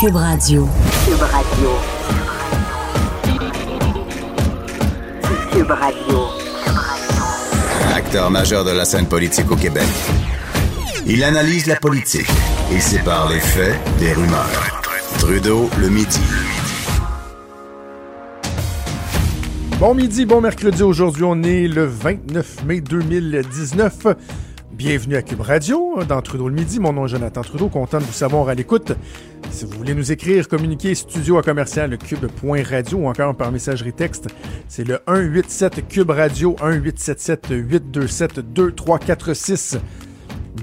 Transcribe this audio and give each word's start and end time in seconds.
Cube 0.00 0.14
Radio. 0.14 0.68
Cube 1.04 1.22
Radio. 1.22 1.70
Cube 5.50 5.70
Radio. 5.72 6.18
Acteur 7.96 8.30
majeur 8.30 8.64
de 8.64 8.70
la 8.70 8.84
scène 8.84 9.06
politique 9.06 9.50
au 9.50 9.56
Québec. 9.56 9.88
Il 11.04 11.24
analyse 11.24 11.66
la 11.66 11.74
politique 11.74 12.28
et 12.72 12.78
sépare 12.78 13.28
les 13.28 13.40
faits 13.40 13.76
des 13.98 14.12
rumeurs. 14.12 14.82
Trudeau 15.18 15.68
le 15.80 15.88
midi. 15.88 16.20
Bon 19.80 19.94
midi, 19.94 20.26
bon 20.26 20.40
mercredi. 20.40 20.84
Aujourd'hui, 20.84 21.24
on 21.24 21.42
est 21.42 21.66
le 21.66 21.86
29 21.86 22.64
mai 22.66 22.80
2019. 22.82 24.06
Bienvenue 24.78 25.16
à 25.16 25.22
Cube 25.22 25.40
Radio, 25.40 26.04
dans 26.08 26.22
Trudeau 26.22 26.48
le 26.48 26.54
midi. 26.54 26.78
Mon 26.78 26.92
nom 26.92 27.06
est 27.06 27.08
Jonathan 27.08 27.40
Trudeau, 27.40 27.66
content 27.68 27.98
de 27.98 28.04
vous 28.04 28.12
savoir 28.12 28.48
à 28.48 28.54
l'écoute. 28.54 28.92
Si 29.50 29.64
vous 29.64 29.72
voulez 29.72 29.94
nous 29.94 30.12
écrire, 30.12 30.46
communiquer 30.46 30.94
studio 30.94 31.38
à 31.38 31.42
commercial 31.42 31.96
cube.radio 31.98 32.98
ou 32.98 33.08
encore 33.08 33.36
par 33.36 33.50
messagerie 33.50 33.92
texte, 33.92 34.28
c'est 34.68 34.84
le 34.84 35.00
187 35.06 35.88
Cube 35.88 36.10
Radio 36.10 36.56
1877 36.60 37.46
827 37.50 38.40
2346 38.40 39.78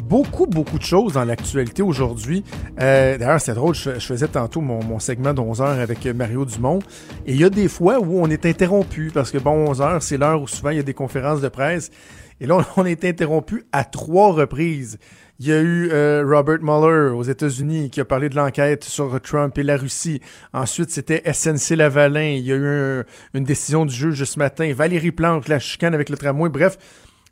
beaucoup, 0.04 0.46
beaucoup 0.46 0.78
de 0.78 0.84
choses 0.84 1.14
dans 1.14 1.24
l'actualité 1.24 1.82
aujourd'hui. 1.82 2.44
Euh, 2.80 3.18
D'ailleurs, 3.18 3.42
c'est 3.42 3.54
drôle, 3.54 3.76
je, 3.76 3.92
faisais 4.00 4.28
tantôt 4.28 4.62
mon, 4.62 4.84
mon 4.84 5.00
segment 5.00 5.34
de 5.34 5.42
11 5.42 5.62
heures 5.62 5.80
avec 5.80 6.06
Mario 6.06 6.46
Dumont. 6.46 6.80
Et 7.26 7.34
il 7.34 7.40
y 7.40 7.44
a 7.44 7.50
des 7.50 7.68
fois 7.68 8.00
où 8.00 8.20
on 8.20 8.30
est 8.30 8.46
interrompu, 8.46 9.12
parce 9.14 9.32
que 9.32 9.38
bon, 9.38 9.70
11 9.70 9.82
heures, 9.82 10.04
c'est 10.04 10.18
l'heure 10.18 10.42
où 10.42 10.48
souvent 10.48 10.70
il 10.70 10.78
y 10.78 10.80
a 10.80 10.84
des 10.84 10.94
conférences 10.94 11.42
de 11.42 11.50
presse. 11.50 11.92
Et 12.40 12.48
là, 12.48 12.66
on 12.78 12.86
est 12.86 13.04
interrompu 13.06 13.66
à 13.72 13.84
trois 13.84 14.32
reprises. 14.34 14.98
Il 15.38 15.48
y 15.48 15.52
a 15.52 15.60
eu 15.60 15.90
euh, 15.92 16.24
Robert 16.26 16.60
Mueller 16.62 17.14
aux 17.14 17.24
États-Unis 17.24 17.90
qui 17.90 18.00
a 18.00 18.06
parlé 18.06 18.30
de 18.30 18.38
l'enquête 18.38 18.86
sur 18.86 19.20
Trump 19.22 19.58
et 19.58 19.64
la 19.64 19.76
Russie. 19.76 20.22
Ensuite, 20.54 20.92
c'était 20.92 21.22
SNC 21.30 21.76
Lavalin. 21.76 22.36
Il 22.38 22.46
y 22.46 22.54
a 22.54 22.56
eu 22.56 22.66
un, 22.66 23.04
une 23.34 23.44
décision 23.44 23.86
du 23.86 23.94
juge 23.94 24.24
ce 24.24 24.40
matin. 24.40 24.72
Valérie 24.74 25.12
Plante, 25.12 25.50
la 25.50 25.60
chicane 25.60 25.94
avec 25.94 26.08
le 26.10 26.16
tramway. 26.16 26.48
Bref, 26.48 26.78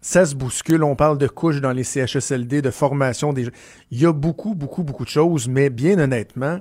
ça 0.02 0.26
se 0.26 0.36
bouscule. 0.36 0.84
On 0.84 0.98
parle 0.98 1.18
de 1.18 1.28
couches 1.28 1.62
dans 1.62 1.72
les 1.72 1.86
CHSLD, 1.86 2.62
de 2.62 2.72
formation. 2.72 3.32
Des... 3.32 3.48
Il 3.90 4.02
y 4.02 4.06
a 4.06 4.12
beaucoup, 4.12 4.54
beaucoup, 4.54 4.84
beaucoup 4.84 5.06
de 5.06 5.10
choses. 5.10 5.48
Mais 5.48 5.70
bien 5.70 5.98
honnêtement, 5.98 6.60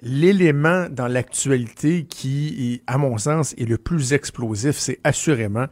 l'élément 0.00 0.86
dans 0.88 1.08
l'actualité 1.08 2.04
qui, 2.04 2.82
à 2.86 2.98
mon 2.98 3.18
sens, 3.18 3.52
est 3.58 3.68
le 3.68 3.78
plus 3.78 4.12
explosif, 4.12 4.76
c'est 4.78 5.00
assurément 5.02 5.66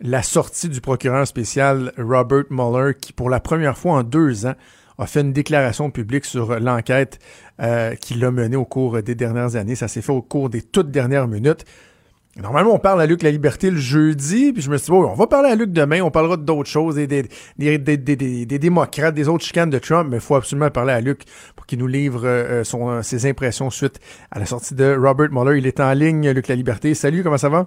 la 0.00 0.22
sortie 0.22 0.68
du 0.68 0.80
procureur 0.80 1.26
spécial 1.26 1.92
Robert 1.98 2.44
Mueller, 2.50 2.94
qui 3.00 3.12
pour 3.12 3.30
la 3.30 3.40
première 3.40 3.76
fois 3.76 3.94
en 3.94 4.02
deux 4.02 4.46
ans 4.46 4.54
a 4.98 5.06
fait 5.06 5.20
une 5.20 5.32
déclaration 5.32 5.90
publique 5.90 6.24
sur 6.26 6.60
l'enquête 6.60 7.18
euh, 7.60 7.94
qu'il 7.94 8.22
a 8.24 8.30
menée 8.30 8.56
au 8.56 8.66
cours 8.66 9.02
des 9.02 9.14
dernières 9.14 9.56
années. 9.56 9.74
Ça 9.74 9.88
s'est 9.88 10.02
fait 10.02 10.12
au 10.12 10.22
cours 10.22 10.50
des 10.50 10.62
toutes 10.62 10.90
dernières 10.90 11.26
minutes. 11.26 11.64
Normalement, 12.36 12.72
on 12.72 12.78
parle 12.78 13.02
à 13.02 13.06
Luc 13.06 13.24
La 13.24 13.32
Liberté 13.32 13.70
le 13.70 13.76
jeudi, 13.76 14.52
puis 14.52 14.62
je 14.62 14.70
me 14.70 14.76
suis 14.76 14.84
dit, 14.84 14.90
bon, 14.92 15.04
on 15.04 15.14
va 15.14 15.26
parler 15.26 15.50
à 15.50 15.56
Luc 15.56 15.72
demain, 15.72 16.00
on 16.00 16.12
parlera 16.12 16.36
d'autres 16.36 16.68
choses, 16.68 16.94
des, 16.94 17.06
des, 17.08 17.24
des, 17.58 17.78
des, 17.78 17.96
des 17.96 18.58
démocrates, 18.58 19.14
des 19.14 19.28
autres 19.28 19.44
chicanes 19.44 19.68
de 19.68 19.78
Trump, 19.78 20.08
mais 20.08 20.18
il 20.18 20.22
faut 20.22 20.36
absolument 20.36 20.70
parler 20.70 20.92
à 20.92 21.00
Luc 21.00 21.22
pour 21.56 21.66
qu'il 21.66 21.80
nous 21.80 21.88
livre 21.88 22.22
euh, 22.24 22.62
son, 22.62 23.02
ses 23.02 23.28
impressions 23.28 23.68
suite 23.68 23.98
à 24.30 24.38
la 24.38 24.46
sortie 24.46 24.76
de 24.76 24.96
Robert 24.96 25.30
Mueller. 25.32 25.58
Il 25.58 25.66
est 25.66 25.80
en 25.80 25.92
ligne, 25.92 26.30
Luc 26.30 26.46
La 26.46 26.54
Liberté. 26.54 26.94
Salut, 26.94 27.24
comment 27.24 27.36
ça 27.36 27.48
va? 27.48 27.66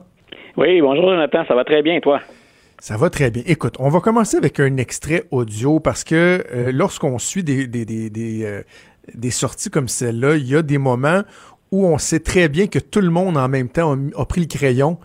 Oui, 0.56 0.80
bonjour 0.82 1.10
Jonathan, 1.10 1.44
ça 1.46 1.56
va 1.56 1.66
très 1.66 1.82
bien, 1.82 2.00
toi? 2.00 2.22
Ça 2.80 2.96
va 2.96 3.10
très 3.10 3.32
bien. 3.32 3.44
Écoute, 3.46 3.76
on 3.80 3.90
va 3.90 4.00
commencer 4.00 4.38
avec 4.38 4.60
un 4.62 4.78
extrait 4.78 5.26
audio 5.32 5.82
parce 5.82 6.06
que 6.06 6.44
euh, 6.54 6.72
lorsqu'on 6.74 7.20
suit 7.20 7.44
des, 7.44 7.68
des, 7.68 7.86
des, 7.86 8.10
des, 8.10 8.44
euh, 8.46 8.62
des 9.14 9.32
sorties 9.32 9.70
comme 9.70 9.88
celle-là, 9.88 10.36
il 10.36 10.48
y 10.48 10.56
a 10.56 10.62
des 10.62 10.78
moments 10.78 11.24
où 11.74 11.88
on 11.88 11.98
sait 11.98 12.20
très 12.20 12.50
bien 12.50 12.68
que 12.68 12.78
tout 12.78 13.02
le 13.02 13.10
monde 13.10 13.36
en 13.36 13.50
même 13.50 13.68
temps 13.68 13.96
a, 13.96 14.22
a 14.22 14.26
pris 14.26 14.42
le 14.42 14.48
crayon 14.48 15.00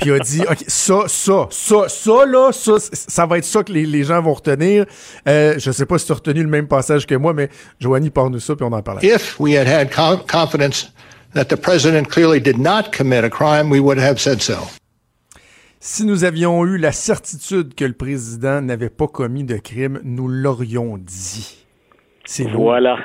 puis 0.00 0.10
a 0.10 0.18
dit 0.18 0.40
OK, 0.50 0.64
ça, 0.66 1.02
ça, 1.06 1.46
ça, 1.50 1.88
ça, 1.88 2.26
là, 2.26 2.50
ça, 2.50 2.72
ça 2.78 3.26
va 3.26 3.36
être 3.36 3.44
ça 3.44 3.62
que 3.62 3.70
les, 3.70 3.84
les 3.84 4.04
gens 4.04 4.22
vont 4.22 4.32
retenir. 4.32 4.86
Euh, 5.28 5.54
je 5.58 5.70
sais 5.70 5.84
pas 5.84 5.98
si 5.98 6.06
tu 6.06 6.12
as 6.12 6.14
retenu 6.14 6.42
le 6.42 6.48
même 6.48 6.66
passage 6.66 7.06
que 7.06 7.14
moi, 7.14 7.34
mais 7.34 7.50
Joanie, 7.78 8.08
parle-nous 8.08 8.40
ça, 8.40 8.56
puis 8.56 8.64
on 8.64 8.72
en 8.72 8.82
parle. 8.82 9.04
If 9.04 9.38
we 9.38 9.54
had 9.54 9.68
had 9.68 9.90
confidence 10.26 10.90
that 11.34 11.44
the 11.44 11.56
president 11.56 12.08
clearly 12.08 12.40
did 12.40 12.58
not 12.58 12.90
commit 12.90 13.22
a 13.22 13.28
crime, 13.28 13.70
we 13.70 13.78
would 13.78 13.98
have 13.98 14.18
said 14.18 14.40
so. 14.40 14.56
Si 15.78 16.06
nous 16.06 16.24
avions 16.24 16.64
eu 16.64 16.78
la 16.78 16.90
certitude 16.90 17.74
que 17.74 17.84
le 17.84 17.92
président 17.92 18.62
n'avait 18.62 18.88
pas 18.88 19.08
commis 19.08 19.44
de 19.44 19.58
crime, 19.58 20.00
nous 20.02 20.26
l'aurions 20.26 20.96
dit. 20.96 21.66
C'est 22.24 22.44
Voilà. 22.44 22.96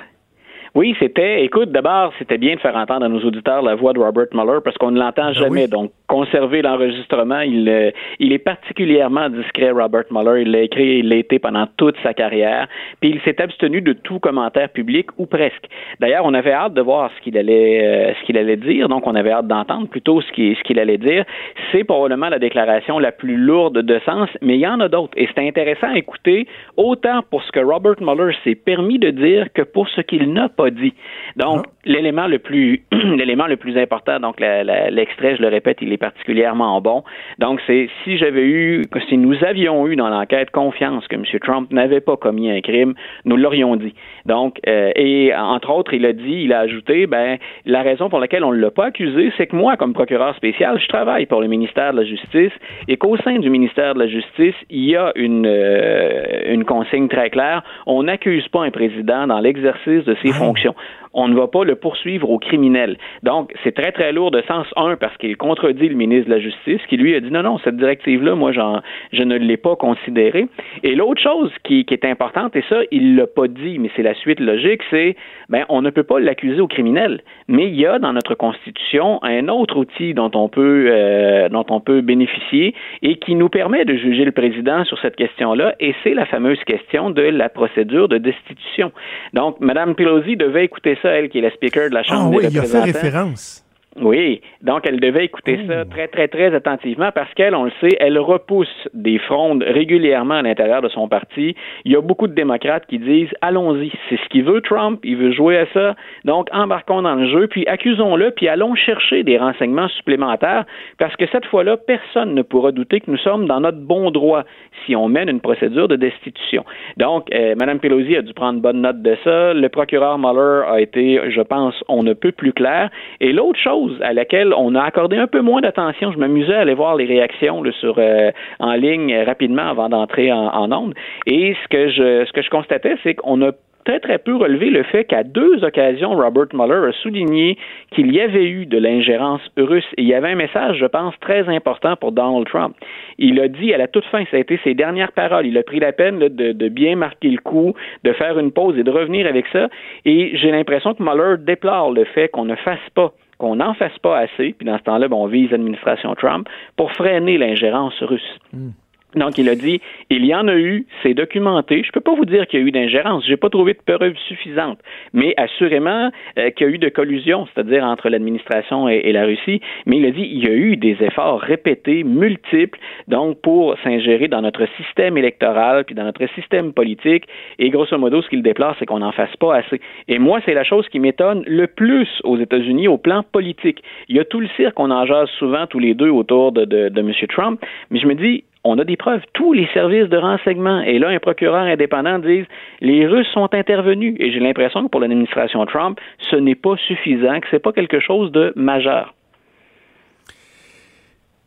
Oui, 0.75 0.95
c'était, 0.99 1.43
écoute, 1.43 1.71
d'abord, 1.71 2.13
c'était 2.17 2.39
bien 2.39 2.55
de 2.55 2.59
faire 2.59 2.75
entendre 2.75 3.05
à 3.05 3.09
nos 3.09 3.19
auditeurs 3.19 3.61
la 3.61 3.75
voix 3.75 3.93
de 3.93 3.99
Robert 3.99 4.25
Mueller 4.33 4.59
parce 4.63 4.75
qu'on 4.77 4.89
ne 4.91 4.99
l'entend 4.99 5.27
Ben 5.27 5.33
jamais. 5.33 5.63
oui. 5.63 5.69
Donc, 5.69 5.91
conserver 6.13 6.61
l'enregistrement, 6.61 7.39
il, 7.39 7.67
euh, 7.67 7.89
il 8.19 8.33
est 8.33 8.37
particulièrement 8.37 9.29
discret, 9.29 9.71
Robert 9.71 10.03
Mueller. 10.11 10.43
Il 10.43 10.51
l'a 10.51 10.61
écrit, 10.61 10.99
il 10.99 11.09
l'a 11.09 11.15
été 11.15 11.39
pendant 11.39 11.65
toute 11.75 11.95
sa 12.03 12.13
carrière. 12.13 12.67
Puis 12.99 13.09
il 13.09 13.21
s'est 13.21 13.41
abstenu 13.41 13.81
de 13.81 13.93
tout 13.93 14.19
commentaire 14.19 14.69
public 14.69 15.07
ou 15.17 15.25
presque. 15.25 15.65
D'ailleurs, 15.99 16.23
on 16.25 16.35
avait 16.35 16.51
hâte 16.51 16.75
de 16.75 16.81
voir 16.81 17.09
ce 17.17 17.21
qu'il 17.23 17.35
allait, 17.35 17.83
euh, 17.83 18.13
ce 18.13 18.25
qu'il 18.27 18.37
allait 18.37 18.57
dire. 18.57 18.89
Donc, 18.89 19.07
on 19.07 19.15
avait 19.15 19.31
hâte 19.31 19.47
d'entendre 19.47 19.87
plutôt 19.87 20.21
ce 20.21 20.31
qu'il, 20.33 20.55
ce 20.55 20.61
qu'il 20.61 20.77
allait 20.77 20.99
dire. 20.99 21.25
C'est 21.71 21.83
probablement 21.83 22.29
la 22.29 22.37
déclaration 22.37 22.99
la 22.99 23.11
plus 23.11 23.35
lourde 23.35 23.79
de 23.79 23.99
sens, 24.05 24.29
mais 24.43 24.53
il 24.53 24.61
y 24.61 24.67
en 24.67 24.81
a 24.81 24.89
d'autres. 24.89 25.17
Et 25.17 25.27
c'est 25.33 25.47
intéressant 25.47 25.87
à 25.87 25.97
écouter 25.97 26.45
autant 26.77 27.21
pour 27.31 27.41
ce 27.41 27.51
que 27.51 27.59
Robert 27.59 27.95
Mueller 28.01 28.35
s'est 28.43 28.53
permis 28.53 28.99
de 28.99 29.09
dire 29.09 29.51
que 29.51 29.63
pour 29.63 29.89
ce 29.89 30.01
qu'il 30.01 30.31
n'a 30.31 30.47
pas 30.47 30.69
dit. 30.69 30.93
Donc, 31.37 31.65
l'élément 31.85 32.27
le 32.27 32.37
plus 32.37 32.83
l'élément 32.91 33.47
le 33.47 33.57
plus 33.57 33.75
important, 33.79 34.19
donc 34.19 34.39
la, 34.39 34.63
la, 34.63 34.91
l'extrait, 34.91 35.37
je 35.37 35.41
le 35.41 35.47
répète, 35.47 35.79
il 35.81 35.91
est 35.91 36.02
particulièrement 36.03 36.81
bon. 36.81 37.05
Donc, 37.39 37.61
c'est 37.65 37.87
si 38.03 38.17
j'avais 38.17 38.45
eu, 38.45 38.83
si 39.07 39.17
nous 39.17 39.41
avions 39.41 39.87
eu 39.87 39.95
dans 39.95 40.09
l'enquête 40.09 40.51
confiance 40.51 41.07
que 41.07 41.15
M. 41.15 41.23
Trump 41.41 41.71
n'avait 41.71 42.01
pas 42.01 42.17
commis 42.17 42.51
un 42.51 42.59
crime, 42.59 42.93
nous 43.23 43.37
l'aurions 43.37 43.77
dit. 43.77 43.95
Donc, 44.25 44.59
euh, 44.67 44.91
et 44.97 45.33
entre 45.33 45.69
autres, 45.69 45.93
il 45.93 46.05
a 46.05 46.11
dit, 46.11 46.43
il 46.43 46.51
a 46.51 46.59
ajouté, 46.59 47.07
ben, 47.07 47.37
la 47.65 47.83
raison 47.83 48.09
pour 48.09 48.19
laquelle 48.19 48.43
on 48.43 48.51
ne 48.51 48.57
l'a 48.57 48.69
pas 48.69 48.87
accusé, 48.87 49.31
c'est 49.37 49.47
que 49.47 49.55
moi, 49.55 49.77
comme 49.77 49.93
procureur 49.93 50.35
spécial, 50.35 50.77
je 50.77 50.87
travaille 50.89 51.25
pour 51.25 51.39
le 51.39 51.47
ministère 51.47 51.93
de 51.93 51.99
la 51.99 52.05
Justice 52.05 52.51
et 52.89 52.97
qu'au 52.97 53.15
sein 53.17 53.39
du 53.39 53.49
ministère 53.49 53.93
de 53.93 53.99
la 53.99 54.07
Justice, 54.07 54.55
il 54.69 54.83
y 54.83 54.97
a 54.97 55.13
une, 55.15 55.47
euh, 55.47 56.53
une 56.53 56.65
consigne 56.65 57.07
très 57.07 57.29
claire. 57.29 57.63
On 57.85 58.03
n'accuse 58.03 58.45
pas 58.49 58.63
un 58.63 58.71
président 58.71 59.25
dans 59.27 59.39
l'exercice 59.39 60.03
de 60.03 60.17
ses 60.21 60.33
fonctions 60.33 60.75
on 61.13 61.27
ne 61.27 61.35
va 61.35 61.47
pas 61.47 61.63
le 61.63 61.75
poursuivre 61.75 62.29
au 62.29 62.39
criminel. 62.39 62.97
Donc, 63.23 63.53
c'est 63.63 63.73
très, 63.73 63.91
très 63.91 64.11
lourd 64.11 64.31
de 64.31 64.41
sens, 64.47 64.67
un, 64.75 64.95
parce 64.95 65.15
qu'il 65.17 65.37
contredit 65.37 65.89
le 65.89 65.95
ministre 65.95 66.29
de 66.29 66.35
la 66.35 66.39
Justice, 66.39 66.81
qui 66.89 66.97
lui 66.97 67.15
a 67.15 67.19
dit 67.19 67.31
non, 67.31 67.43
non, 67.43 67.59
cette 67.59 67.77
directive-là, 67.77 68.35
moi, 68.35 68.51
j'en, 68.51 68.81
je 69.11 69.23
ne 69.23 69.37
l'ai 69.37 69.57
pas 69.57 69.75
considérée. 69.75 70.47
Et 70.83 70.95
l'autre 70.95 71.21
chose 71.21 71.51
qui, 71.63 71.85
est 71.89 72.05
importante, 72.05 72.55
et 72.55 72.63
ça, 72.69 72.79
il 72.91 73.15
l'a 73.15 73.27
pas 73.27 73.47
dit, 73.47 73.77
mais 73.79 73.89
c'est 73.95 74.03
la 74.03 74.15
suite 74.15 74.39
logique, 74.39 74.81
c'est, 74.89 75.15
ben, 75.49 75.65
on 75.69 75.81
ne 75.81 75.89
peut 75.89 76.03
pas 76.03 76.19
l'accuser 76.19 76.59
au 76.59 76.67
criminel. 76.67 77.21
Mais 77.47 77.67
il 77.67 77.75
y 77.75 77.85
a 77.85 77.99
dans 77.99 78.13
notre 78.13 78.35
Constitution 78.35 79.23
un 79.23 79.47
autre 79.47 79.77
outil 79.77 80.13
dont 80.13 80.31
on 80.33 80.49
peut, 80.49 80.87
euh, 80.89 81.49
dont 81.49 81.65
on 81.69 81.79
peut 81.79 82.01
bénéficier 82.01 82.73
et 83.01 83.15
qui 83.15 83.35
nous 83.35 83.49
permet 83.49 83.85
de 83.85 83.95
juger 83.95 84.25
le 84.25 84.31
président 84.31 84.83
sur 84.85 84.99
cette 84.99 85.15
question-là, 85.15 85.75
et 85.79 85.93
c'est 86.03 86.13
la 86.13 86.25
fameuse 86.25 86.63
question 86.63 87.09
de 87.09 87.21
la 87.21 87.49
procédure 87.49 88.07
de 88.07 88.17
destitution. 88.17 88.91
Donc, 89.33 89.59
Mme 89.59 89.95
Pelosi 89.95 90.35
devait 90.35 90.65
écouter 90.65 90.97
elle 91.09 91.29
qui 91.29 91.39
est 91.39 91.41
la 91.41 91.51
speaker 91.51 91.89
de 91.89 91.95
la 91.95 92.03
Chambre 92.03 92.27
ah, 92.27 92.29
des 92.29 92.47
oui, 92.47 92.51
il 92.51 92.59
a 92.59 92.61
fait 92.61 92.79
représentants. 92.79 92.83
référence. 92.85 93.62
Oui, 94.01 94.41
donc 94.61 94.87
elle 94.87 94.99
devait 94.99 95.25
écouter 95.25 95.59
ça 95.67 95.85
très, 95.85 96.07
très, 96.07 96.27
très 96.27 96.55
attentivement 96.55 97.11
parce 97.13 97.31
qu'elle, 97.35 97.53
on 97.53 97.65
le 97.65 97.71
sait, 97.79 97.95
elle 97.99 98.17
repousse 98.17 98.87
des 98.95 99.19
frondes 99.19 99.63
régulièrement 99.63 100.35
à 100.35 100.41
l'intérieur 100.41 100.81
de 100.81 100.89
son 100.89 101.07
parti. 101.07 101.55
Il 101.85 101.91
y 101.91 101.95
a 101.95 102.01
beaucoup 102.01 102.27
de 102.27 102.33
démocrates 102.33 102.87
qui 102.87 102.97
disent 102.97 103.29
allons-y, 103.41 103.91
c'est 104.09 104.17
ce 104.17 104.29
qu'il 104.29 104.45
veut 104.45 104.61
Trump, 104.61 104.99
il 105.03 105.17
veut 105.17 105.31
jouer 105.31 105.59
à 105.59 105.67
ça, 105.73 105.95
donc 106.25 106.47
embarquons 106.51 107.03
dans 107.03 107.13
le 107.13 107.27
jeu, 107.27 107.45
puis 107.47 107.67
accusons-le, 107.67 108.31
puis 108.31 108.47
allons 108.47 108.73
chercher 108.73 109.23
des 109.23 109.37
renseignements 109.37 109.89
supplémentaires 109.89 110.65
parce 110.97 111.15
que 111.15 111.27
cette 111.27 111.45
fois-là, 111.45 111.77
personne 111.77 112.33
ne 112.33 112.41
pourra 112.41 112.71
douter 112.71 112.99
que 112.99 113.11
nous 113.11 113.17
sommes 113.17 113.45
dans 113.45 113.59
notre 113.59 113.79
bon 113.79 114.09
droit 114.09 114.43
si 114.85 114.95
on 114.95 115.07
mène 115.07 115.29
une 115.29 115.41
procédure 115.41 115.87
de 115.87 115.97
destitution. 115.97 116.65
Donc, 116.97 117.31
euh, 117.31 117.53
Mme 117.59 117.79
Pelosi 117.79 118.15
a 118.17 118.23
dû 118.23 118.33
prendre 118.33 118.59
bonne 118.59 118.81
note 118.81 119.03
de 119.03 119.15
ça. 119.23 119.53
Le 119.53 119.69
procureur 119.69 120.17
Mueller 120.17 120.63
a 120.67 120.81
été, 120.81 121.19
je 121.29 121.41
pense, 121.41 121.75
on 121.87 122.01
ne 122.01 122.13
peut 122.13 122.31
plus 122.31 122.53
clair. 122.53 122.89
Et 123.21 123.31
l'autre 123.31 123.59
chose 123.59 123.82
à 124.01 124.13
laquelle 124.13 124.53
on 124.55 124.75
a 124.75 124.83
accordé 124.83 125.17
un 125.17 125.27
peu 125.27 125.41
moins 125.41 125.61
d'attention, 125.61 126.11
je 126.11 126.17
m'amusais 126.17 126.53
à 126.53 126.61
aller 126.61 126.73
voir 126.73 126.95
les 126.95 127.05
réactions 127.05 127.63
sur 127.79 127.95
euh, 127.97 128.31
en 128.59 128.73
ligne 128.73 129.13
euh, 129.13 129.23
rapidement 129.23 129.69
avant 129.69 129.89
d'entrer 129.89 130.31
en, 130.31 130.47
en 130.47 130.71
onde. 130.71 130.93
Et 131.25 131.55
ce 131.63 131.67
que 131.67 131.89
je 131.89 132.49
constatais, 132.49 132.95
c'est 133.03 133.15
qu'on 133.15 133.41
a 133.41 133.51
très, 133.83 133.99
très 133.99 134.17
peu 134.17 134.35
relevé 134.35 134.69
le 134.69 134.83
fait 134.83 135.05
qu'à 135.05 135.23
deux 135.23 135.63
occasions, 135.63 136.15
Robert 136.15 136.47
Mueller 136.53 136.89
a 136.89 136.91
souligné 137.01 137.57
qu'il 137.91 138.13
y 138.13 138.21
avait 138.21 138.45
eu 138.45 138.65
de 138.65 138.77
l'ingérence 138.77 139.41
russe. 139.57 139.85
Et 139.97 140.03
il 140.03 140.07
y 140.07 140.13
avait 140.13 140.29
un 140.29 140.35
message, 140.35 140.77
je 140.77 140.85
pense, 140.85 141.13
très 141.19 141.47
important 141.49 141.95
pour 141.95 142.11
Donald 142.11 142.47
Trump. 142.47 142.75
Il 143.17 143.39
a 143.39 143.47
dit 143.47 143.73
à 143.73 143.77
la 143.77 143.87
toute 143.87 144.05
fin, 144.05 144.23
ça 144.31 144.37
a 144.37 144.39
été 144.39 144.59
ses 144.63 144.73
dernières 144.73 145.11
paroles, 145.11 145.45
il 145.45 145.57
a 145.57 145.63
pris 145.63 145.79
la 145.79 145.91
peine 145.91 146.19
de, 146.19 146.69
bien 146.69 146.95
marquer 146.95 147.29
le 147.29 147.39
coup, 147.39 147.73
de 148.03 148.13
faire 148.13 148.39
une 148.39 148.51
pause 148.51 148.77
et 148.77 148.83
de 148.83 148.91
revenir 148.91 149.27
avec 149.27 149.45
ça. 149.47 149.69
Et 150.05 150.35
j'ai 150.37 150.51
l'impression 150.51 150.93
que 150.93 151.03
Mueller 151.03 151.35
déplore 151.39 151.91
le 151.91 152.05
fait 152.05 152.29
qu'on 152.29 152.45
ne 152.45 152.55
fasse 152.55 152.79
pas 152.95 153.13
qu'on 153.43 153.57
n'en 153.57 153.73
fasse 153.73 153.99
pas 153.99 154.19
assez, 154.19 154.53
puis 154.53 154.65
dans 154.65 154.77
ce 154.77 154.83
temps-là, 154.83 155.09
ben, 155.09 155.17
on 155.17 155.27
vise 155.27 155.51
l'administration 155.51 156.15
Trump 156.15 156.47
pour 156.77 156.93
freiner 156.93 157.37
l'ingérence 157.37 157.93
russe. 158.01 158.39
Hmm. 158.53 158.69
Donc, 159.15 159.37
il 159.37 159.49
a 159.49 159.55
dit, 159.55 159.81
il 160.09 160.25
y 160.25 160.33
en 160.35 160.47
a 160.47 160.55
eu, 160.55 160.85
c'est 161.01 161.13
documenté. 161.13 161.83
Je 161.83 161.87
ne 161.87 161.91
peux 161.91 162.01
pas 162.01 162.15
vous 162.15 162.25
dire 162.25 162.47
qu'il 162.47 162.59
y 162.59 162.63
a 162.63 162.65
eu 162.65 162.71
d'ingérence. 162.71 163.25
J'ai 163.27 163.37
pas 163.37 163.49
trouvé 163.49 163.73
de 163.73 163.79
preuves 163.85 164.17
suffisantes. 164.27 164.79
Mais 165.13 165.33
assurément 165.37 166.11
euh, 166.37 166.49
qu'il 166.51 166.67
y 166.67 166.69
a 166.69 166.73
eu 166.73 166.77
de 166.77 166.89
collusion, 166.89 167.47
c'est-à-dire 167.53 167.83
entre 167.83 168.09
l'administration 168.09 168.89
et, 168.89 169.11
la 169.11 169.25
Russie. 169.25 169.61
Mais 169.85 169.97
il 169.97 170.05
a 170.05 170.11
dit, 170.11 170.27
il 170.29 170.43
y 170.43 170.47
a 170.47 170.53
eu 170.53 170.77
des 170.77 170.97
efforts 171.01 171.39
répétés, 171.39 172.03
multiples, 172.03 172.79
donc 173.07 173.39
pour 173.41 173.77
s'ingérer 173.83 174.27
dans 174.27 174.41
notre 174.41 174.65
système 174.77 175.17
électoral 175.17 175.85
puis 175.85 175.95
dans 175.95 176.03
notre 176.03 176.25
système 176.33 176.73
politique. 176.73 177.25
Et 177.59 177.69
grosso 177.69 177.97
modo, 177.97 178.21
ce 178.21 178.29
qu'il 178.29 178.41
déplore, 178.41 178.75
c'est 178.79 178.85
qu'on 178.85 178.99
n'en 178.99 179.11
fasse 179.11 179.35
pas 179.37 179.57
assez. 179.57 179.79
Et 180.07 180.19
moi, 180.19 180.39
c'est 180.45 180.53
la 180.53 180.63
chose 180.63 180.87
qui 180.89 180.99
m'étonne 180.99 181.43
le 181.45 181.67
plus 181.67 182.07
aux 182.23 182.37
États-Unis 182.37 182.87
au 182.87 182.97
plan 182.97 183.23
politique. 183.23 183.83
Il 184.09 184.15
y 184.15 184.19
a 184.19 184.25
tout 184.25 184.39
le 184.39 184.47
cirque, 184.55 184.79
on 184.79 184.89
en 184.89 185.03
souvent 185.37 185.67
tous 185.67 185.79
les 185.79 185.93
deux 185.93 186.09
autour 186.09 186.51
de, 186.51 186.65
de, 186.65 186.89
de 186.89 186.99
M. 186.99 187.11
Trump. 187.29 187.63
Mais 187.89 187.99
je 187.99 188.07
me 188.07 188.15
dis, 188.15 188.43
on 188.63 188.77
a 188.79 188.83
des 188.83 188.97
preuves. 188.97 189.21
Tous 189.33 189.53
les 189.53 189.67
services 189.73 190.09
de 190.09 190.17
renseignement, 190.17 190.81
et 190.81 190.99
là, 190.99 191.09
un 191.09 191.19
procureur 191.19 191.63
indépendant 191.63 192.19
dit 192.19 192.45
les 192.81 193.05
Russes 193.05 193.27
sont 193.33 193.49
intervenus. 193.53 194.15
Et 194.19 194.31
j'ai 194.31 194.39
l'impression 194.39 194.83
que 194.83 194.89
pour 194.89 195.01
l'administration 195.01 195.65
Trump, 195.65 195.99
ce 196.29 196.35
n'est 196.35 196.55
pas 196.55 196.75
suffisant, 196.87 197.39
que 197.41 197.47
ce 197.49 197.55
n'est 197.55 197.61
pas 197.61 197.73
quelque 197.73 197.99
chose 197.99 198.31
de 198.31 198.53
majeur. 198.55 199.13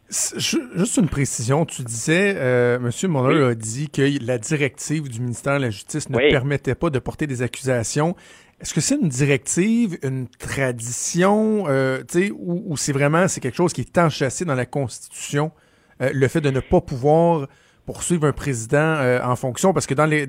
Juste 0.08 0.98
une 0.98 1.08
précision, 1.08 1.64
tu 1.64 1.82
disais, 1.82 2.34
euh, 2.36 2.76
M. 2.76 3.10
Mueller 3.10 3.44
a 3.44 3.54
dit 3.56 3.90
que 3.90 4.02
la 4.24 4.38
directive 4.38 5.08
du 5.08 5.20
ministère 5.20 5.56
de 5.56 5.62
la 5.62 5.70
Justice 5.70 6.08
ne 6.10 6.18
permettait 6.30 6.76
pas 6.76 6.90
de 6.90 7.00
porter 7.00 7.26
des 7.26 7.42
accusations. 7.42 8.14
Est-ce 8.60 8.72
que 8.72 8.80
c'est 8.80 8.94
une 8.94 9.08
directive, 9.08 9.98
une 10.04 10.28
tradition, 10.28 11.64
euh, 11.66 12.02
ou, 12.38 12.62
ou 12.66 12.76
c'est 12.76 12.92
vraiment 12.92 13.26
c'est 13.26 13.40
quelque 13.40 13.56
chose 13.56 13.72
qui 13.72 13.80
est 13.80 13.98
enchâssé 13.98 14.44
dans 14.44 14.54
la 14.54 14.64
Constitution? 14.64 15.50
Euh, 16.02 16.10
le 16.12 16.28
fait 16.28 16.40
de 16.40 16.50
ne 16.50 16.60
pas 16.60 16.80
pouvoir 16.80 17.46
poursuivre 17.86 18.26
un 18.26 18.32
président 18.32 18.78
euh, 18.78 19.20
en 19.22 19.36
fonction 19.36 19.72
parce 19.72 19.86
que 19.86 19.94
dans 19.94 20.06
les 20.06 20.26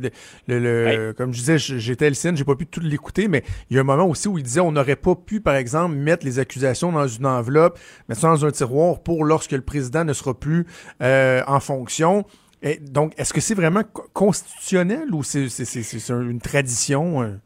le, 0.47 1.13
comme 1.17 1.33
je 1.33 1.39
disais 1.39 1.57
j'étais 1.57 2.05
à 2.05 2.09
LCN 2.09 2.37
j'ai 2.37 2.45
pas 2.45 2.55
pu 2.55 2.67
tout 2.67 2.79
l'écouter 2.79 3.27
mais 3.27 3.43
il 3.69 3.75
y 3.75 3.77
a 3.79 3.81
un 3.81 3.83
moment 3.83 4.05
aussi 4.05 4.27
où 4.27 4.37
il 4.37 4.43
disait 4.43 4.59
on 4.59 4.71
n'aurait 4.71 4.95
pas 4.95 5.15
pu 5.15 5.41
par 5.41 5.55
exemple 5.55 5.95
mettre 5.95 6.23
les 6.23 6.37
accusations 6.39 6.91
dans 6.91 7.07
une 7.07 7.25
enveloppe 7.25 7.79
mettre 8.07 8.21
ça 8.21 8.27
dans 8.29 8.45
un 8.45 8.51
tiroir 8.51 8.99
pour 9.01 9.25
lorsque 9.25 9.51
le 9.51 9.61
président 9.61 10.05
ne 10.05 10.13
sera 10.13 10.33
plus 10.33 10.65
euh, 11.01 11.41
en 11.47 11.59
fonction. 11.59 12.25
Et 12.61 12.77
donc 12.77 13.13
est-ce 13.17 13.33
que 13.33 13.41
c'est 13.41 13.55
vraiment 13.55 13.83
constitutionnel 14.13 15.13
ou 15.13 15.23
c'est 15.23 15.47
une 16.09 16.41
tradition 16.41 17.39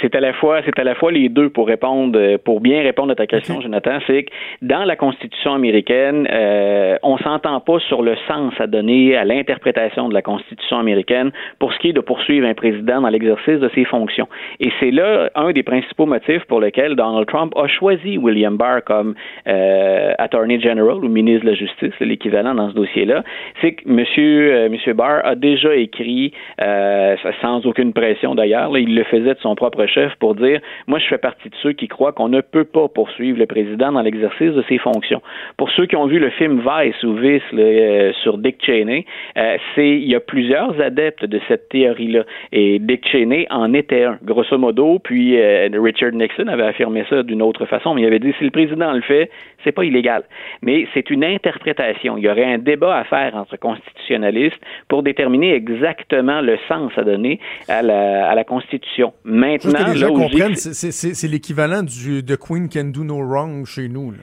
c'est 0.00 0.14
à 0.14 0.20
la 0.20 0.32
fois 0.32 0.60
c'est 0.64 0.78
à 0.78 0.84
la 0.84 0.94
fois 0.94 1.12
les 1.12 1.28
deux 1.28 1.50
pour 1.50 1.66
répondre 1.66 2.36
pour 2.38 2.60
bien 2.60 2.82
répondre 2.82 3.12
à 3.12 3.14
ta 3.14 3.26
question 3.26 3.60
Jonathan 3.60 3.98
c'est 4.06 4.24
que 4.24 4.30
dans 4.62 4.84
la 4.84 4.96
constitution 4.96 5.54
américaine 5.54 6.28
euh, 6.30 6.96
on 7.02 7.18
s'entend 7.18 7.60
pas 7.60 7.78
sur 7.80 8.02
le 8.02 8.16
sens 8.28 8.52
à 8.58 8.66
donner 8.66 9.16
à 9.16 9.24
l'interprétation 9.24 10.08
de 10.08 10.14
la 10.14 10.22
constitution 10.22 10.78
américaine 10.78 11.30
pour 11.58 11.72
ce 11.72 11.78
qui 11.78 11.88
est 11.90 11.92
de 11.92 12.00
poursuivre 12.00 12.46
un 12.46 12.54
président 12.54 13.00
dans 13.00 13.08
l'exercice 13.08 13.58
de 13.60 13.70
ses 13.74 13.84
fonctions. 13.84 14.28
Et 14.60 14.70
c'est 14.80 14.90
là 14.90 15.30
un 15.34 15.52
des 15.52 15.62
principaux 15.62 16.06
motifs 16.06 16.44
pour 16.44 16.60
lesquels 16.60 16.94
Donald 16.96 17.26
Trump 17.26 17.52
a 17.56 17.66
choisi 17.66 18.18
William 18.18 18.56
Barr 18.56 18.84
comme 18.84 19.14
euh, 19.48 20.12
attorney 20.18 20.60
general 20.60 21.04
ou 21.04 21.08
ministre 21.08 21.44
de 21.44 21.50
la 21.50 21.56
justice 21.56 21.92
l'équivalent 22.00 22.54
dans 22.54 22.70
ce 22.70 22.74
dossier 22.74 23.04
là 23.04 23.22
c'est 23.60 23.72
que 23.72 23.88
monsieur 23.88 24.54
euh, 24.54 24.68
monsieur 24.68 24.92
Barr 24.92 25.24
a 25.24 25.34
déjà 25.34 25.74
écrit 25.74 26.32
euh, 26.60 27.16
sans 27.40 27.64
aucune 27.66 27.92
pression 27.92 28.34
d'ailleurs 28.34 28.76
il 28.76 28.94
le 28.94 29.04
faisait 29.04 29.34
de 29.34 29.40
son 29.40 29.54
propre 29.54 29.85
chef 29.86 30.14
pour 30.16 30.34
dire 30.34 30.60
moi 30.86 30.98
je 30.98 31.06
fais 31.06 31.18
partie 31.18 31.48
de 31.48 31.54
ceux 31.62 31.72
qui 31.72 31.88
croient 31.88 32.12
qu'on 32.12 32.28
ne 32.28 32.40
peut 32.40 32.64
pas 32.64 32.88
poursuivre 32.88 33.38
le 33.38 33.46
président 33.46 33.92
dans 33.92 34.02
l'exercice 34.02 34.52
de 34.52 34.62
ses 34.68 34.78
fonctions. 34.78 35.22
Pour 35.56 35.70
ceux 35.70 35.86
qui 35.86 35.96
ont 35.96 36.06
vu 36.06 36.18
le 36.18 36.30
film 36.30 36.60
Vice 36.60 37.02
ou 37.02 37.14
Vice 37.14 37.42
euh, 37.54 38.12
sur 38.22 38.38
Dick 38.38 38.64
Cheney, 38.64 39.04
euh, 39.36 39.56
c'est 39.74 39.88
il 39.88 40.08
y 40.08 40.14
a 40.14 40.20
plusieurs 40.20 40.80
adeptes 40.80 41.24
de 41.24 41.40
cette 41.48 41.68
théorie-là 41.68 42.24
et 42.52 42.78
Dick 42.78 43.06
Cheney 43.08 43.46
en 43.50 43.72
était 43.74 44.04
un, 44.04 44.18
grosso 44.22 44.58
modo. 44.58 44.98
Puis 44.98 45.40
euh, 45.40 45.68
Richard 45.74 46.12
Nixon 46.12 46.46
avait 46.48 46.64
affirmé 46.64 47.04
ça 47.08 47.22
d'une 47.22 47.42
autre 47.42 47.66
façon, 47.66 47.94
mais 47.94 48.02
il 48.02 48.06
avait 48.06 48.18
dit 48.18 48.32
si 48.38 48.44
le 48.44 48.50
président 48.50 48.92
le 48.92 49.02
fait, 49.02 49.30
c'est 49.64 49.72
pas 49.72 49.84
illégal. 49.84 50.22
Mais 50.62 50.86
c'est 50.94 51.10
une 51.10 51.24
interprétation. 51.24 52.16
Il 52.16 52.24
y 52.24 52.28
aurait 52.28 52.44
un 52.44 52.58
débat 52.58 52.96
à 52.96 53.04
faire 53.04 53.34
entre 53.34 53.56
constitutionnalistes 53.56 54.60
pour 54.88 55.02
déterminer 55.02 55.54
exactement 55.54 56.40
le 56.40 56.58
sens 56.68 56.92
à 56.96 57.02
donner 57.02 57.40
à 57.68 57.82
la, 57.82 58.30
à 58.30 58.34
la 58.34 58.44
Constitution. 58.44 59.12
Maintenant, 59.24 59.75
que 59.84 59.90
les 59.90 59.98
gens 59.98 60.12
comprennent, 60.14 60.56
c'est 60.56 61.28
l'équivalent 61.28 61.84
The 61.84 62.36
Queen 62.36 62.68
Can 62.68 62.84
Do 62.86 63.04
No 63.04 63.24
Wrong 63.24 63.64
chez 63.64 63.88
nous. 63.88 64.14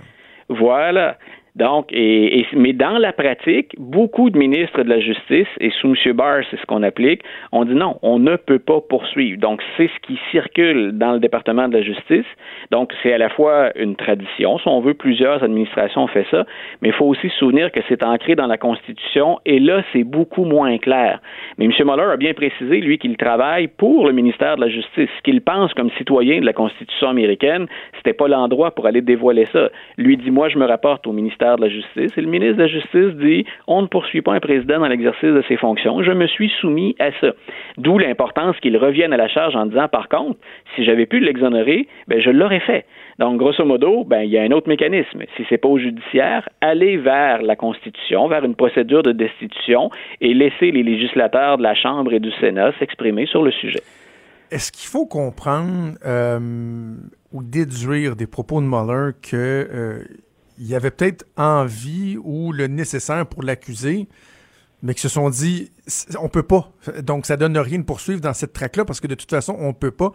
Voilà. 0.49 1.17
Donc, 1.55 1.89
et, 1.91 2.47
mais 2.53 2.73
dans 2.73 2.97
la 2.97 3.13
pratique, 3.13 3.75
beaucoup 3.77 4.31
de 4.31 4.37
ministres 4.39 4.81
de 4.81 4.89
la 4.89 4.99
Justice, 4.99 5.47
et 5.59 5.69
sous 5.69 5.93
M. 6.05 6.13
Barr, 6.13 6.43
c'est 6.49 6.59
ce 6.59 6.65
qu'on 6.65 6.81
applique, 6.81 7.21
on 7.51 7.63
dit 7.63 7.75
non, 7.75 7.99
on 8.01 8.17
ne 8.17 8.37
peut 8.37 8.57
pas 8.57 8.81
poursuivre. 8.81 9.39
Donc, 9.39 9.61
c'est 9.77 9.87
ce 9.87 9.99
qui 10.07 10.19
circule 10.31 10.97
dans 10.97 11.13
le 11.13 11.19
département 11.19 11.67
de 11.67 11.77
la 11.77 11.83
Justice. 11.83 12.25
Donc, 12.71 12.91
c'est 13.03 13.13
à 13.13 13.19
la 13.19 13.29
fois 13.29 13.71
une 13.77 13.95
tradition, 13.95 14.57
si 14.57 14.67
on 14.67 14.81
veut, 14.81 14.95
plusieurs 14.95 15.43
administrations 15.43 16.03
ont 16.03 16.07
fait 16.07 16.25
ça, 16.31 16.45
mais 16.81 16.89
il 16.89 16.93
faut 16.93 17.05
aussi 17.05 17.29
se 17.29 17.37
souvenir 17.37 17.71
que 17.71 17.81
c'est 17.87 18.03
ancré 18.03 18.33
dans 18.33 18.47
la 18.47 18.57
Constitution, 18.57 19.39
et 19.45 19.59
là, 19.59 19.83
c'est 19.93 20.03
beaucoup 20.03 20.45
moins 20.45 20.79
clair. 20.79 21.19
Mais 21.59 21.65
M. 21.65 21.71
Mueller 21.85 22.13
a 22.13 22.17
bien 22.17 22.33
précisé, 22.33 22.81
lui, 22.81 22.97
qu'il 22.97 23.15
travaille 23.15 23.67
pour 23.67 24.07
le 24.07 24.13
ministère 24.13 24.55
de 24.55 24.61
la 24.61 24.69
Justice. 24.69 25.09
Ce 25.17 25.21
qu'il 25.23 25.41
pense 25.41 25.71
comme 25.75 25.91
citoyen 25.99 26.41
de 26.41 26.45
la 26.47 26.53
Constitution 26.53 27.09
américaine, 27.09 27.67
c'était 27.97 28.13
pas 28.13 28.27
l'endroit 28.27 28.71
pour 28.71 28.87
aller 28.87 29.01
dévoiler 29.01 29.47
ça. 29.53 29.69
Lui 29.97 30.17
dit, 30.17 30.31
moi, 30.31 30.49
je 30.49 30.57
me 30.57 30.65
rapporte 30.65 31.05
au 31.05 31.11
ministère 31.11 31.42
de 31.43 31.61
la 31.61 31.69
Justice. 31.69 32.17
Et 32.17 32.21
le 32.21 32.29
ministre 32.29 32.57
de 32.57 32.63
la 32.63 32.67
Justice 32.67 33.15
dit 33.15 33.45
on 33.67 33.81
ne 33.81 33.87
poursuit 33.87 34.21
pas 34.21 34.33
un 34.33 34.39
président 34.39 34.79
dans 34.79 34.87
l'exercice 34.87 35.29
de 35.29 35.43
ses 35.47 35.57
fonctions. 35.57 36.01
Je 36.03 36.11
me 36.11 36.27
suis 36.27 36.51
soumis 36.61 36.95
à 36.99 37.11
ça. 37.19 37.33
D'où 37.77 37.97
l'importance 37.97 38.57
qu'il 38.59 38.77
revienne 38.77 39.13
à 39.13 39.17
la 39.17 39.27
charge 39.27 39.55
en 39.55 39.65
disant 39.65 39.87
par 39.87 40.09
contre, 40.09 40.39
si 40.75 40.83
j'avais 40.83 41.05
pu 41.05 41.19
l'exonérer, 41.19 41.87
ben 42.07 42.19
je 42.19 42.29
l'aurais 42.29 42.61
fait. 42.61 42.85
Donc, 43.19 43.37
grosso 43.37 43.63
modo, 43.63 44.03
ben, 44.03 44.21
il 44.21 44.31
y 44.31 44.37
a 44.37 44.41
un 44.41 44.51
autre 44.51 44.67
mécanisme. 44.67 45.23
Si 45.37 45.45
c'est 45.49 45.57
pas 45.57 45.67
au 45.67 45.77
judiciaire, 45.77 46.49
aller 46.61 46.97
vers 46.97 47.41
la 47.41 47.55
Constitution, 47.55 48.27
vers 48.27 48.43
une 48.43 48.55
procédure 48.55 49.03
de 49.03 49.11
destitution 49.11 49.89
et 50.19 50.33
laisser 50.33 50.71
les 50.71 50.83
législateurs 50.83 51.57
de 51.57 51.63
la 51.63 51.75
Chambre 51.75 52.13
et 52.13 52.19
du 52.19 52.31
Sénat 52.39 52.71
s'exprimer 52.79 53.25
sur 53.27 53.43
le 53.43 53.51
sujet. 53.51 53.81
Est-ce 54.51 54.71
qu'il 54.71 54.87
faut 54.87 55.05
comprendre 55.05 55.93
euh, 56.05 56.39
ou 57.31 57.43
déduire 57.43 58.15
des 58.15 58.27
propos 58.27 58.61
de 58.61 58.67
Mueller 58.67 59.11
que 59.21 59.35
euh, 59.35 60.03
il 60.57 60.67
y 60.67 60.75
avait 60.75 60.91
peut-être 60.91 61.25
envie 61.37 62.17
ou 62.21 62.51
le 62.51 62.67
nécessaire 62.67 63.25
pour 63.25 63.43
l'accuser, 63.43 64.07
mais 64.81 64.93
qui 64.93 65.01
se 65.01 65.09
sont 65.09 65.29
dit 65.29 65.71
on 66.19 66.29
peut 66.29 66.43
pas. 66.43 66.71
Donc 67.01 67.25
ça 67.25 67.37
donne 67.37 67.57
rien 67.57 67.79
de 67.79 67.83
poursuivre 67.83 68.21
dans 68.21 68.33
cette 68.33 68.53
traque-là 68.53 68.85
parce 68.85 68.99
que 68.99 69.07
de 69.07 69.15
toute 69.15 69.29
façon, 69.29 69.55
on 69.59 69.73
peut 69.73 69.91
pas. 69.91 70.11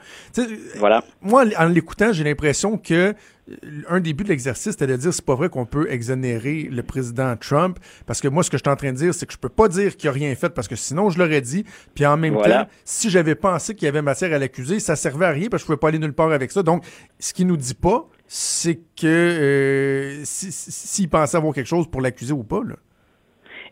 voilà. 0.76 1.02
Moi, 1.20 1.44
en 1.58 1.66
l'écoutant, 1.66 2.12
j'ai 2.12 2.24
l'impression 2.24 2.78
que 2.78 2.94
euh, 2.94 3.82
un 3.88 4.00
début 4.00 4.24
de 4.24 4.28
l'exercice, 4.28 4.72
c'était 4.72 4.86
de 4.86 4.96
dire 4.96 5.12
c'est 5.12 5.24
pas 5.24 5.34
vrai 5.34 5.48
qu'on 5.48 5.66
peut 5.66 5.90
exonérer 5.90 6.68
le 6.70 6.82
président 6.82 7.34
Trump. 7.36 7.78
Parce 8.06 8.20
que 8.20 8.28
moi, 8.28 8.42
ce 8.42 8.50
que 8.50 8.56
je 8.56 8.62
suis 8.62 8.70
en 8.70 8.76
train 8.76 8.92
de 8.92 8.96
dire, 8.96 9.14
c'est 9.14 9.26
que 9.26 9.32
je 9.32 9.38
peux 9.38 9.48
pas 9.48 9.68
dire 9.68 9.96
qu'il 9.96 10.08
a 10.08 10.12
rien 10.12 10.34
fait 10.34 10.50
parce 10.50 10.68
que 10.68 10.76
sinon 10.76 11.10
je 11.10 11.18
l'aurais 11.18 11.40
dit. 11.40 11.64
Puis 11.94 12.06
en 12.06 12.16
même 12.16 12.36
temps, 12.36 12.66
si 12.84 13.10
j'avais 13.10 13.34
pensé 13.34 13.74
qu'il 13.74 13.86
y 13.86 13.88
avait 13.88 14.02
matière 14.02 14.32
à 14.32 14.38
l'accuser, 14.38 14.80
ça 14.80 14.96
servait 14.96 15.26
à 15.26 15.30
rien 15.30 15.48
parce 15.48 15.62
que 15.62 15.64
je 15.64 15.66
pouvais 15.66 15.78
pas 15.78 15.88
aller 15.88 15.98
nulle 15.98 16.14
part 16.14 16.32
avec 16.32 16.52
ça. 16.52 16.62
Donc, 16.62 16.84
ce 17.18 17.32
qu'il 17.32 17.46
nous 17.46 17.56
dit 17.56 17.74
pas, 17.74 18.08
c'est 18.28 18.80
que 18.94 19.06
euh, 19.06 20.22
s'il 20.24 21.08
pensait 21.08 21.38
avoir 21.38 21.54
quelque 21.54 21.66
chose 21.66 21.90
pour 21.90 22.02
l'accuser 22.02 22.34
ou 22.34 22.44
pas, 22.44 22.62
là. 22.62 22.76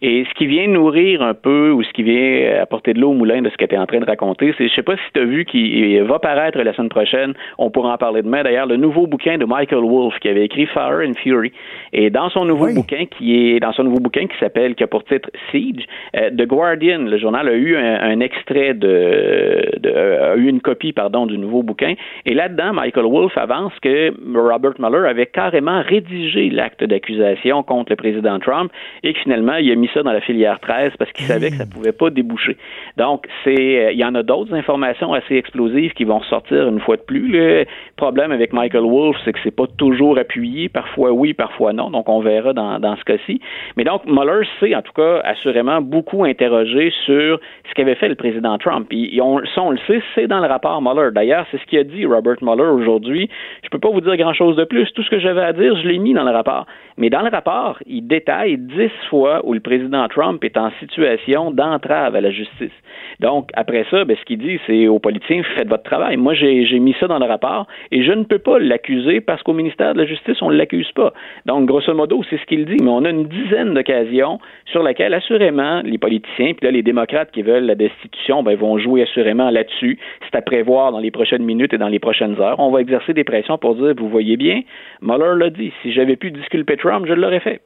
Et 0.03 0.25
ce 0.29 0.35
qui 0.35 0.47
vient 0.47 0.69
nourrir 0.69 1.23
un 1.23 1.35
peu 1.35 1.71
ou 1.71 1.83
ce 1.83 1.91
qui 1.93 2.03
vient 2.03 2.61
apporter 2.61 2.93
de 2.93 3.00
l'eau 3.00 3.11
au 3.11 3.15
moulin 3.15 3.43
de 3.43 3.49
ce 3.49 3.57
que 3.57 3.65
tu 3.65 3.75
es 3.75 3.79
en 3.79 3.87
train 3.87 4.00
de 4.00 4.05
raconter, 4.05 4.55
c'est, 4.59 4.69
je 4.69 4.75
sais 4.75 4.83
pas 4.83 4.97
si 4.97 5.12
tu 5.15 5.21
as 5.21 5.25
vu 5.25 5.45
qu'il 5.45 6.03
va 6.03 6.19
paraître 6.19 6.59
la 6.59 6.73
semaine 6.75 6.88
prochaine, 6.88 7.35
on 7.59 7.71
pourra 7.71 7.95
en 7.95 7.99
parler 7.99 8.23
demain. 8.23 8.43
D'ailleurs, 8.43 8.67
le 8.67 8.76
nouveau 8.76 9.07
bouquin 9.07 9.38
de 9.38 9.45
Michael 9.45 9.85
Wolff 9.85 10.19
qui 10.21 10.29
avait 10.29 10.45
écrit 10.45 10.67
Fire 10.67 11.00
and 11.07 11.15
Fury. 11.23 11.53
Et 11.93 12.11
dans 12.11 12.29
son 12.31 12.45
nouveau 12.45 12.73
bouquin 12.73 13.07
qui 13.07 13.55
est 13.55 13.61
dans 13.61 13.73
son 13.73 13.85
nouveau 13.85 14.00
bouquin 14.00 14.26
qui 14.26 14.37
s'appelle 14.38 14.75
qui 14.75 14.85
a 14.85 14.87
pour 14.87 15.05
titre 15.05 15.31
Siege, 15.50 15.85
euh, 16.17 16.31
The 16.31 16.47
Guardian, 16.47 16.99
le 17.00 17.19
journal 17.19 17.49
a 17.49 17.55
eu 17.55 17.76
un, 17.76 18.21
extrait 18.21 18.75
de, 18.75 19.79
de 19.79 19.91
a 19.91 20.37
eu 20.37 20.49
une 20.49 20.61
copie 20.61 20.93
pardon 20.93 21.26
du 21.26 21.38
nouveau 21.38 21.62
bouquin. 21.62 21.95
Et 22.25 22.35
là-dedans 22.35 22.73
Michael 22.73 23.07
Wolff 23.07 23.37
avance 23.37 23.73
que 23.81 24.12
Robert 24.35 24.75
Mueller 24.79 25.09
avait 25.09 25.26
carrément 25.26 25.83
rédigé 25.83 26.50
l'acte 26.50 26.85
d'accusation 26.85 27.62
contre 27.62 27.93
le 27.93 27.97
président 27.97 28.38
Trump 28.38 28.71
et 29.03 29.12
que 29.12 29.19
finalement 29.21 29.57
il 29.57 29.71
a 29.71 29.75
mis 29.75 29.86
mis 29.87 29.93
ça 29.95 30.02
dans 30.02 30.12
la 30.12 30.21
filière 30.21 30.61
13 30.61 30.93
parce 30.99 31.12
qu'il 31.12 31.26
savait 31.26 31.50
que 31.50 31.57
ça 31.57 31.66
pouvait 31.66 31.93
pas 31.93 32.11
déboucher. 32.11 32.57
Donc, 32.97 33.26
c'est, 33.45 33.93
il 33.93 33.99
y 33.99 34.05
en 34.05 34.14
a 34.14 34.23
d'autres 34.23 34.55
informations 34.55 35.12
assez 35.12 35.37
explosives 35.37 35.93
qui 35.93 36.05
vont 36.05 36.19
ressortir 36.19 36.69
une 36.69 36.81
fois 36.81 36.97
de 36.97 37.02
plus. 37.02 37.28
Le 37.28 37.64
problème 37.97 38.33
avec 38.33 38.52
Michael 38.52 38.85
Wolff, 38.85 39.16
c'est 39.25 39.33
que 39.33 39.38
c'est 39.43 39.55
pas 39.55 39.66
toujours 39.78 40.19
appuyé, 40.19 40.69
parfois 40.69 41.12
oui, 41.12 41.35
parfois 41.35 41.73
non. 41.73 41.90
Donc, 41.90 42.09
on 42.09 42.21
verra 42.21 42.52
dans, 42.52 42.78
dans 42.78 42.97
ce 42.97 43.05
cas-ci. 43.05 43.40
Mais 43.76 43.85
donc, 43.85 44.05
Mueller 44.07 44.47
s'est, 44.61 44.75
en 44.75 44.83
tout 44.83 44.93
cas, 44.93 45.21
assurément 45.25 45.81
beaucoup 45.81 46.25
interrogé 46.25 46.93
sur 47.05 47.40
ce 47.69 47.75
qu'avait 47.75 47.95
fait 47.95 48.09
le 48.09 48.14
président 48.14 48.59
Trump. 48.59 48.88
Et 48.90 49.21
on, 49.21 49.40
ça, 49.55 49.62
on 49.62 49.71
le 49.71 49.78
sait, 49.87 50.02
c'est 50.14 50.26
dans 50.26 50.40
le 50.40 50.47
rapport 50.47 50.81
Mueller. 50.83 51.11
D'ailleurs, 51.12 51.47
c'est 51.50 51.59
ce 51.59 51.66
qu'a 51.66 51.85
dit 51.85 52.07
Robert 52.07 52.37
Mueller 52.43 52.71
aujourd'hui. 52.71 53.28
Je 53.62 53.69
peux 53.69 53.78
pas 53.78 53.90
vous 53.90 54.00
dire 54.00 54.16
grand-chose 54.16 54.57
de 54.57 54.64
plus. 54.64 54.90
Tout 54.93 55.02
ce 55.02 55.11
que 55.11 55.19
j'avais 55.19 55.43
à 55.43 55.52
dire, 55.52 55.76
je 55.76 55.87
l'ai 55.87 55.99
mis 55.99 56.14
dans 56.14 56.25
le 56.25 56.33
rapport. 56.33 56.66
Mais 56.97 57.11
dans 57.11 57.23
le 57.23 57.31
rapport, 57.31 57.78
il 57.87 58.07
détaille 58.07 58.57
dix 58.59 58.90
fois 59.11 59.40
où 59.45 59.52
le 59.52 59.61
président 59.61 59.75
Trump 60.09 60.42
est 60.45 60.56
en 60.56 60.71
situation 60.80 61.50
d'entrave 61.50 62.14
à 62.16 62.21
la 62.21 62.30
justice. 62.30 62.73
Donc, 63.21 63.50
après 63.54 63.85
ça, 63.90 64.04
ben, 64.04 64.16
ce 64.18 64.25
qu'il 64.25 64.38
dit, 64.38 64.59
c'est 64.66 64.88
aux 64.88 64.99
politiciens, 64.99 65.42
faites 65.56 65.68
votre 65.68 65.85
travail. 65.85 66.16
Moi, 66.16 66.35
j'ai 66.35 66.78
mis 66.78 66.95
ça 67.00 67.06
dans 67.06 67.18
le 67.18 67.26
rapport 67.26 67.66
et 67.90 68.02
je 68.02 68.12
ne 68.12 68.25
peux 68.25 68.38
pas 68.38 68.59
l'accuser 68.59 69.21
parce 69.21 69.42
qu'au 69.42 69.52
ministère 69.52 69.95
de 69.95 70.00
la 70.00 70.06
Justice, 70.06 70.40
on 70.42 70.50
ne 70.50 70.56
l'accuse 70.56 70.90
pas. 70.92 71.12
Donc, 71.47 71.66
grosso 71.66 71.92
modo, 71.95 72.23
c'est 72.28 72.38
ce 72.38 72.47
qu'il 72.47 72.66
dit. 72.66 72.76
Mais 72.83 72.90
on 72.90 73.04
a 73.04 73.11
une 73.11 73.26
dizaine 73.26 73.75
d'occasions 73.75 74.38
sur 74.66 74.83
lesquelles, 74.83 75.14
assurément, 75.14 75.83
les 75.83 75.99
politiciens, 75.99 76.54
puis 76.54 76.66
là, 76.66 76.71
les 76.71 76.83
démocrates 76.83 77.30
qui 77.30 77.42
veulent 77.42 77.64
la 77.64 77.75
destitution, 77.75 78.42
ben, 78.42 78.56
vont 78.56 78.78
jouer 78.78 79.02
assurément 79.02 79.50
là-dessus. 79.50 79.99
C'est 80.25 80.37
à 80.37 80.42
prévoir 80.42 80.92
dans 80.92 81.00
les 81.00 81.11
prochaines 81.11 81.45
minutes 81.45 81.73
et 81.75 81.78
dans 81.78 81.88
les 81.88 81.99
prochaines 81.99 82.40
heures. 82.40 82.61
On 82.61 82.71
va 82.71 82.80
exercer 82.80 83.12
des 83.12 83.25
pressions 83.25 83.59
pour 83.59 83.75
dire, 83.76 83.95
vous 83.97 84.09
voyez 84.09 84.37
bien, 84.37 84.62
Mueller 85.00 85.38
l'a 85.38 85.50
dit, 85.50 85.73
si 85.83 85.92
j'avais 85.92 86.16
pu 86.16 86.30
disculper 86.30 86.76
Trump, 86.76 87.06
je 87.09 87.12
l'aurais 87.12 87.40
fait. 87.40 87.61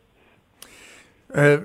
Euh, 1.36 1.58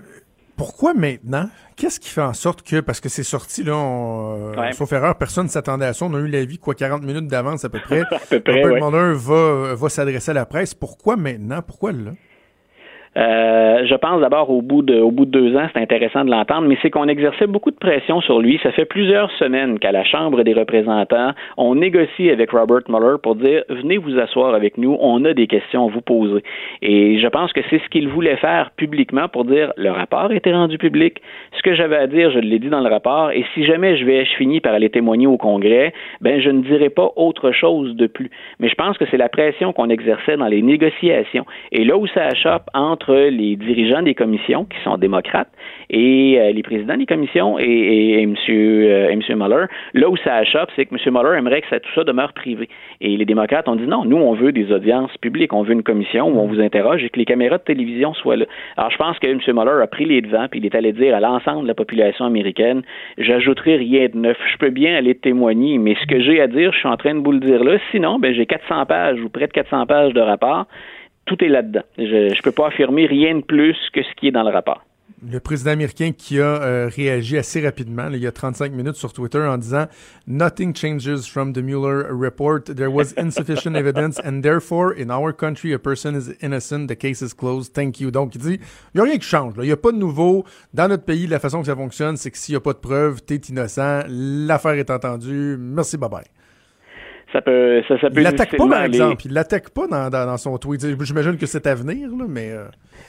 pourquoi 0.55 0.93
maintenant? 0.93 1.49
Qu'est-ce 1.75 1.99
qui 1.99 2.09
fait 2.09 2.21
en 2.21 2.33
sorte 2.33 2.61
que, 2.61 2.79
parce 2.79 2.99
que 2.99 3.09
c'est 3.09 3.23
sorti, 3.23 3.63
là, 3.63 3.75
on, 3.75 4.53
euh, 4.57 4.71
sauf 4.71 4.91
erreur, 4.93 5.17
personne 5.17 5.45
ne 5.45 5.51
s'attendait 5.51 5.85
à 5.85 5.93
ça. 5.93 6.05
On 6.05 6.13
a 6.13 6.19
eu 6.19 6.27
l'avis, 6.27 6.57
quoi, 6.57 6.73
40 6.75 7.03
minutes 7.03 7.27
d'avance 7.27 7.65
à 7.65 7.69
peu 7.69 7.79
près. 7.83 8.01
à 8.01 8.19
peu 8.29 8.39
près 8.41 9.13
va, 9.13 9.75
va 9.75 9.89
s'adresser 9.89 10.31
à 10.31 10.33
la 10.33 10.45
presse. 10.45 10.73
Pourquoi 10.73 11.15
maintenant? 11.17 11.61
Pourquoi 11.61 11.91
là? 11.91 12.11
Euh, 13.17 13.85
je 13.85 13.95
pense 13.95 14.19
d'abord 14.19 14.49
au 14.49 14.61
bout 14.61 14.81
de 14.81 14.99
au 14.99 15.11
bout 15.11 15.25
de 15.25 15.31
deux 15.31 15.55
ans, 15.55 15.67
c'est 15.73 15.81
intéressant 15.81 16.25
de 16.25 16.31
l'entendre, 16.31 16.67
mais 16.67 16.77
c'est 16.81 16.89
qu'on 16.89 17.07
exerçait 17.07 17.47
beaucoup 17.47 17.71
de 17.71 17.77
pression 17.77 18.19
sur 18.21 18.39
lui. 18.39 18.59
Ça 18.61 18.71
fait 18.71 18.85
plusieurs 18.85 19.31
semaines 19.31 19.79
qu'à 19.79 19.91
la 19.91 20.03
Chambre 20.03 20.43
des 20.43 20.53
représentants, 20.53 21.31
on 21.57 21.75
négocie 21.75 22.29
avec 22.29 22.51
Robert 22.51 22.81
Mueller 22.89 23.15
pour 23.23 23.35
dire 23.35 23.63
venez 23.69 23.97
vous 23.97 24.19
asseoir 24.19 24.53
avec 24.53 24.77
nous, 24.77 24.97
on 24.99 25.23
a 25.23 25.33
des 25.33 25.47
questions 25.47 25.87
à 25.87 25.89
vous 25.89 26.01
poser. 26.01 26.43
Et 26.81 27.19
je 27.19 27.27
pense 27.27 27.53
que 27.53 27.61
c'est 27.69 27.79
ce 27.79 27.89
qu'il 27.89 28.09
voulait 28.09 28.35
faire 28.37 28.71
publiquement 28.75 29.29
pour 29.29 29.45
dire 29.45 29.71
le 29.77 29.91
rapport 29.91 30.31
été 30.31 30.51
rendu 30.51 30.77
public. 30.77 31.21
Ce 31.57 31.61
que 31.61 31.73
j'avais 31.73 31.97
à 31.97 32.07
dire, 32.07 32.31
je 32.31 32.39
l'ai 32.39 32.59
dit 32.59 32.69
dans 32.69 32.81
le 32.81 32.89
rapport, 32.89 33.31
et 33.31 33.45
si 33.53 33.65
jamais 33.65 33.97
je 33.97 34.05
vais 34.05 34.25
je 34.25 34.35
finis 34.35 34.59
par 34.59 34.73
aller 34.73 34.89
témoigner 34.89 35.27
au 35.27 35.37
Congrès, 35.37 35.93
ben 36.21 36.41
je 36.41 36.49
ne 36.49 36.61
dirai 36.61 36.89
pas 36.89 37.11
autre 37.15 37.51
chose 37.51 37.95
de 37.95 38.07
plus. 38.07 38.29
Mais 38.59 38.69
je 38.69 38.75
pense 38.75 38.97
que 38.97 39.05
c'est 39.09 39.17
la 39.17 39.29
pression 39.29 39.71
qu'on 39.73 39.89
exerçait 39.89 40.37
dans 40.37 40.47
les 40.47 40.61
négociations. 40.61 41.45
Et 41.71 41.85
là 41.85 41.97
où 41.97 42.07
ça 42.07 42.25
achoppe 42.25 42.69
entre 42.73 43.04
les 43.13 43.55
dirigeants 43.55 44.01
des 44.01 44.15
commissions 44.15 44.65
qui 44.65 44.77
sont 44.83 44.97
démocrates 44.97 45.49
et 45.89 46.39
euh, 46.39 46.51
les 46.51 46.63
présidents 46.63 46.97
des 46.97 47.05
commissions 47.05 47.57
et, 47.59 48.21
M. 48.21 48.35
Euh. 48.49 49.67
Là 49.93 50.09
où 50.09 50.17
ça 50.17 50.35
achoppe, 50.35 50.69
c'est 50.75 50.85
que 50.85 50.95
M. 50.95 51.13
Mueller 51.13 51.37
aimerait 51.37 51.61
que 51.61 51.75
tout 51.75 51.89
ça 51.93 52.03
demeure 52.03 52.33
privé. 52.33 52.69
Et 53.01 53.15
les 53.17 53.25
démocrates 53.25 53.67
ont 53.67 53.75
dit 53.75 53.87
non, 53.87 54.05
nous, 54.05 54.17
on 54.17 54.33
veut 54.33 54.51
des 54.51 54.71
audiences 54.71 55.15
publiques, 55.17 55.53
on 55.53 55.63
veut 55.63 55.73
une 55.73 55.83
commission 55.83 56.27
où 56.27 56.39
on 56.39 56.47
vous 56.47 56.59
interroge 56.59 57.03
et 57.03 57.09
que 57.09 57.19
les 57.19 57.25
caméras 57.25 57.57
de 57.57 57.63
télévision 57.63 58.13
soient 58.13 58.37
là. 58.37 58.45
Alors, 58.77 58.91
je 58.91 58.97
pense 58.97 59.19
que 59.19 59.27
M. 59.27 59.39
Mueller 59.47 59.81
a 59.81 59.87
pris 59.87 60.05
les 60.05 60.21
devants 60.21 60.47
puis 60.49 60.59
il 60.59 60.65
est 60.65 60.75
allé 60.75 60.91
dire 60.91 61.15
à 61.15 61.19
l'ensemble 61.19 61.63
de 61.63 61.67
la 61.67 61.73
population 61.73 62.25
américaine, 62.25 62.81
j'ajouterai 63.17 63.77
rien 63.77 64.07
de 64.07 64.17
neuf. 64.17 64.37
Je 64.51 64.57
peux 64.57 64.69
bien 64.69 64.95
aller 64.95 65.15
témoigner, 65.15 65.77
mais 65.77 65.95
ce 66.01 66.07
que 66.07 66.19
j'ai 66.19 66.41
à 66.41 66.47
dire, 66.47 66.71
je 66.73 66.79
suis 66.79 66.87
en 66.87 66.97
train 66.97 67.15
de 67.15 67.23
vous 67.23 67.31
le 67.31 67.39
dire 67.39 67.63
là. 67.63 67.77
Sinon, 67.91 68.19
ben, 68.19 68.33
j'ai 68.33 68.45
400 68.45 68.85
pages 68.85 69.21
ou 69.21 69.29
près 69.29 69.47
de 69.47 69.53
400 69.53 69.85
pages 69.85 70.13
de 70.13 70.21
rapport 70.21 70.65
tout 71.25 71.43
est 71.43 71.49
là-dedans. 71.49 71.83
Je 71.97 72.29
ne 72.35 72.41
peux 72.41 72.51
pas 72.51 72.67
affirmer 72.67 73.05
rien 73.05 73.35
de 73.35 73.43
plus 73.43 73.77
que 73.93 74.03
ce 74.03 74.13
qui 74.15 74.27
est 74.27 74.31
dans 74.31 74.43
le 74.43 74.51
rapport. 74.51 74.81
Le 75.27 75.39
président 75.39 75.71
américain 75.71 76.11
qui 76.11 76.39
a 76.39 76.61
euh, 76.61 76.89
réagi 76.93 77.37
assez 77.37 77.61
rapidement, 77.61 78.09
il 78.11 78.19
y 78.19 78.27
a 78.27 78.31
35 78.31 78.71
minutes 78.71 78.95
sur 78.95 79.11
Twitter, 79.11 79.39
en 79.39 79.57
disant 79.57 79.85
Nothing 80.27 80.75
changes 80.75 81.25
from 81.31 81.53
the 81.53 81.59
Mueller 81.59 82.05
report. 82.11 82.65
There 82.65 82.91
was 82.91 83.13
insufficient 83.17 83.75
evidence, 83.75 84.19
and 84.23 84.41
therefore, 84.43 84.93
in 84.95 85.09
our 85.09 85.33
country, 85.33 85.73
a 85.73 85.79
person 85.79 86.15
is 86.15 86.35
innocent. 86.41 86.87
The 86.87 86.97
case 86.97 87.23
is 87.23 87.33
closed. 87.33 87.73
Thank 87.73 87.99
you. 87.99 88.11
Donc, 88.11 88.35
il 88.35 88.41
dit 88.41 88.59
il 88.93 89.01
n'y 89.01 89.01
a 89.01 89.03
rien 89.05 89.17
qui 89.17 89.27
change. 89.27 89.53
Il 89.57 89.63
n'y 89.63 89.71
a 89.71 89.77
pas 89.77 89.91
de 89.91 89.97
nouveau. 89.97 90.45
Dans 90.73 90.89
notre 90.89 91.05
pays, 91.05 91.25
la 91.27 91.39
façon 91.39 91.61
que 91.61 91.67
ça 91.67 91.75
fonctionne, 91.75 92.17
c'est 92.17 92.29
que 92.29 92.37
s'il 92.37 92.53
n'y 92.53 92.57
a 92.57 92.61
pas 92.61 92.73
de 92.73 92.79
preuves, 92.79 93.21
tu 93.25 93.33
es 93.33 93.37
innocent. 93.37 94.03
L'affaire 94.07 94.73
est 94.73 94.91
entendue. 94.91 95.55
Merci, 95.57 95.97
bye 95.97 96.09
bye 96.09 96.34
ça 97.35 97.41
peut, 97.41 97.83
ça, 97.87 97.99
ça 97.99 98.09
peut 98.09 98.21
il 98.21 98.23
l'attaque 98.23 98.55
pas, 98.55 98.67
par 98.67 98.85
exemple. 98.85 99.25
Il 99.25 99.33
l'attaque 99.33 99.69
pas 99.71 99.87
dans, 99.87 100.09
dans, 100.09 100.37
son 100.37 100.57
tweet. 100.57 100.81
J'imagine 101.03 101.37
que 101.37 101.45
c'est 101.45 101.67
à 101.67 101.75
venir, 101.75 102.07
là, 102.17 102.25
mais. 102.29 102.51
Euh... 102.51 102.63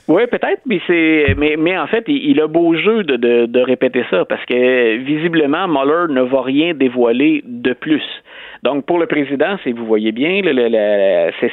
Oui, 0.09 0.23
peut-être, 0.29 0.61
mais 0.65 0.81
c'est, 0.85 1.33
mais, 1.37 1.55
mais 1.57 1.77
en 1.77 1.87
fait, 1.87 2.03
il, 2.07 2.39
a 2.41 2.47
beau 2.47 2.75
jeu 2.75 3.03
de, 3.03 3.15
de, 3.15 3.45
de, 3.45 3.59
répéter 3.61 4.03
ça 4.09 4.25
parce 4.25 4.43
que 4.45 4.97
visiblement, 4.97 5.67
Mueller 5.67 6.13
ne 6.13 6.21
va 6.21 6.41
rien 6.41 6.73
dévoiler 6.73 7.41
de 7.45 7.71
plus. 7.71 8.03
Donc, 8.63 8.85
pour 8.85 8.99
le 8.99 9.05
président, 9.05 9.57
si 9.63 9.71
vous 9.71 9.85
voyez 9.85 10.11
bien, 10.11 10.41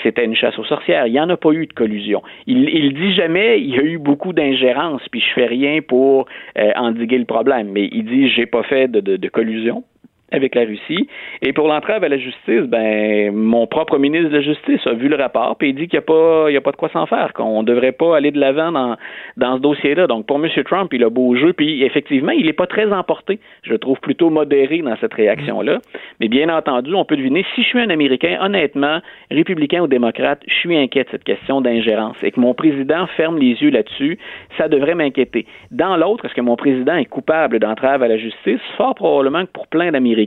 c'était 0.02 0.24
une 0.24 0.34
chasse 0.34 0.58
aux 0.58 0.64
sorcières. 0.64 1.06
Il 1.06 1.12
n'y 1.12 1.20
en 1.20 1.28
a 1.28 1.36
pas 1.36 1.52
eu 1.52 1.66
de 1.66 1.72
collusion. 1.72 2.22
Il, 2.46 2.68
il 2.68 2.94
dit 2.94 3.14
jamais 3.14 3.60
il 3.60 3.74
y 3.74 3.78
a 3.78 3.82
eu 3.82 3.98
beaucoup 3.98 4.32
d'ingérence, 4.32 5.02
puis 5.12 5.20
je 5.20 5.32
fais 5.34 5.46
rien 5.46 5.80
pour 5.86 6.26
euh, 6.58 6.72
endiguer 6.76 7.18
le 7.18 7.26
problème. 7.26 7.68
Mais 7.72 7.88
il 7.92 8.04
dit 8.04 8.28
j'ai 8.30 8.46
pas 8.46 8.64
fait 8.64 8.88
de 8.90 9.28
collusion 9.28 9.84
avec 10.34 10.54
la 10.54 10.62
Russie. 10.62 11.08
Et 11.42 11.52
pour 11.52 11.68
l'entrave 11.68 12.04
à 12.04 12.08
la 12.08 12.18
justice, 12.18 12.62
ben 12.68 13.34
mon 13.34 13.66
propre 13.66 13.98
ministre 13.98 14.30
de 14.30 14.36
la 14.36 14.42
Justice 14.42 14.86
a 14.86 14.92
vu 14.92 15.08
le 15.08 15.16
rapport 15.16 15.56
et 15.60 15.68
il 15.68 15.74
dit 15.74 15.88
qu'il 15.88 15.98
n'y 15.98 16.04
a 16.04 16.06
pas 16.06 16.48
a 16.48 16.60
pas 16.60 16.72
de 16.72 16.76
quoi 16.76 16.88
s'en 16.90 17.06
faire, 17.06 17.32
qu'on 17.32 17.62
ne 17.62 17.66
devrait 17.66 17.92
pas 17.92 18.16
aller 18.16 18.30
de 18.30 18.38
l'avant 18.38 18.72
dans, 18.72 18.96
dans 19.36 19.56
ce 19.56 19.62
dossier-là. 19.62 20.06
Donc 20.06 20.26
pour 20.26 20.42
M. 20.42 20.48
Trump, 20.64 20.92
il 20.92 21.04
a 21.04 21.10
beau 21.10 21.34
jeu, 21.36 21.52
puis 21.52 21.82
effectivement, 21.84 22.32
il 22.32 22.46
n'est 22.46 22.52
pas 22.52 22.66
très 22.66 22.92
emporté. 22.92 23.38
Je 23.62 23.70
le 23.70 23.78
trouve 23.78 23.98
plutôt 24.00 24.30
modéré 24.30 24.78
dans 24.78 24.96
cette 24.96 25.14
réaction-là. 25.14 25.78
Mais 26.20 26.28
bien 26.28 26.48
entendu, 26.48 26.94
on 26.94 27.04
peut 27.04 27.16
deviner, 27.16 27.44
si 27.54 27.62
je 27.62 27.68
suis 27.68 27.80
un 27.80 27.90
Américain, 27.90 28.38
honnêtement, 28.40 29.00
républicain 29.30 29.80
ou 29.82 29.86
démocrate, 29.86 30.40
je 30.46 30.54
suis 30.54 30.76
inquiet 30.76 31.04
de 31.04 31.10
cette 31.10 31.24
question 31.24 31.60
d'ingérence. 31.60 32.16
Et 32.22 32.30
que 32.30 32.40
mon 32.40 32.54
président 32.54 33.06
ferme 33.16 33.38
les 33.38 33.54
yeux 33.62 33.70
là-dessus, 33.70 34.18
ça 34.58 34.68
devrait 34.68 34.94
m'inquiéter. 34.94 35.46
Dans 35.70 35.96
l'autre, 35.96 36.24
est-ce 36.24 36.34
que 36.34 36.40
mon 36.40 36.56
président 36.56 36.96
est 36.96 37.04
coupable 37.06 37.58
d'entrave 37.58 38.02
à 38.02 38.08
la 38.08 38.16
justice? 38.16 38.60
Fort 38.76 38.94
probablement 38.94 39.44
que 39.44 39.50
pour 39.52 39.66
plein 39.66 39.92
d'Américains, 39.92 40.23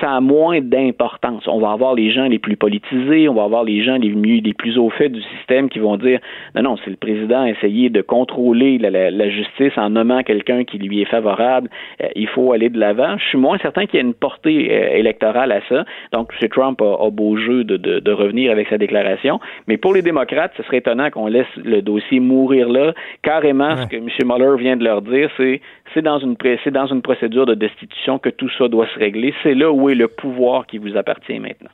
ça 0.00 0.10
a 0.10 0.20
moins 0.20 0.60
d'importance. 0.60 1.46
On 1.46 1.60
va 1.60 1.70
avoir 1.70 1.94
les 1.94 2.10
gens 2.10 2.26
les 2.26 2.38
plus 2.38 2.56
politisés, 2.56 3.28
on 3.28 3.34
va 3.34 3.44
avoir 3.44 3.64
les 3.64 3.82
gens 3.82 3.96
les, 3.96 4.10
mieux, 4.10 4.40
les 4.40 4.54
plus 4.54 4.78
au 4.78 4.90
fait 4.90 5.08
du 5.08 5.22
système 5.36 5.68
qui 5.68 5.78
vont 5.78 5.96
dire 5.96 6.20
non, 6.54 6.62
non, 6.62 6.76
c'est 6.84 6.90
le 6.90 6.96
président 6.96 7.42
a 7.42 7.50
essayé 7.50 7.90
de 7.90 8.02
contrôler 8.02 8.78
la, 8.78 9.28
justice 9.30 9.72
en 9.76 9.90
nommant 9.90 10.22
quelqu'un 10.22 10.64
qui 10.64 10.78
lui 10.78 11.00
est 11.00 11.06
favorable, 11.06 11.68
euh, 12.02 12.08
il 12.14 12.28
faut 12.28 12.52
aller 12.52 12.68
de 12.68 12.78
l'avant. 12.78 13.16
Je 13.18 13.24
suis 13.24 13.38
moins 13.38 13.58
certain 13.58 13.86
qu'il 13.86 13.96
y 13.96 13.98
ait 13.98 14.06
une 14.06 14.14
portée 14.14 14.68
euh, 14.70 14.96
électorale 14.96 15.52
à 15.52 15.60
ça. 15.68 15.84
Donc, 16.12 16.32
M. 16.40 16.48
Trump 16.48 16.80
a, 16.80 17.10
beau 17.10 17.36
jeu 17.36 17.64
de, 17.64 18.12
revenir 18.12 18.52
avec 18.52 18.68
sa 18.68 18.78
déclaration. 18.78 19.40
Mais 19.66 19.76
pour 19.76 19.94
les 19.94 20.02
démocrates, 20.02 20.52
ce 20.56 20.62
serait 20.62 20.78
étonnant 20.78 21.10
qu'on 21.10 21.26
laisse 21.26 21.46
le 21.56 21.82
dossier 21.82 22.20
mourir 22.20 22.68
là. 22.68 22.92
Carrément, 23.22 23.76
ce 23.76 23.86
que 23.86 23.96
M. 23.96 24.08
Mueller 24.24 24.56
vient 24.58 24.76
de 24.76 24.84
leur 24.84 25.02
dire, 25.02 25.30
c'est 25.36 25.60
c'est 25.92 26.02
dans 26.02 26.18
une 26.18 26.36
c'est 26.62 26.70
dans 26.70 26.86
une 26.86 27.02
procédure 27.02 27.46
de 27.46 27.54
destitution 27.54 28.18
que 28.18 28.28
tout 28.28 28.48
ça 28.58 28.68
doit 28.68 28.86
se 28.94 28.98
C'est 29.42 29.54
là 29.54 29.70
où 29.72 29.88
est 29.88 29.94
le 29.94 30.08
pouvoir 30.08 30.66
qui 30.66 30.78
vous 30.78 30.96
appartient 30.96 31.38
maintenant. 31.38 31.70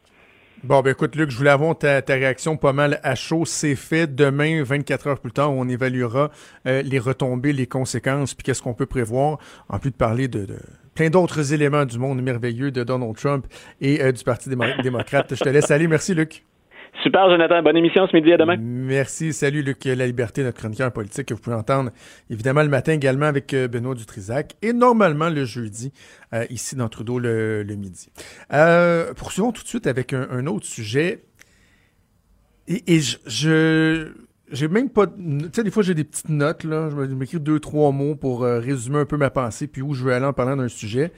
Bon, 0.62 0.82
ben 0.82 0.90
écoute, 0.90 1.16
Luc, 1.16 1.30
je 1.30 1.38
voulais 1.38 1.50
avoir 1.50 1.78
ta, 1.78 2.02
réaction 2.06 2.58
pas 2.58 2.74
mal 2.74 3.00
à 3.02 3.14
chaud. 3.14 3.46
C'est 3.46 3.76
fait. 3.76 4.14
Demain, 4.14 4.62
24 4.62 5.06
heures 5.06 5.20
plus 5.20 5.32
tard, 5.32 5.52
on 5.52 5.66
évaluera 5.68 6.30
euh, 6.66 6.82
les 6.82 6.98
retombées, 6.98 7.54
les 7.54 7.66
conséquences, 7.66 8.34
puis 8.34 8.44
qu'est-ce 8.44 8.60
qu'on 8.60 8.74
peut 8.74 8.84
prévoir, 8.84 9.38
en 9.70 9.78
plus 9.78 9.90
de 9.90 9.96
parler 9.96 10.28
de, 10.28 10.46
plein 10.94 11.08
d'autres 11.08 11.54
éléments 11.54 11.86
du 11.86 11.98
monde 11.98 12.20
merveilleux 12.20 12.70
de 12.70 12.84
Donald 12.84 13.16
Trump 13.16 13.46
et 13.80 14.02
euh, 14.02 14.12
du 14.12 14.22
Parti 14.22 14.50
démocrate. 14.50 15.34
je 15.34 15.42
te 15.42 15.48
laisse 15.48 15.70
aller. 15.70 15.88
Merci, 15.88 16.14
Luc. 16.14 16.44
Super, 17.02 17.30
Jonathan. 17.30 17.62
Bonne 17.62 17.76
émission 17.76 18.06
ce 18.06 18.16
midi. 18.16 18.32
À 18.32 18.36
demain. 18.36 18.56
Merci. 18.58 19.32
Salut, 19.32 19.62
Luc 19.62 19.84
La 19.84 20.06
Liberté, 20.06 20.42
notre 20.42 20.58
chroniqueur 20.58 20.92
politique 20.92 21.26
que 21.26 21.34
vous 21.34 21.40
pouvez 21.40 21.56
entendre 21.56 21.90
évidemment 22.28 22.62
le 22.62 22.68
matin 22.68 22.92
également 22.92 23.26
avec 23.26 23.54
euh, 23.54 23.68
Benoît 23.68 23.94
Dutrisac 23.94 24.54
et 24.60 24.72
normalement 24.72 25.30
le 25.30 25.44
jeudi 25.44 25.92
euh, 26.34 26.44
ici 26.50 26.76
dans 26.76 26.88
Trudeau 26.88 27.18
le, 27.18 27.64
midi. 27.78 28.10
Euh, 28.52 29.14
poursuivons 29.14 29.52
tout 29.52 29.62
de 29.62 29.68
suite 29.68 29.86
avec 29.86 30.12
un, 30.12 30.46
autre 30.46 30.66
sujet. 30.66 31.24
Et, 32.68 33.00
je, 33.26 34.12
j'ai 34.52 34.68
même 34.68 34.90
pas. 34.90 35.06
Tu 35.06 35.48
sais, 35.52 35.64
des 35.64 35.70
fois, 35.70 35.82
j'ai 35.82 35.94
des 35.94 36.04
petites 36.04 36.28
notes, 36.28 36.64
là. 36.64 36.90
Je 36.90 37.14
m'écris 37.14 37.40
deux, 37.40 37.58
trois 37.58 37.90
mots 37.90 38.14
pour 38.14 38.42
résumer 38.42 38.98
un 38.98 39.06
peu 39.06 39.16
ma 39.16 39.30
pensée, 39.30 39.66
puis 39.66 39.82
où 39.82 39.94
je 39.94 40.04
veux 40.04 40.12
aller 40.12 40.26
en 40.26 40.32
parlant 40.32 40.56
d'un 40.56 40.68
sujet. 40.68 41.12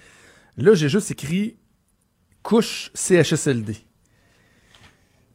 Là, 0.57 0.75
j'ai 0.75 0.89
juste 0.89 1.11
écrit 1.11 1.57
couche 2.43 2.91
CHSLD 2.95 3.77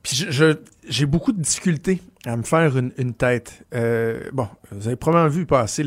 J'ai 0.10 1.06
beaucoup 1.06 1.34
de 1.34 1.42
difficultés 1.42 2.02
à 2.26 2.38
me 2.38 2.44
faire 2.44 2.78
une, 2.78 3.14
tête. 3.14 3.66
Euh, 3.74 4.30
bon, 4.32 4.48
vous 4.72 4.88
avez 4.88 4.96
probablement 4.96 5.30
vu 5.30 5.46
passer 5.46 5.84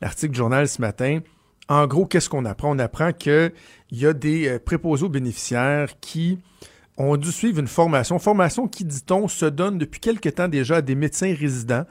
l'article 0.00 0.34
journal 0.34 0.68
ce 0.68 0.80
matin. 0.80 1.20
En 1.68 1.86
gros, 1.86 2.06
qu'est-ce 2.06 2.28
qu'on 2.28 2.44
apprend? 2.44 2.74
On 2.74 2.78
apprend 2.80 3.12
qu'il 3.12 3.52
y 3.92 4.06
a 4.06 4.12
des 4.12 4.48
euh, 4.48 4.58
préposés 4.58 5.04
aux 5.04 5.08
bénéficiaires 5.08 5.88
qui 6.00 6.38
ont 6.96 7.16
dû 7.16 7.30
suivre 7.30 7.60
une 7.60 7.68
formation. 7.68 8.18
Formation 8.18 8.66
qui, 8.66 8.84
dit-on, 8.84 9.28
se 9.28 9.46
donne 9.46 9.78
depuis 9.78 10.00
quelque 10.00 10.28
temps 10.28 10.48
déjà 10.48 10.76
à 10.76 10.82
des 10.82 10.96
médecins 10.96 11.32
résidents, 11.32 11.84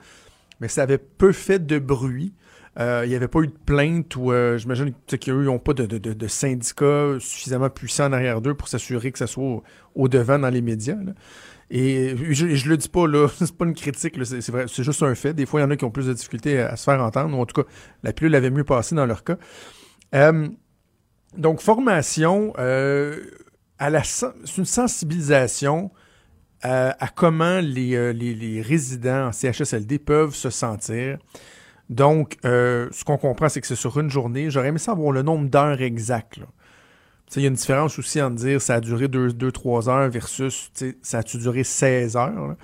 mais 0.60 0.68
ça 0.68 0.82
avait 0.82 0.98
peu 0.98 1.32
fait 1.32 1.64
de 1.64 1.78
bruit. 1.78 2.34
Euh, 2.78 3.02
il 3.04 3.08
n'y 3.08 3.16
avait 3.16 3.28
pas 3.28 3.40
eu 3.40 3.48
de 3.48 3.56
plainte 3.64 4.14
ou 4.16 4.32
j'imagine 4.56 4.92
qu'ils 5.18 5.34
n'ont 5.34 5.58
pas 5.58 5.72
de, 5.72 5.86
de, 5.86 6.26
syndicats 6.28 7.16
suffisamment 7.18 7.68
puissants 7.68 8.06
en 8.06 8.12
arrière 8.12 8.40
d'eux 8.40 8.54
pour 8.54 8.68
s'assurer 8.68 9.10
que 9.10 9.18
ça 9.18 9.26
soit 9.26 9.62
au, 9.94 10.08
devant 10.08 10.38
dans 10.38 10.50
les 10.50 10.62
médias. 10.62 10.96
Et 11.70 12.16
je, 12.30 12.48
je 12.48 12.68
le 12.68 12.76
dis 12.76 12.88
pas, 12.88 13.06
là, 13.06 13.28
c'est 13.38 13.56
pas 13.56 13.64
une 13.64 13.74
critique, 13.74 14.16
c'est 14.24 14.82
juste 14.82 15.02
un 15.02 15.14
fait. 15.14 15.32
Des 15.32 15.46
fois, 15.46 15.60
il 15.60 15.62
y 15.62 15.66
en 15.66 15.70
a 15.70 15.76
qui 15.76 15.84
ont 15.84 15.90
plus 15.90 16.06
de 16.06 16.12
difficultés 16.12 16.58
à, 16.58 16.76
se 16.76 16.84
faire 16.84 17.02
entendre, 17.02 17.36
ou 17.38 17.40
en 17.40 17.46
tout 17.46 17.62
cas, 17.62 17.68
la 18.02 18.12
pilule 18.12 18.34
avait 18.34 18.50
mieux 18.50 18.64
passé 18.64 18.94
dans 18.94 19.06
leur 19.06 19.22
cas. 19.22 19.36
Euh, 20.14 20.48
donc, 21.36 21.60
formation, 21.60 22.52
euh, 22.58 23.20
c'est 23.78 24.58
une 24.58 24.64
sensibilisation 24.64 25.92
à, 26.62 27.08
comment 27.14 27.60
euh, 27.62 28.12
les, 28.12 28.62
résidents 28.62 29.28
en 29.28 29.32
CHSLD 29.32 30.00
peuvent 30.00 30.34
se 30.34 30.50
sentir. 30.50 31.18
Donc, 31.88 32.36
ce 32.42 33.04
qu'on 33.04 33.16
comprend, 33.16 33.48
c'est 33.48 33.60
que 33.60 33.66
c'est 33.66 33.76
sur 33.76 33.98
une 33.98 34.10
journée. 34.10 34.50
J'aurais 34.50 34.68
aimé 34.68 34.78
savoir 34.78 35.12
le 35.12 35.22
nombre 35.22 35.48
d'heures 35.48 35.80
exactes. 35.80 36.40
Il 37.36 37.42
y 37.42 37.44
a 37.44 37.48
une 37.48 37.54
différence 37.54 37.98
aussi 37.98 38.20
en 38.20 38.30
dire 38.30 38.60
ça 38.60 38.76
a 38.76 38.80
duré 38.80 39.06
2-3 39.06 39.88
heures 39.88 40.10
versus 40.10 40.72
ça 41.02 41.18
a 41.18 41.22
duré 41.22 41.62
16 41.62 42.16
heures. 42.16 42.56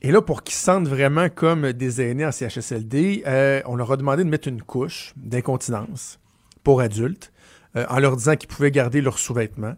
Et 0.00 0.10
là, 0.10 0.22
pour 0.22 0.42
qu'ils 0.42 0.54
se 0.54 0.64
sentent 0.64 0.88
vraiment 0.88 1.28
comme 1.28 1.72
des 1.72 2.00
aînés 2.00 2.26
en 2.26 2.32
CHSLD, 2.32 3.24
euh, 3.26 3.62
on 3.66 3.76
leur 3.76 3.92
a 3.92 3.96
demandé 3.96 4.24
de 4.24 4.28
mettre 4.28 4.48
une 4.48 4.62
couche 4.62 5.12
d'incontinence 5.16 6.18
pour 6.62 6.80
adultes 6.80 7.32
euh, 7.76 7.86
en 7.88 7.98
leur 7.98 8.16
disant 8.16 8.36
qu'ils 8.36 8.48
pouvaient 8.48 8.70
garder 8.70 9.00
leurs 9.00 9.18
sous-vêtements. 9.18 9.76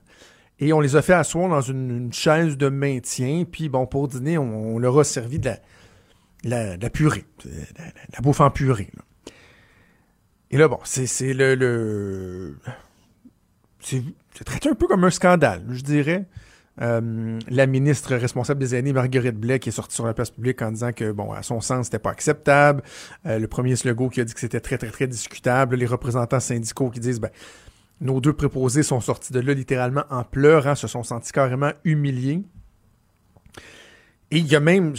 Et 0.59 0.73
on 0.73 0.81
les 0.81 0.97
a 0.97 1.03
fait 1.03 1.13
asseoir 1.13 1.49
dans 1.49 1.61
une, 1.61 2.13
chaise 2.13 2.57
de 2.57 2.69
maintien. 2.69 3.45
Puis, 3.45 3.69
bon, 3.69 3.87
pour 3.87 4.09
dîner, 4.09 4.39
on, 4.39 4.79
leur 4.79 4.99
a 4.99 5.05
servi 5.05 5.39
de 5.39 5.51
la, 6.45 6.77
la, 6.77 6.91
purée, 6.91 7.25
la, 7.45 8.21
bouffe 8.21 8.41
en 8.41 8.51
purée. 8.51 8.91
Et 10.51 10.57
là, 10.57 10.67
bon, 10.69 10.79
c'est 10.85 11.35
le 11.35 12.57
c'est 13.87 14.45
traité 14.45 14.69
un 14.69 14.75
peu 14.75 14.87
comme 14.87 15.05
un 15.05 15.11
scandale, 15.11 15.65
je 15.71 15.83
dirais. 15.83 16.27
Euh, 16.83 17.39
la 17.49 17.67
ministre 17.67 18.15
responsable 18.17 18.61
des 18.61 18.75
aînés, 18.75 18.93
Marguerite 18.93 19.37
Blais, 19.37 19.59
qui 19.59 19.71
est 19.71 19.73
sortie 19.73 19.95
sur 19.95 20.07
la 20.07 20.13
place 20.13 20.31
publique 20.31 20.61
en 20.61 20.73
disant 20.73 20.93
que, 20.93 21.11
bon, 21.11 21.33
à 21.33 21.43
son 21.43 21.61
sens, 21.61 21.87
c'était 21.87 21.99
pas 21.99 22.11
acceptable. 22.11 22.83
Euh, 23.25 23.39
le 23.39 23.49
premier 23.49 23.75
Legault 23.85 24.11
qui 24.11 24.21
a 24.21 24.25
dit 24.25 24.35
que 24.35 24.41
c'était 24.41 24.61
très, 24.61 24.77
très, 24.77 24.91
très 24.91 25.07
discutable. 25.07 25.77
Les 25.77 25.87
représentants 25.87 26.41
syndicaux 26.41 26.91
qui 26.91 27.01
disent, 27.01 27.21
ben, 27.21 27.31
nos 28.01 28.21
deux 28.21 28.35
préposés 28.35 28.83
sont 28.83 29.01
sortis 29.01 29.33
de 29.33 29.41
là 29.41 29.55
littéralement 29.55 30.05
en 30.11 30.23
pleurant, 30.23 30.75
se 30.75 30.87
sont 30.87 31.03
sentis 31.03 31.33
carrément 31.33 31.73
humiliés. 31.85 32.43
Et 34.33 34.39
il 34.39 34.47
y 34.49 34.57
a 34.57 34.61
même, 34.61 34.95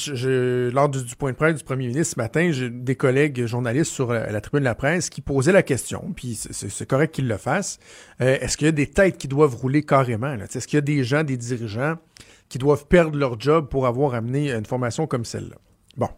lors 0.71 0.87
du, 0.87 1.15
point 1.17 1.31
de 1.31 1.35
presse 1.35 1.57
du 1.57 1.63
premier 1.65 1.87
ministre 1.87 2.15
ce 2.15 2.19
matin, 2.19 2.49
j'ai 2.51 2.69
des 2.69 2.95
collègues 2.95 3.45
journalistes 3.45 3.91
sur 3.91 4.13
la, 4.13 4.39
tribune 4.39 4.61
de 4.61 4.65
la 4.65 4.75
presse 4.75 5.09
qui 5.09 5.19
posaient 5.19 5.51
la 5.51 5.63
question, 5.63 6.13
puis 6.15 6.35
c'est 6.35 6.87
correct 6.87 7.13
qu'ils 7.13 7.27
le 7.27 7.35
fassent. 7.35 7.77
Euh, 8.21 8.37
est-ce 8.39 8.55
qu'il 8.55 8.67
y 8.67 8.69
a 8.69 8.73
des 8.73 8.87
têtes 8.87 9.17
qui 9.17 9.27
doivent 9.27 9.55
rouler 9.55 9.83
carrément? 9.83 10.33
Est-ce 10.33 10.65
qu'il 10.65 10.77
y 10.77 10.79
a 10.79 10.81
des 10.81 11.03
gens, 11.03 11.25
des 11.25 11.35
dirigeants 11.35 11.95
qui 12.47 12.57
doivent 12.57 12.87
perdre 12.87 13.17
leur 13.17 13.37
job 13.37 13.67
pour 13.67 13.85
avoir 13.85 14.13
amené 14.13 14.53
une 14.53 14.65
formation 14.65 15.07
comme 15.07 15.25
celle-là? 15.25 15.57
Bon. 15.97 16.09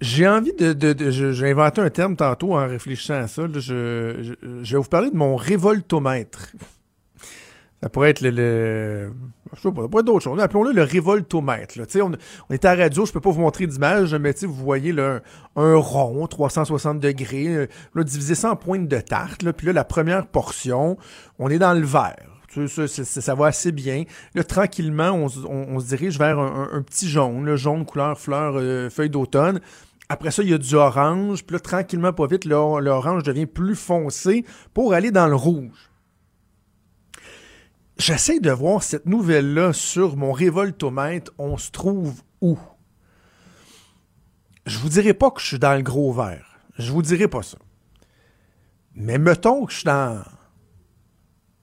J'ai 0.00 0.26
envie 0.26 0.54
de. 0.54 1.10
j'ai 1.10 1.50
inventé 1.50 1.82
un 1.82 1.90
terme 1.90 2.16
tantôt 2.16 2.54
en 2.54 2.66
réfléchissant 2.66 3.14
à 3.14 3.28
ça. 3.28 3.42
je, 3.52 4.34
vais 4.42 4.78
vous 4.78 4.82
parler 4.84 5.10
de 5.10 5.16
mon 5.16 5.36
révoltomètre. 5.36 6.52
Ça 7.84 7.90
pourrait 7.90 8.08
être 8.08 8.22
le. 8.22 9.12
je 9.52 9.60
sais 9.60 9.70
pas, 9.70 9.82
ça 9.82 9.88
pourrait 9.88 10.00
être 10.00 10.06
d'autres 10.06 10.24
choses. 10.24 10.40
Appelons-le 10.40 10.72
le 10.72 10.84
révoltomètre. 10.84 11.74
On, 12.00 12.12
on 12.48 12.54
est 12.54 12.64
à 12.64 12.74
la 12.74 12.84
radio, 12.84 13.04
je 13.04 13.12
peux 13.12 13.20
pas 13.20 13.30
vous 13.30 13.42
montrer 13.42 13.66
d'image, 13.66 14.14
mais 14.14 14.32
vous 14.42 14.54
voyez 14.54 14.94
un, 14.98 15.20
rond, 15.76 16.26
360 16.26 16.98
degrés, 16.98 17.48
euh, 17.48 17.66
là, 17.94 18.02
divisé 18.02 18.34
ça 18.36 18.52
en 18.52 18.56
pointes 18.56 18.88
de 18.88 19.00
tarte. 19.00 19.46
Puis 19.52 19.66
là, 19.66 19.74
la 19.74 19.84
première 19.84 20.26
portion, 20.26 20.96
on 21.38 21.50
est 21.50 21.58
dans 21.58 21.74
le 21.74 21.84
vert. 21.84 22.16
Ça, 22.68 22.88
ça, 22.88 23.04
ça, 23.04 23.34
va 23.34 23.48
assez 23.48 23.70
bien. 23.70 24.04
Là, 24.34 24.44
tranquillement, 24.44 25.10
on, 25.10 25.26
on, 25.46 25.78
se 25.78 25.88
dirige 25.88 26.18
vers 26.18 26.38
un, 26.38 26.80
petit 26.80 27.06
jaune, 27.06 27.44
le 27.44 27.56
jaune 27.56 27.84
couleur 27.84 28.18
fleur, 28.18 28.54
euh, 28.56 28.88
feuille 28.88 29.10
d'automne. 29.10 29.60
Après 30.08 30.30
ça, 30.30 30.42
il 30.42 30.48
y 30.48 30.54
a 30.54 30.58
du 30.58 30.74
orange. 30.74 31.44
Puis 31.44 31.52
là, 31.52 31.60
tranquillement, 31.60 32.14
pas 32.14 32.28
vite, 32.28 32.46
l'orange 32.46 33.24
devient 33.24 33.44
plus 33.44 33.76
foncé 33.76 34.46
pour 34.72 34.94
aller 34.94 35.10
dans 35.10 35.26
le 35.26 35.34
rouge 35.34 35.90
j'essaie 37.98 38.40
de 38.40 38.50
voir 38.50 38.82
cette 38.82 39.06
nouvelle-là 39.06 39.72
sur 39.72 40.16
mon 40.16 40.32
révoltomètre. 40.32 41.32
On 41.38 41.56
se 41.56 41.70
trouve 41.70 42.22
où? 42.40 42.58
Je 44.66 44.78
vous 44.78 44.88
dirai 44.88 45.14
pas 45.14 45.30
que 45.30 45.40
je 45.40 45.46
suis 45.46 45.58
dans 45.58 45.74
le 45.74 45.82
gros 45.82 46.12
vert. 46.12 46.58
Je 46.78 46.90
vous 46.90 47.02
dirai 47.02 47.28
pas 47.28 47.42
ça. 47.42 47.58
Mais 48.94 49.18
mettons 49.18 49.66
que 49.66 49.72
je 49.72 49.78
suis 49.78 49.84
dans, 49.84 50.22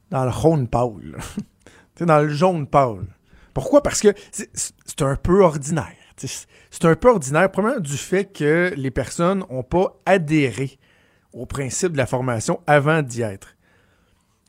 dans 0.09 0.25
le 0.25 0.31
jaune 0.31 0.67
pâle. 0.67 1.17
dans 1.99 2.19
le 2.19 2.29
jaune 2.29 2.67
pâle. 2.67 3.07
Pourquoi? 3.53 3.83
Parce 3.83 4.01
que 4.01 4.13
c'est 4.31 5.01
un 5.01 5.15
peu 5.15 5.43
ordinaire. 5.43 5.95
C'est 6.17 6.85
un 6.85 6.95
peu 6.95 7.09
ordinaire, 7.09 7.51
premièrement, 7.51 7.79
du 7.79 7.97
fait 7.97 8.25
que 8.25 8.73
les 8.75 8.91
personnes 8.91 9.43
n'ont 9.49 9.63
pas 9.63 9.99
adhéré 10.05 10.79
au 11.33 11.45
principe 11.45 11.93
de 11.93 11.97
la 11.97 12.05
formation 12.05 12.61
avant 12.67 13.01
d'y 13.01 13.21
être. 13.21 13.55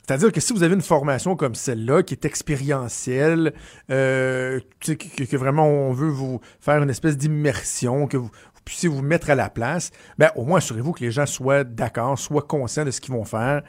C'est-à-dire 0.06 0.32
que 0.32 0.40
si 0.40 0.52
vous 0.52 0.62
avez 0.62 0.74
une 0.74 0.82
formation 0.82 1.36
comme 1.36 1.54
celle-là, 1.54 2.02
qui 2.02 2.14
est 2.14 2.24
expérientielle, 2.24 3.54
euh, 3.90 4.60
que, 4.80 5.36
vraiment 5.36 5.68
on 5.68 5.92
veut 5.92 6.08
vous 6.08 6.40
faire 6.60 6.82
une 6.82 6.90
espèce 6.90 7.16
d'immersion, 7.16 8.06
que 8.08 8.16
vous, 8.16 8.30
puissiez 8.64 8.88
vous 8.88 9.02
mettre 9.02 9.30
à 9.30 9.34
la 9.34 9.48
place, 9.48 9.90
ben, 10.18 10.30
au 10.36 10.44
moins 10.44 10.58
assurez-vous 10.58 10.92
que 10.92 11.04
les 11.04 11.10
gens 11.10 11.26
soient 11.26 11.64
d'accord, 11.64 12.18
soient 12.18 12.42
conscients 12.42 12.84
de 12.84 12.90
ce 12.90 13.00
qu'ils 13.00 13.14
vont 13.14 13.24
faire, 13.24 13.62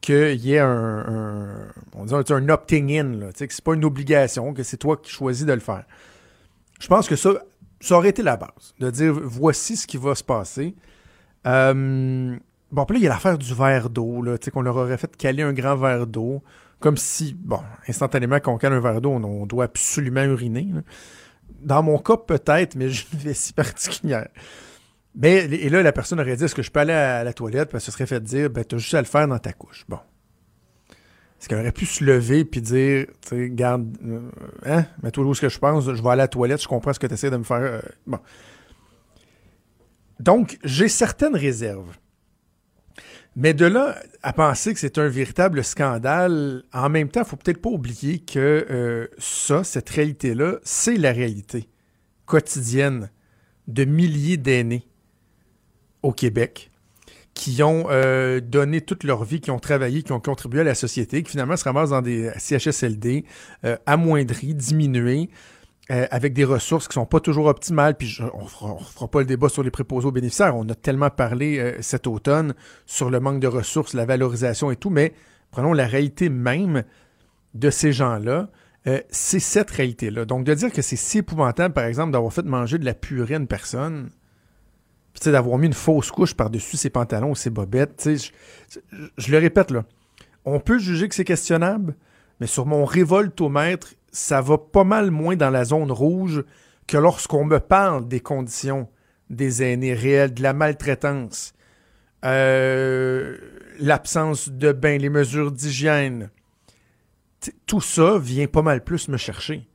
qu'il 0.00 0.34
y 0.36 0.54
ait 0.54 0.58
un, 0.58 1.68
on 1.94 2.04
dit 2.04 2.14
un 2.14 2.48
opting-in, 2.48 3.30
que 3.32 3.46
c'est 3.48 3.64
pas 3.64 3.74
une 3.74 3.84
obligation, 3.84 4.54
que 4.54 4.62
c'est 4.62 4.76
toi 4.76 4.96
qui 4.96 5.10
choisis 5.10 5.44
de 5.44 5.52
le 5.52 5.60
faire. 5.60 5.84
Je 6.80 6.86
pense 6.86 7.08
que 7.08 7.16
ça, 7.16 7.30
ça 7.80 7.96
aurait 7.96 8.10
été 8.10 8.22
la 8.22 8.36
base, 8.36 8.74
de 8.78 8.90
dire 8.90 9.12
voici 9.22 9.76
ce 9.76 9.86
qui 9.86 9.96
va 9.96 10.14
se 10.14 10.24
passer. 10.24 10.74
Euh, 11.46 12.36
Bon, 12.70 12.84
puis 12.84 12.96
là, 12.96 13.00
il 13.00 13.04
y 13.04 13.06
a 13.06 13.10
l'affaire 13.10 13.38
du 13.38 13.54
verre 13.54 13.88
d'eau, 13.88 14.22
là, 14.22 14.36
tu 14.36 14.46
sais, 14.46 14.50
qu'on 14.50 14.62
leur 14.62 14.76
aurait 14.76 14.98
fait 14.98 15.16
caler 15.16 15.42
un 15.42 15.52
grand 15.52 15.76
verre 15.76 16.06
d'eau, 16.06 16.42
comme 16.80 16.96
si, 16.96 17.34
bon, 17.34 17.60
instantanément, 17.88 18.36
quand 18.36 18.52
on 18.52 18.58
cale 18.58 18.74
un 18.74 18.80
verre 18.80 19.00
d'eau, 19.00 19.10
on, 19.10 19.46
doit 19.46 19.64
absolument 19.64 20.22
uriner. 20.24 20.68
Dans 21.60 21.82
mon 21.82 21.98
cas, 21.98 22.16
peut-être, 22.18 22.76
mais 22.76 22.90
j'ai 22.90 23.06
une 23.12 23.18
vessie 23.18 23.52
particulière. 23.52 24.28
Mais, 25.14 25.46
et 25.46 25.68
là, 25.70 25.82
la 25.82 25.92
personne 25.92 26.20
aurait 26.20 26.36
dit, 26.36 26.44
est-ce 26.44 26.54
que 26.54 26.62
je 26.62 26.70
peux 26.70 26.80
aller 26.80 26.92
à 26.92 27.24
la 27.24 27.32
toilette? 27.32 27.70
Puis 27.70 27.76
elle 27.76 27.80
se 27.80 27.90
serait 27.90 28.06
fait 28.06 28.22
dire, 28.22 28.50
ben, 28.50 28.64
t'as 28.64 28.76
juste 28.76 28.94
à 28.94 29.00
le 29.00 29.06
faire 29.06 29.26
dans 29.26 29.38
ta 29.38 29.52
couche. 29.52 29.84
Bon. 29.88 29.98
Est-ce 31.40 31.48
qu'elle 31.48 31.58
aurait 31.58 31.72
pu 31.72 31.86
se 31.86 32.04
lever 32.04 32.44
puis 32.44 32.60
dire, 32.60 33.06
tu 33.22 33.28
sais, 33.28 33.50
garde, 33.50 33.96
euh, 34.04 34.30
hein, 34.66 34.84
mets-toi 35.02 35.24
où 35.24 35.34
ce 35.34 35.40
que 35.40 35.48
je 35.48 35.58
pense, 35.58 35.84
je 35.84 36.02
vais 36.02 36.10
à 36.10 36.16
la 36.16 36.28
toilette, 36.28 36.60
je 36.62 36.68
comprends 36.68 36.92
ce 36.92 36.98
que 36.98 37.06
tu 37.06 37.14
essaies 37.14 37.30
de 37.30 37.36
me 37.36 37.44
faire. 37.44 37.62
Euh, 37.62 37.80
bon. 38.06 38.18
Donc, 40.20 40.58
j'ai 40.64 40.88
certaines 40.88 41.36
réserves. 41.36 41.96
Mais 43.40 43.54
de 43.54 43.66
là 43.66 43.94
à 44.24 44.32
penser 44.32 44.74
que 44.74 44.80
c'est 44.80 44.98
un 44.98 45.06
véritable 45.06 45.62
scandale, 45.62 46.64
en 46.72 46.88
même 46.88 47.08
temps, 47.08 47.20
il 47.20 47.26
faut 47.28 47.36
peut-être 47.36 47.62
pas 47.62 47.70
oublier 47.70 48.18
que 48.18 48.66
euh, 48.68 49.06
ça, 49.18 49.62
cette 49.62 49.88
réalité-là, 49.90 50.56
c'est 50.64 50.96
la 50.96 51.12
réalité 51.12 51.68
quotidienne 52.26 53.12
de 53.68 53.84
milliers 53.84 54.38
d'aînés 54.38 54.88
au 56.02 56.10
Québec 56.10 56.72
qui 57.32 57.62
ont 57.62 57.86
euh, 57.90 58.40
donné 58.40 58.80
toute 58.80 59.04
leur 59.04 59.22
vie, 59.22 59.40
qui 59.40 59.52
ont 59.52 59.60
travaillé, 59.60 60.02
qui 60.02 60.10
ont 60.10 60.18
contribué 60.18 60.62
à 60.62 60.64
la 60.64 60.74
société, 60.74 61.22
qui 61.22 61.30
finalement 61.30 61.56
se 61.56 61.62
ramassent 61.62 61.90
dans 61.90 62.02
des 62.02 62.32
CHSLD 62.38 63.24
euh, 63.64 63.76
amoindris, 63.86 64.52
diminués, 64.52 65.30
euh, 65.90 66.06
avec 66.10 66.34
des 66.34 66.44
ressources 66.44 66.86
qui 66.86 66.94
sont 66.94 67.06
pas 67.06 67.20
toujours 67.20 67.46
optimales. 67.46 67.96
Puis 67.96 68.18
on 68.34 68.44
fera, 68.46 68.76
fera 68.78 69.08
pas 69.08 69.20
le 69.20 69.24
débat 69.24 69.48
sur 69.48 69.62
les 69.62 69.70
préposés 69.70 70.06
aux 70.06 70.12
bénéficiaires. 70.12 70.54
On 70.54 70.68
a 70.68 70.74
tellement 70.74 71.08
parlé 71.08 71.58
euh, 71.58 71.80
cet 71.80 72.06
automne 72.06 72.54
sur 72.84 73.08
le 73.08 73.20
manque 73.20 73.40
de 73.40 73.46
ressources, 73.46 73.94
la 73.94 74.04
valorisation 74.04 74.70
et 74.70 74.76
tout, 74.76 74.90
mais 74.90 75.14
prenons 75.50 75.72
la 75.72 75.86
réalité 75.86 76.28
même 76.28 76.84
de 77.54 77.70
ces 77.70 77.92
gens-là. 77.92 78.50
Euh, 78.86 79.00
c'est 79.08 79.40
cette 79.40 79.70
réalité-là. 79.70 80.24
Donc, 80.24 80.44
de 80.44 80.54
dire 80.54 80.72
que 80.72 80.82
c'est 80.82 80.96
si 80.96 81.18
épouvantable, 81.18 81.74
par 81.74 81.84
exemple, 81.84 82.12
d'avoir 82.12 82.32
fait 82.32 82.44
manger 82.44 82.78
de 82.78 82.84
la 82.84 82.94
purée 82.94 83.34
à 83.34 83.38
une 83.38 83.46
personne, 83.46 84.10
puis 85.14 85.32
d'avoir 85.32 85.58
mis 85.58 85.66
une 85.66 85.72
fausse 85.72 86.10
couche 86.10 86.34
par-dessus 86.34 86.76
ses 86.76 86.90
pantalons 86.90 87.30
ou 87.30 87.34
ses 87.34 87.50
bobettes, 87.50 88.08
je, 88.14 88.30
je, 89.16 89.32
le 89.32 89.38
répète, 89.38 89.70
là, 89.70 89.84
on 90.44 90.60
peut 90.60 90.78
juger 90.78 91.08
que 91.08 91.14
c'est 91.14 91.24
questionnable, 91.24 91.96
mais 92.40 92.46
sur 92.46 92.66
mon 92.66 92.84
révoltomètre, 92.84 93.94
ça 94.12 94.40
va 94.40 94.58
pas 94.58 94.84
mal 94.84 95.10
moins 95.10 95.36
dans 95.36 95.50
la 95.50 95.64
zone 95.64 95.92
rouge 95.92 96.44
que 96.86 96.96
lorsqu'on 96.96 97.44
me 97.44 97.58
parle 97.58 98.08
des 98.08 98.20
conditions 98.20 98.88
des 99.30 99.62
aînés 99.62 99.94
réels, 99.94 100.34
de 100.34 100.42
la 100.42 100.52
maltraitance, 100.52 101.52
euh, 102.24 103.36
l'absence 103.78 104.48
de 104.48 104.72
bain, 104.72 104.98
les 104.98 105.10
mesures 105.10 105.52
d'hygiène. 105.52 106.30
Tout 107.66 107.80
ça 107.80 108.18
vient 108.18 108.46
pas 108.46 108.62
mal 108.62 108.82
plus 108.82 109.08
me 109.08 109.16
chercher. 109.16 109.67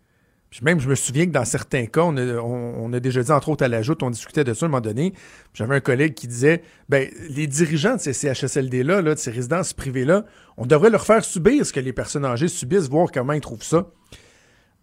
Même, 0.62 0.80
je 0.80 0.88
me 0.88 0.96
souviens 0.96 1.26
que 1.26 1.32
dans 1.32 1.46
certains 1.46 1.86
cas, 1.86 2.02
on 2.02 2.94
a, 2.94 3.00
déjà 3.00 3.24
dit, 3.24 3.32
entre 3.32 3.50
autres 3.50 3.64
à 3.64 3.68
la 3.68 3.82
joute, 3.82 4.04
on 4.04 4.10
discutait 4.10 4.44
de 4.44 4.54
ça 4.54 4.66
à 4.66 4.68
un 4.68 4.70
moment 4.70 4.82
donné. 4.82 5.14
J'avais 5.54 5.76
un 5.76 5.80
collègue 5.80 6.14
qui 6.14 6.28
disait 6.28 6.64
ben, 6.90 7.10
les 7.30 7.48
dirigeants 7.48 7.96
de 7.96 8.02
ces 8.02 8.14
CHSLD-là, 8.14 9.02
de 9.02 9.16
ces 9.16 9.32
résidences 9.32 9.74
privées-là, 9.74 10.26
on 10.58 10.66
devrait 10.66 10.90
leur 10.90 11.06
faire 11.06 11.24
subir 11.26 11.66
ce 11.66 11.74
que 11.74 11.80
les 11.80 11.94
personnes 11.94 12.26
âgées 12.26 12.48
subissent, 12.48 12.90
voir 12.90 13.10
comment 13.12 13.34
ils 13.34 13.42
trouvent 13.42 13.64
ça 13.64 13.88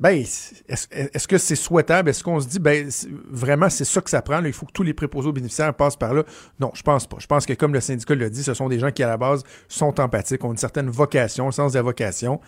ben, 0.01 0.25
est-ce 0.69 1.29
que 1.29 1.37
c'est 1.37 1.57
souhaitable? 1.57 2.09
Est-ce 2.09 2.25
qu'on 2.25 2.41
se 2.41 2.49
dit, 2.49 2.59
ben, 2.59 2.89
vraiment, 3.29 3.69
c'est 3.69 3.85
ça 3.85 4.01
que 4.01 4.09
ça 4.09 4.23
prend? 4.23 4.43
il 4.43 4.53
faut 4.55 4.65
que 4.65 4.73
tous 4.73 4.83
les 4.83 4.95
préposés 4.95 5.29
aux 5.29 5.33
bénéficiaires 5.33 5.75
passent 5.75 5.99
par 5.99 6.15
là? 6.15 6.25
Non, 6.59 6.71
je 6.73 6.83
pense 6.83 7.07
pas. 7.07 7.19
Je 7.21 7.27
pense 7.27 7.45
que, 7.45 7.53
comme 7.53 7.75
le 7.75 7.81
syndicat 7.81 8.15
l'a 8.15 8.31
dit, 8.31 8.43
ce 8.43 8.55
sont 8.55 8.71
des 8.71 8.79
gens 8.79 8.91
qui, 8.91 9.03
à 9.03 9.09
la 9.09 9.19
base, 9.19 9.43
sont 9.69 10.01
empathiques, 10.01 10.43
ont 10.43 10.53
une 10.53 10.57
certaine 10.57 10.89
vocation, 10.89 11.49
un 11.49 11.53
sens 11.53 11.73
de 11.73 11.79
la 11.79 11.83
vocation. 11.83 12.41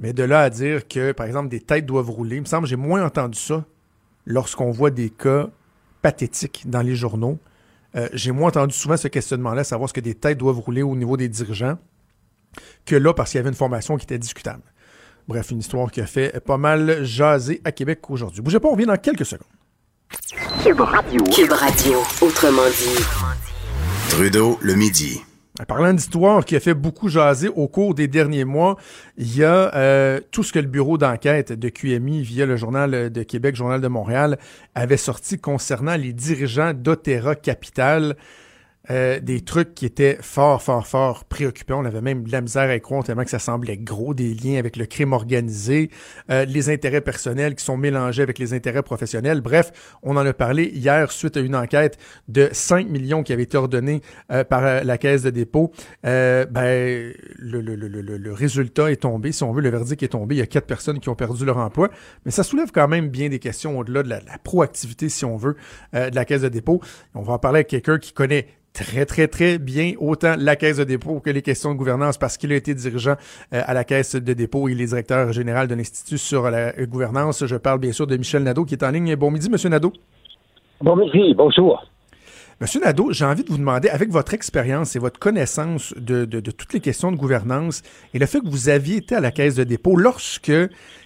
Mais 0.00 0.14
de 0.14 0.22
là 0.22 0.40
à 0.40 0.50
dire 0.50 0.88
que, 0.88 1.12
par 1.12 1.26
exemple, 1.26 1.48
des 1.48 1.60
têtes 1.60 1.86
doivent 1.86 2.10
rouler, 2.10 2.36
il 2.36 2.40
me 2.40 2.46
semble 2.46 2.64
que 2.64 2.70
j'ai 2.70 2.76
moins 2.76 3.04
entendu 3.04 3.38
ça 3.38 3.64
lorsqu'on 4.26 4.70
voit 4.70 4.90
des 4.90 5.10
cas 5.10 5.48
pathétiques 6.00 6.64
dans 6.66 6.80
les 6.80 6.96
journaux. 6.96 7.38
Euh, 7.96 8.08
j'ai 8.14 8.32
moins 8.32 8.48
entendu 8.48 8.74
souvent 8.74 8.96
ce 8.96 9.08
questionnement-là, 9.08 9.62
savoir 9.62 9.88
ce 9.88 9.94
que 9.94 10.00
des 10.00 10.14
têtes 10.14 10.38
doivent 10.38 10.58
rouler 10.58 10.82
au 10.82 10.96
niveau 10.96 11.16
des 11.16 11.28
dirigeants, 11.28 11.78
que 12.86 12.96
là, 12.96 13.12
parce 13.12 13.30
qu'il 13.30 13.38
y 13.38 13.40
avait 13.40 13.50
une 13.50 13.54
formation 13.54 13.96
qui 13.98 14.04
était 14.04 14.18
discutable. 14.18 14.62
Bref, 15.28 15.50
une 15.50 15.58
histoire 15.58 15.90
qui 15.90 16.00
a 16.00 16.06
fait 16.06 16.40
pas 16.40 16.56
mal 16.56 17.04
jaser 17.04 17.60
à 17.64 17.72
Québec 17.72 18.08
aujourd'hui. 18.08 18.40
Bougez 18.40 18.58
pas, 18.58 18.68
on 18.68 18.72
revient 18.72 18.86
dans 18.86 18.96
quelques 18.96 19.26
secondes. 19.26 19.46
Cube 20.62 20.80
Radio. 20.80 21.22
Cube 21.24 21.52
Radio, 21.52 21.98
autrement 22.20 22.68
dit. 22.68 23.04
Trudeau, 24.08 24.58
le 24.62 24.74
midi. 24.74 25.20
Parlant 25.68 25.92
d'histoire 25.92 26.44
qui 26.44 26.56
a 26.56 26.60
fait 26.60 26.74
beaucoup 26.74 27.08
jaser 27.08 27.48
au 27.48 27.68
cours 27.68 27.94
des 27.94 28.08
derniers 28.08 28.44
mois, 28.44 28.76
il 29.16 29.36
y 29.36 29.44
a 29.44 29.74
euh, 29.74 30.20
tout 30.30 30.42
ce 30.42 30.52
que 30.52 30.58
le 30.58 30.66
bureau 30.66 30.98
d'enquête 30.98 31.52
de 31.52 31.68
QMI 31.68 32.22
via 32.22 32.46
le 32.46 32.56
Journal 32.56 33.10
de 33.10 33.22
Québec, 33.22 33.56
Journal 33.56 33.80
de 33.80 33.88
Montréal, 33.88 34.38
avait 34.74 34.96
sorti 34.96 35.38
concernant 35.38 35.96
les 35.96 36.12
dirigeants 36.12 36.72
d'Otera 36.74 37.34
Capital. 37.34 38.16
Euh, 38.90 39.20
des 39.20 39.40
trucs 39.40 39.74
qui 39.74 39.86
étaient 39.86 40.18
fort, 40.20 40.62
fort, 40.62 40.86
fort 40.86 41.24
préoccupants. 41.24 41.80
On 41.80 41.84
avait 41.84 42.00
même 42.00 42.24
de 42.24 42.32
la 42.32 42.40
misère 42.40 42.68
à 42.68 42.78
croire 42.80 43.04
tellement 43.04 43.22
que 43.22 43.30
ça 43.30 43.38
semblait 43.38 43.76
gros, 43.76 44.14
des 44.14 44.34
liens 44.34 44.58
avec 44.58 44.76
le 44.76 44.86
crime 44.86 45.12
organisé, 45.12 45.90
euh, 46.30 46.44
les 46.44 46.70
intérêts 46.70 47.00
personnels 47.00 47.54
qui 47.54 47.64
sont 47.64 47.76
mélangés 47.76 48.22
avec 48.22 48.38
les 48.38 48.52
intérêts 48.52 48.82
professionnels. 48.82 49.42
Bref, 49.42 49.70
on 50.02 50.16
en 50.16 50.26
a 50.26 50.32
parlé 50.32 50.64
hier 50.74 51.12
suite 51.12 51.36
à 51.36 51.40
une 51.40 51.54
enquête 51.54 51.98
de 52.26 52.48
5 52.50 52.88
millions 52.88 53.22
qui 53.22 53.32
avait 53.32 53.44
été 53.44 53.56
ordonnée 53.56 54.00
euh, 54.32 54.42
par 54.42 54.84
la 54.84 54.98
Caisse 54.98 55.22
de 55.22 55.30
dépôt. 55.30 55.70
ben, 56.02 57.12
le, 57.38 57.60
le, 57.60 57.76
le, 57.76 57.86
le, 58.00 58.32
résultat 58.32 58.90
est 58.90 59.02
tombé, 59.02 59.30
si 59.30 59.44
on 59.44 59.52
veut, 59.52 59.60
le 59.60 59.70
verdict 59.70 60.02
est 60.02 60.08
tombé. 60.08 60.34
Il 60.34 60.38
y 60.38 60.42
a 60.42 60.46
quatre 60.46 60.66
personnes 60.66 60.98
qui 60.98 61.08
ont 61.08 61.14
perdu 61.14 61.44
leur 61.44 61.58
emploi, 61.58 61.90
mais 62.24 62.32
ça 62.32 62.42
soulève 62.42 62.72
quand 62.72 62.88
même 62.88 63.08
bien 63.08 63.28
des 63.28 63.38
questions 63.38 63.78
au-delà 63.78 64.02
de 64.02 64.08
la, 64.08 64.20
la, 64.20 64.38
proactivité, 64.38 65.08
si 65.08 65.24
on 65.24 65.36
veut, 65.36 65.56
de 65.92 66.14
la 66.14 66.24
Caisse 66.24 66.42
de 66.42 66.48
dépôt. 66.48 66.80
On 67.14 67.22
va 67.22 67.34
en 67.34 67.38
parler 67.38 67.58
avec 67.58 67.68
quelqu'un 67.68 67.98
qui 67.98 68.12
connaît 68.12 68.46
très, 68.72 69.06
très, 69.06 69.28
très 69.28 69.58
bien 69.58 69.92
autant 69.98 70.34
la 70.38 70.56
Caisse 70.56 70.78
de 70.78 70.84
dépôt 70.84 71.20
que 71.20 71.30
les 71.30 71.42
questions 71.42 71.72
de 71.72 71.78
gouvernance 71.78 72.18
parce 72.18 72.36
qu'il 72.36 72.52
a 72.52 72.56
été 72.56 72.74
dirigeant 72.74 73.16
euh, 73.52 73.62
à 73.64 73.74
la 73.74 73.84
Caisse 73.84 74.14
de 74.14 74.32
dépôt 74.32 74.68
il 74.68 74.80
est 74.80 74.86
directeur 74.86 75.32
général 75.32 75.68
de 75.68 75.74
l'Institut 75.74 76.18
sur 76.18 76.50
la 76.50 76.72
gouvernance. 76.86 77.44
Je 77.46 77.56
parle 77.56 77.78
bien 77.78 77.92
sûr 77.92 78.06
de 78.06 78.16
Michel 78.16 78.42
Nadeau 78.42 78.64
qui 78.64 78.74
est 78.74 78.84
en 78.84 78.90
ligne. 78.90 79.14
Bon 79.16 79.30
midi, 79.30 79.50
Monsieur 79.50 79.68
Nadeau. 79.68 79.92
Bon 80.80 80.96
midi, 80.96 81.34
bonjour. 81.34 81.84
Monsieur 82.62 82.80
Nadeau, 82.80 83.10
j'ai 83.10 83.24
envie 83.24 83.42
de 83.42 83.48
vous 83.48 83.56
demander, 83.56 83.88
avec 83.88 84.10
votre 84.10 84.34
expérience 84.34 84.94
et 84.94 84.98
votre 84.98 85.18
connaissance 85.18 85.94
de, 85.96 86.26
toutes 86.26 86.74
les 86.74 86.80
questions 86.80 87.10
de 87.10 87.16
gouvernance 87.16 87.80
et 88.12 88.18
le 88.18 88.26
fait 88.26 88.40
que 88.40 88.50
vous 88.50 88.68
aviez 88.68 88.98
été 88.98 89.14
à 89.14 89.20
la 89.20 89.30
Caisse 89.30 89.54
de 89.54 89.64
dépôt 89.64 89.96
lorsque 89.96 90.52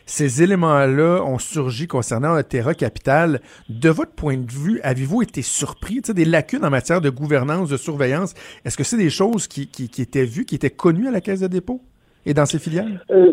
ces 0.05 0.43
éléments-là 0.43 1.23
ont 1.23 1.39
surgi 1.39 1.87
concernant 1.87 2.43
Terra 2.43 2.75
Capital. 2.75 3.41
De 3.69 3.89
votre 3.89 4.11
point 4.11 4.37
de 4.37 4.51
vue, 4.51 4.81
avez-vous 4.83 5.23
été 5.23 5.43
surpris? 5.43 6.01
Des 6.01 6.25
lacunes 6.25 6.65
en 6.65 6.71
matière 6.71 7.01
de 7.01 7.09
gouvernance, 7.09 7.69
de 7.69 7.77
surveillance? 7.77 8.35
Est-ce 8.65 8.77
que 8.77 8.83
c'est 8.83 8.97
des 8.97 9.09
choses 9.09 9.47
qui, 9.47 9.69
qui, 9.69 10.03
étaient 10.03 10.25
vues, 10.25 10.47
qui 10.47 10.57
étaient 10.57 10.71
connues 10.71 11.07
à 11.07 11.13
la 11.13 11.21
Caisse 11.21 11.39
de 11.39 11.47
dépôt 11.47 11.81
et 12.27 12.35
dans 12.35 12.47
ses 12.47 12.59
filiales? 12.59 13.05
Euh, 13.11 13.31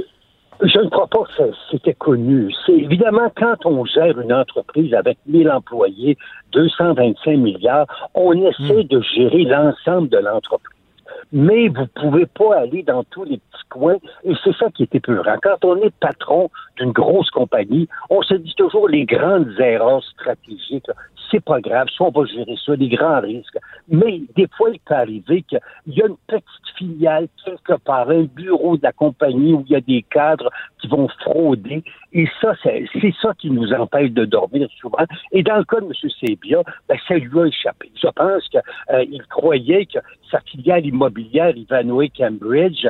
je 0.64 0.80
ne 0.80 0.90
crois 0.90 1.08
pas 1.08 1.24
que 1.24 1.52
c'était 1.72 1.94
connu. 1.94 2.54
C'est 2.66 2.74
évidemment 2.74 3.32
quand 3.36 3.66
on 3.66 3.86
gère 3.86 4.20
une 4.20 4.34
entreprise 4.34 4.94
avec 4.94 5.18
1000 5.28 5.50
employés, 5.50 6.18
225 6.52 7.38
milliards, 7.38 7.88
on 8.14 8.34
essaie 8.34 8.84
hmm. 8.84 8.88
de 8.88 9.02
gérer 9.02 9.44
l'ensemble 9.44 10.10
de 10.10 10.18
l'entreprise 10.18 10.78
mais 11.32 11.70
vous 11.70 11.88
pouvez 11.96 12.26
pas 12.26 12.58
aller 12.58 12.84
dans 12.84 13.04
tous 13.06 13.24
les 13.24 13.38
petits 13.38 13.68
coins, 13.70 13.98
et 14.24 14.34
c'est 14.44 14.56
ça 14.56 14.70
qui 14.70 14.84
est 14.84 14.96
épeurant. 14.96 15.36
Quand 15.42 15.64
on 15.64 15.78
est 15.78 15.94
patron 16.00 16.50
d'une 16.78 16.92
grosse 16.92 17.30
compagnie, 17.30 17.88
on 18.10 18.22
se 18.22 18.34
dit 18.34 18.54
toujours 18.58 18.88
les 18.88 19.06
grandes 19.06 19.54
erreurs 19.60 20.04
stratégiques, 20.04 20.90
c'est 21.32 21.44
pas 21.44 21.62
grave, 21.62 21.88
si 21.90 22.02
on 22.02 22.10
va 22.10 22.26
gérer 22.26 22.56
ça, 22.66 22.76
les 22.76 22.90
grands 22.90 23.22
risques. 23.22 23.58
Mais 23.88 24.22
des 24.36 24.48
fois, 24.58 24.70
il 24.72 24.80
peut 24.80 24.94
arriver 24.94 25.44
qu'il 25.44 25.62
y 25.88 26.02
a 26.02 26.08
une 26.08 26.18
petite 26.28 26.46
filiale 26.78 27.28
quelque 27.46 27.78
part, 27.84 28.10
un 28.10 28.24
bureau 28.24 28.76
de 28.76 28.84
la 28.84 28.92
compagnie 28.92 29.54
où 29.54 29.64
il 29.66 29.72
y 29.72 29.76
a 29.76 29.82
des 29.82 30.04
cadres 30.04 30.50
qui 30.82 30.88
vont 30.88 31.08
frauder. 31.22 31.84
Et 32.12 32.28
ça, 32.42 32.54
c'est 32.64 33.14
ça 33.22 33.34
qui 33.38 33.50
nous 33.50 33.72
empêche 33.72 34.12
de 34.12 34.26
dormir 34.26 34.68
souvent. 34.80 35.06
Et 35.32 35.44
dans 35.44 35.58
le 35.58 35.64
cas 35.64 35.80
de 35.80 35.86
M. 35.86 36.10
Sébia, 36.20 36.62
ben, 36.90 36.98
ça 37.08 37.16
lui 37.16 37.40
a 37.40 37.46
échappé. 37.46 37.90
Je 37.96 38.08
pense 38.08 38.48
qu'il 38.50 38.62
euh, 38.92 39.06
croyait 39.30 39.86
que 39.86 40.00
sa 40.30 40.42
filiale 40.42 40.86
immobilière 40.86 41.21
Ivanhoe 41.58 42.10
Cambridge 42.16 42.86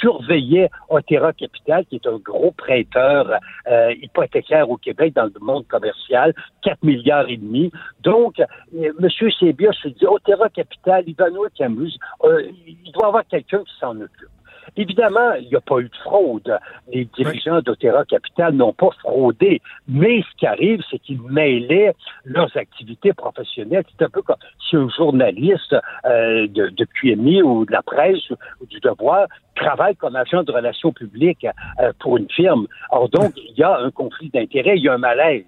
surveillait 0.00 0.70
Otera 0.88 1.32
Capital, 1.32 1.84
qui 1.86 1.96
est 1.96 2.06
un 2.06 2.18
gros 2.18 2.52
prêteur 2.52 3.38
euh, 3.66 3.92
hypothécaire 4.00 4.70
au 4.70 4.76
Québec 4.76 5.14
dans 5.14 5.24
le 5.24 5.40
monde 5.40 5.66
commercial, 5.66 6.34
4 6.62 6.82
milliards 6.82 7.28
et 7.28 7.36
demi. 7.36 7.70
Donc, 8.02 8.40
euh, 8.40 8.44
M. 8.74 9.30
Sébia 9.38 9.72
se 9.72 9.88
dit, 9.88 10.06
Otera 10.06 10.48
Capital, 10.48 11.08
Ivanhoe 11.08 11.48
Cambridge, 11.56 11.96
euh, 12.24 12.50
il 12.66 12.92
doit 12.92 13.06
y 13.06 13.08
avoir 13.08 13.26
quelqu'un 13.26 13.62
qui 13.64 13.78
s'en 13.80 13.96
occupe. 14.00 14.28
Évidemment, 14.76 15.34
il 15.34 15.48
n'y 15.48 15.56
a 15.56 15.60
pas 15.60 15.78
eu 15.78 15.88
de 15.88 15.96
fraude. 16.04 16.58
Les 16.92 17.04
dirigeants 17.16 17.60
d'Otera 17.60 18.04
Capital 18.04 18.54
n'ont 18.54 18.72
pas 18.72 18.90
fraudé. 19.00 19.60
Mais 19.88 20.22
ce 20.22 20.36
qui 20.36 20.46
arrive, 20.46 20.82
c'est 20.90 20.98
qu'ils 20.98 21.22
mêlaient 21.22 21.94
leurs 22.24 22.54
activités 22.56 23.12
professionnelles. 23.12 23.84
C'est 23.96 24.04
un 24.04 24.10
peu 24.10 24.22
comme 24.22 24.36
si 24.68 24.76
un 24.76 24.88
journaliste 24.88 25.74
euh, 26.04 26.46
de, 26.48 26.68
de 26.68 26.84
QMI 26.84 27.42
ou 27.42 27.64
de 27.64 27.72
la 27.72 27.82
presse 27.82 28.30
ou 28.60 28.66
du 28.66 28.80
devoir 28.80 29.26
travaille 29.58 29.96
comme 29.96 30.16
agent 30.16 30.44
de 30.44 30.52
relations 30.52 30.92
publiques 30.92 31.46
euh, 31.80 31.92
pour 31.98 32.16
une 32.16 32.30
firme. 32.30 32.66
Or 32.90 33.08
donc, 33.08 33.32
il 33.36 33.56
y 33.56 33.62
a 33.62 33.78
un 33.78 33.90
conflit 33.90 34.30
d'intérêts, 34.30 34.76
il 34.76 34.84
y 34.84 34.88
a 34.88 34.94
un 34.94 34.98
malaise. 34.98 35.44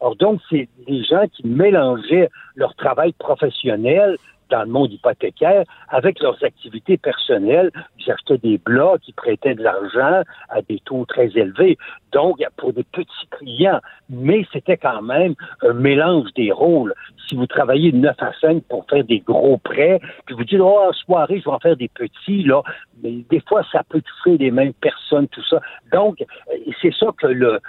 Or 0.00 0.16
donc, 0.16 0.40
c'est 0.48 0.68
des 0.86 1.02
gens 1.04 1.26
qui 1.32 1.46
mélangeaient 1.46 2.30
leur 2.54 2.74
travail 2.74 3.12
professionnel 3.12 4.16
dans 4.50 4.62
le 4.62 4.70
monde 4.70 4.92
hypothécaire 4.92 5.64
avec 5.88 6.20
leurs 6.20 6.42
activités 6.44 6.96
personnelles. 6.96 7.70
Ils 7.98 8.10
achetaient 8.10 8.38
des 8.38 8.58
blocs, 8.58 9.00
ils 9.06 9.14
prêtaient 9.14 9.54
de 9.54 9.62
l'argent 9.62 10.22
à 10.48 10.62
des 10.62 10.80
taux 10.84 11.04
très 11.06 11.26
élevés. 11.36 11.78
Donc, 12.12 12.38
pour 12.56 12.72
des 12.72 12.84
petits 12.84 13.26
clients. 13.30 13.80
Mais 14.08 14.44
c'était 14.52 14.76
quand 14.76 15.02
même 15.02 15.34
un 15.62 15.72
mélange 15.72 16.32
des 16.34 16.50
rôles. 16.50 16.94
Si 17.28 17.36
vous 17.36 17.46
travaillez 17.46 17.92
de 17.92 17.98
9 17.98 18.16
à 18.18 18.32
5 18.40 18.64
pour 18.64 18.84
faire 18.88 19.04
des 19.04 19.20
gros 19.20 19.58
prêts, 19.58 20.00
puis 20.26 20.34
vous 20.34 20.44
dites, 20.44 20.60
oh, 20.60 20.78
en 20.88 20.92
soirée, 20.92 21.38
je 21.38 21.44
vais 21.44 21.50
en 21.50 21.60
faire 21.60 21.76
des 21.76 21.88
petits, 21.88 22.42
là. 22.42 22.62
Mais 23.02 23.24
des 23.30 23.40
fois, 23.48 23.62
ça 23.70 23.82
peut 23.88 24.02
toucher 24.02 24.36
les 24.36 24.50
mêmes 24.50 24.74
personnes, 24.74 25.28
tout 25.28 25.44
ça. 25.44 25.60
Donc, 25.92 26.22
c'est 26.82 26.92
ça 26.92 27.06
que 27.16 27.28
le, 27.28 27.60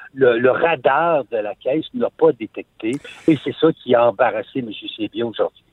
radar 0.50 1.24
de 1.32 1.38
la 1.38 1.56
caisse 1.56 1.86
n'a 1.94 2.10
pas 2.10 2.32
détecté. 2.32 2.92
Et 3.28 3.38
c'est 3.44 3.56
ça 3.56 3.72
qui 3.72 3.96
a 3.96 4.10
embarrassé 4.10 4.60
M. 4.60 4.72
Sébier 4.98 5.24
aujourd'hui 5.24 5.64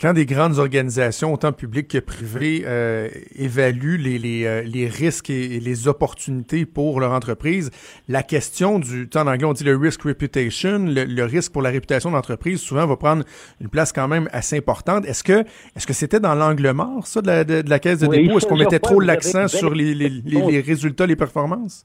quand 0.00 0.12
des 0.12 0.26
grandes 0.26 0.58
organisations, 0.58 1.34
autant 1.34 1.52
publiques 1.52 1.88
que 1.88 1.98
privées, 1.98 2.62
euh, 2.66 3.08
évaluent 3.34 3.96
les, 3.96 4.18
les, 4.18 4.44
euh, 4.44 4.62
les, 4.62 4.86
risques 4.86 5.28
et, 5.28 5.58
les 5.58 5.88
opportunités 5.88 6.66
pour 6.66 7.00
leur 7.00 7.12
entreprise, 7.12 7.70
la 8.06 8.22
question 8.22 8.78
du, 8.78 9.08
en 9.16 9.26
anglais 9.26 9.44
on 9.44 9.52
dit 9.52 9.64
le 9.64 9.76
risk 9.76 10.02
reputation, 10.02 10.78
le, 10.86 11.24
risque 11.24 11.52
pour 11.52 11.62
la 11.62 11.70
réputation 11.70 12.10
de 12.10 12.14
l'entreprise, 12.14 12.60
souvent 12.60 12.86
va 12.86 12.96
prendre 12.96 13.24
une 13.60 13.68
place 13.68 13.92
quand 13.92 14.06
même 14.06 14.28
assez 14.32 14.56
importante. 14.56 15.04
Est-ce 15.04 15.24
que 15.24 15.44
est-ce 15.74 15.86
que 15.86 15.92
c'était 15.92 16.20
dans 16.20 16.34
l'angle 16.34 16.70
mort, 16.72 17.06
ça, 17.06 17.20
de 17.20 17.26
la, 17.26 17.44
de, 17.44 17.68
la 17.68 17.78
caisse 17.80 17.98
de 17.98 18.06
dépôt? 18.06 18.38
Est-ce 18.38 18.46
qu'on 18.46 18.56
mettait 18.56 18.78
trop 18.78 19.00
l'accent 19.00 19.48
sur 19.48 19.74
les, 19.74 19.94
les, 19.94 20.10
les 20.20 20.60
résultats, 20.60 21.06
les 21.06 21.16
performances? 21.16 21.84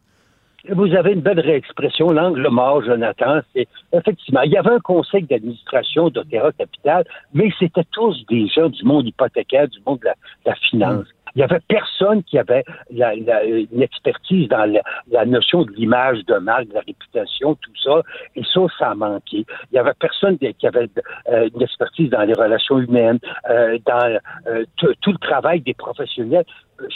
Vous 0.69 0.95
avez 0.95 1.11
une 1.11 1.19
belle 1.19 1.41
réexpression, 1.41 2.11
l'angle 2.11 2.47
mort, 2.47 2.81
Jonathan. 2.83 3.41
C'est 3.53 3.67
effectivement, 3.91 4.43
il 4.43 4.51
y 4.51 4.57
avait 4.57 4.71
un 4.71 4.79
conseil 4.79 5.23
d'administration 5.23 6.09
d'Otera 6.09 6.53
Capital, 6.53 7.03
mais 7.33 7.49
c'était 7.59 7.83
tous 7.91 8.25
des 8.29 8.47
gens 8.47 8.69
du 8.69 8.83
monde 8.85 9.05
hypothécaire, 9.05 9.67
du 9.67 9.79
monde 9.85 9.99
de 9.99 10.09
la, 10.45 10.55
finance. 10.55 11.05
Il 11.35 11.39
y 11.39 11.43
avait 11.43 11.59
personne 11.67 12.23
qui 12.23 12.37
avait 12.37 12.63
une 12.89 13.81
expertise 13.81 14.47
dans 14.47 14.71
la, 15.11 15.25
notion 15.25 15.63
de 15.63 15.71
l'image 15.71 16.23
de 16.25 16.35
marque, 16.35 16.69
de 16.69 16.75
la 16.75 16.81
réputation, 16.81 17.55
tout 17.55 17.71
ça. 17.83 18.01
Et 18.37 18.43
ça, 18.43 18.61
ça 18.79 18.91
a 18.91 18.95
manqué. 18.95 19.45
Il 19.71 19.75
y 19.75 19.79
avait 19.79 19.93
personne 19.99 20.37
qui 20.37 20.65
avait 20.65 20.87
euh, 21.29 21.49
une 21.53 21.61
expertise 21.61 22.09
dans 22.09 22.21
les 22.21 22.33
relations 22.33 22.79
humaines, 22.79 23.19
euh, 23.49 23.77
dans 23.85 24.19
euh, 24.47 24.63
tout 24.77 25.11
le 25.11 25.17
travail 25.17 25.59
des 25.59 25.73
professionnels 25.73 26.45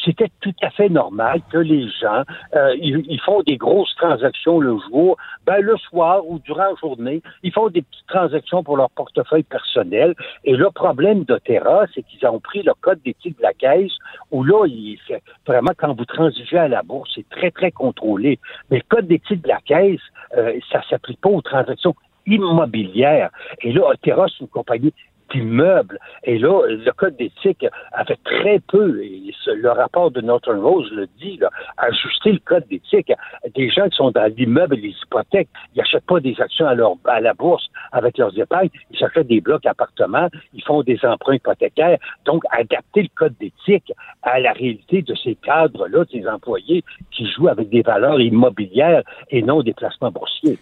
c'était 0.03 0.31
tout 0.41 0.53
à 0.61 0.69
fait 0.69 0.89
normal 0.89 1.41
que 1.51 1.57
les 1.57 1.87
gens, 2.01 2.23
euh, 2.55 2.75
ils, 2.79 3.19
font 3.21 3.41
des 3.43 3.57
grosses 3.57 3.93
transactions 3.95 4.59
le 4.59 4.77
jour, 4.89 5.17
ben 5.45 5.61
le 5.61 5.77
soir 5.77 6.27
ou 6.27 6.39
durant 6.39 6.69
la 6.69 6.75
journée, 6.79 7.21
ils 7.43 7.51
font 7.51 7.69
des 7.69 7.81
petites 7.81 8.07
transactions 8.07 8.63
pour 8.63 8.77
leur 8.77 8.89
portefeuille 8.91 9.43
personnel. 9.43 10.15
Et 10.43 10.55
le 10.55 10.69
problème 10.71 11.23
d'Otera, 11.23 11.85
c'est 11.93 12.03
qu'ils 12.03 12.25
ont 12.27 12.39
pris 12.39 12.63
le 12.63 12.73
code 12.81 12.99
d'éthique 13.03 13.37
de 13.37 13.43
la 13.43 13.53
caisse, 13.53 13.93
où 14.31 14.43
là, 14.43 14.65
il, 14.67 14.97
vraiment, 15.45 15.71
quand 15.77 15.93
vous 15.93 16.05
transigez 16.05 16.57
à 16.57 16.67
la 16.67 16.83
bourse, 16.83 17.11
c'est 17.15 17.29
très, 17.29 17.51
très 17.51 17.71
contrôlé. 17.71 18.39
Mais 18.69 18.77
le 18.77 18.95
code 18.95 19.07
d'éthique 19.07 19.41
de 19.43 19.49
la 19.49 19.61
caisse, 19.61 20.01
euh, 20.37 20.59
ça 20.71 20.81
s'applique 20.89 21.21
pas 21.21 21.29
aux 21.29 21.41
transactions 21.41 21.95
immobilières. 22.25 23.29
Et 23.61 23.71
là, 23.71 23.87
Otera, 23.87 24.27
c'est 24.27 24.41
une 24.41 24.49
compagnie 24.49 24.93
d'immeubles. 25.31 25.99
Et 26.23 26.37
là, 26.37 26.61
le 26.67 26.91
code 26.91 27.15
d'éthique 27.17 27.65
a 27.91 28.05
fait 28.05 28.19
très 28.23 28.59
peu, 28.59 29.01
et 29.03 29.33
le 29.47 29.69
rapport 29.69 30.11
de 30.11 30.21
Northern 30.21 30.59
Rose 30.59 30.89
le 30.91 31.07
dit, 31.19 31.37
là, 31.37 31.49
ajuster 31.77 32.33
le 32.33 32.39
code 32.39 32.65
d'éthique. 32.69 33.11
Des 33.55 33.69
gens 33.69 33.87
qui 33.89 33.97
sont 33.97 34.11
dans 34.11 34.31
l'immeuble 34.35 34.75
et 34.77 34.81
les 34.81 34.95
hypothèques, 35.03 35.49
ils 35.75 35.79
n'achètent 35.79 36.05
pas 36.05 36.19
des 36.19 36.39
actions 36.39 36.67
à, 36.67 36.75
leur, 36.75 36.93
à 37.05 37.19
la 37.21 37.33
bourse 37.33 37.67
avec 37.91 38.17
leurs 38.17 38.37
épargnes, 38.37 38.69
ils 38.91 39.03
achètent 39.03 39.27
des 39.27 39.41
blocs 39.41 39.65
appartements, 39.65 40.29
ils 40.53 40.63
font 40.63 40.83
des 40.83 40.99
emprunts 41.03 41.35
hypothécaires. 41.35 41.97
Donc, 42.25 42.43
adapter 42.51 43.03
le 43.03 43.09
code 43.15 43.35
d'éthique 43.39 43.91
à 44.23 44.39
la 44.39 44.53
réalité 44.53 45.01
de 45.01 45.15
ces 45.15 45.35
cadres-là, 45.35 46.05
de 46.05 46.09
ces 46.11 46.27
employés 46.27 46.83
qui 47.11 47.29
jouent 47.29 47.49
avec 47.49 47.69
des 47.69 47.81
valeurs 47.81 48.19
immobilières 48.19 49.03
et 49.29 49.41
non 49.41 49.61
des 49.61 49.73
placements 49.73 50.11
boursiers. 50.11 50.57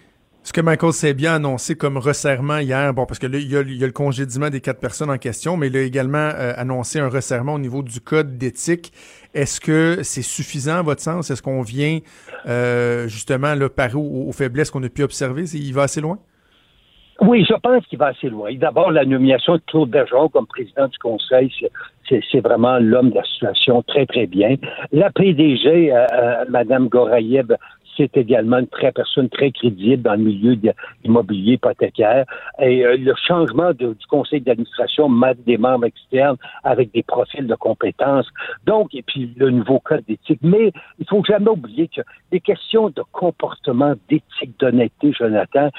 Ce 0.45 0.53
que 0.53 0.62
Michael 0.62 0.93
Sabia 0.93 1.31
a 1.31 1.36
annoncé 1.38 1.75
comme 1.75 1.97
resserrement 1.97 2.60
hier, 2.60 2.93
bon, 2.93 3.08
parce 3.08 3.17
que 3.17 3.25
là, 3.25 3.39
il 3.39 3.51
y 3.51 3.58
a, 3.58 3.63
le 3.63 3.91
congédiement 3.91 4.51
des 4.51 4.62
quatre 4.62 4.79
personnes 4.79 5.10
en 5.10 5.17
question, 5.17 5.58
mais 5.58 5.69
il 5.69 5.75
a 5.75 5.81
également 5.81 6.29
euh, 6.36 6.53
annoncé 6.55 6.99
un 6.99 7.10
resserrement 7.10 7.55
au 7.55 7.60
niveau 7.60 7.81
du 7.81 7.99
code 7.99 8.38
d'éthique. 8.38 8.93
Est-ce 9.34 9.60
que 9.60 10.03
c'est 10.03 10.21
suffisant 10.21 10.75
à 10.77 10.81
votre 10.84 11.01
sens? 11.01 11.31
Est-ce 11.31 11.41
qu'on 11.41 11.63
vient 11.63 11.97
euh, 12.45 13.08
justement 13.08 13.55
là, 13.55 13.69
parer 13.69 13.95
aux, 13.95 14.31
faiblesses 14.34 14.69
qu'on 14.69 14.84
a 14.84 14.89
pu 14.89 15.01
observer? 15.01 15.45
Il 15.55 15.73
va 15.73 15.81
assez 15.81 15.99
loin? 15.99 16.19
Oui, 17.21 17.43
je 17.49 17.55
pense 17.55 17.84
qu'il 17.88 17.97
va 17.97 18.08
assez 18.08 18.29
loin. 18.29 18.53
D'abord, 18.53 18.91
la 18.91 19.03
nomination 19.03 19.55
de 19.55 19.62
Claude 19.65 19.89
Bergeron 19.89 20.29
comme 20.29 20.45
président 20.45 20.88
du 20.88 20.97
Conseil, 20.99 21.51
c'est 22.08 22.39
vraiment 22.41 22.77
l'homme 22.77 23.10
de 23.10 23.15
la 23.15 23.23
situation 23.23 23.81
très, 23.81 24.05
très 24.05 24.27
bien. 24.27 24.58
La 24.91 25.10
PDG, 25.10 25.91
euh, 25.91 26.05
euh, 26.13 26.45
Mme 26.49 26.88
Goraïeb, 26.88 27.53
c'est 27.97 28.15
également 28.17 28.60
une 28.60 28.67
très 28.67 28.91
personne 28.91 29.29
très 29.29 29.51
crédible 29.51 30.03
dans 30.03 30.13
le 30.13 30.23
milieu 30.23 30.55
de 30.55 30.71
immobilier 31.03 31.53
hypothécaire. 31.53 32.25
Et 32.60 32.86
euh, 32.86 32.97
le 32.97 33.13
changement 33.27 33.73
du 33.73 33.95
conseil 34.10 34.41
d'administration 34.41 35.10
met 35.10 35.36
des 35.45 35.58
membres 35.58 35.86
externes 35.86 36.38
avec 36.63 36.91
des 36.93 37.03
profils 37.03 37.45
de 37.45 37.55
compétences. 37.55 38.27
Donc, 38.65 38.93
et 38.93 39.01
puis 39.01 39.34
le 39.38 39.49
nouveau 39.51 39.79
code 39.79 40.03
d'éthique. 40.08 40.39
Mais 40.41 40.71
il 40.99 41.08
faut 41.08 41.23
jamais 41.23 41.49
oublier 41.49 41.88
que 41.88 42.01
les 42.31 42.39
questions 42.39 42.89
de 42.89 43.03
comportement, 43.12 43.93
d'éthique, 44.10 44.60
d'honnêteté, 44.60 45.13
Jonathan, 45.13 45.69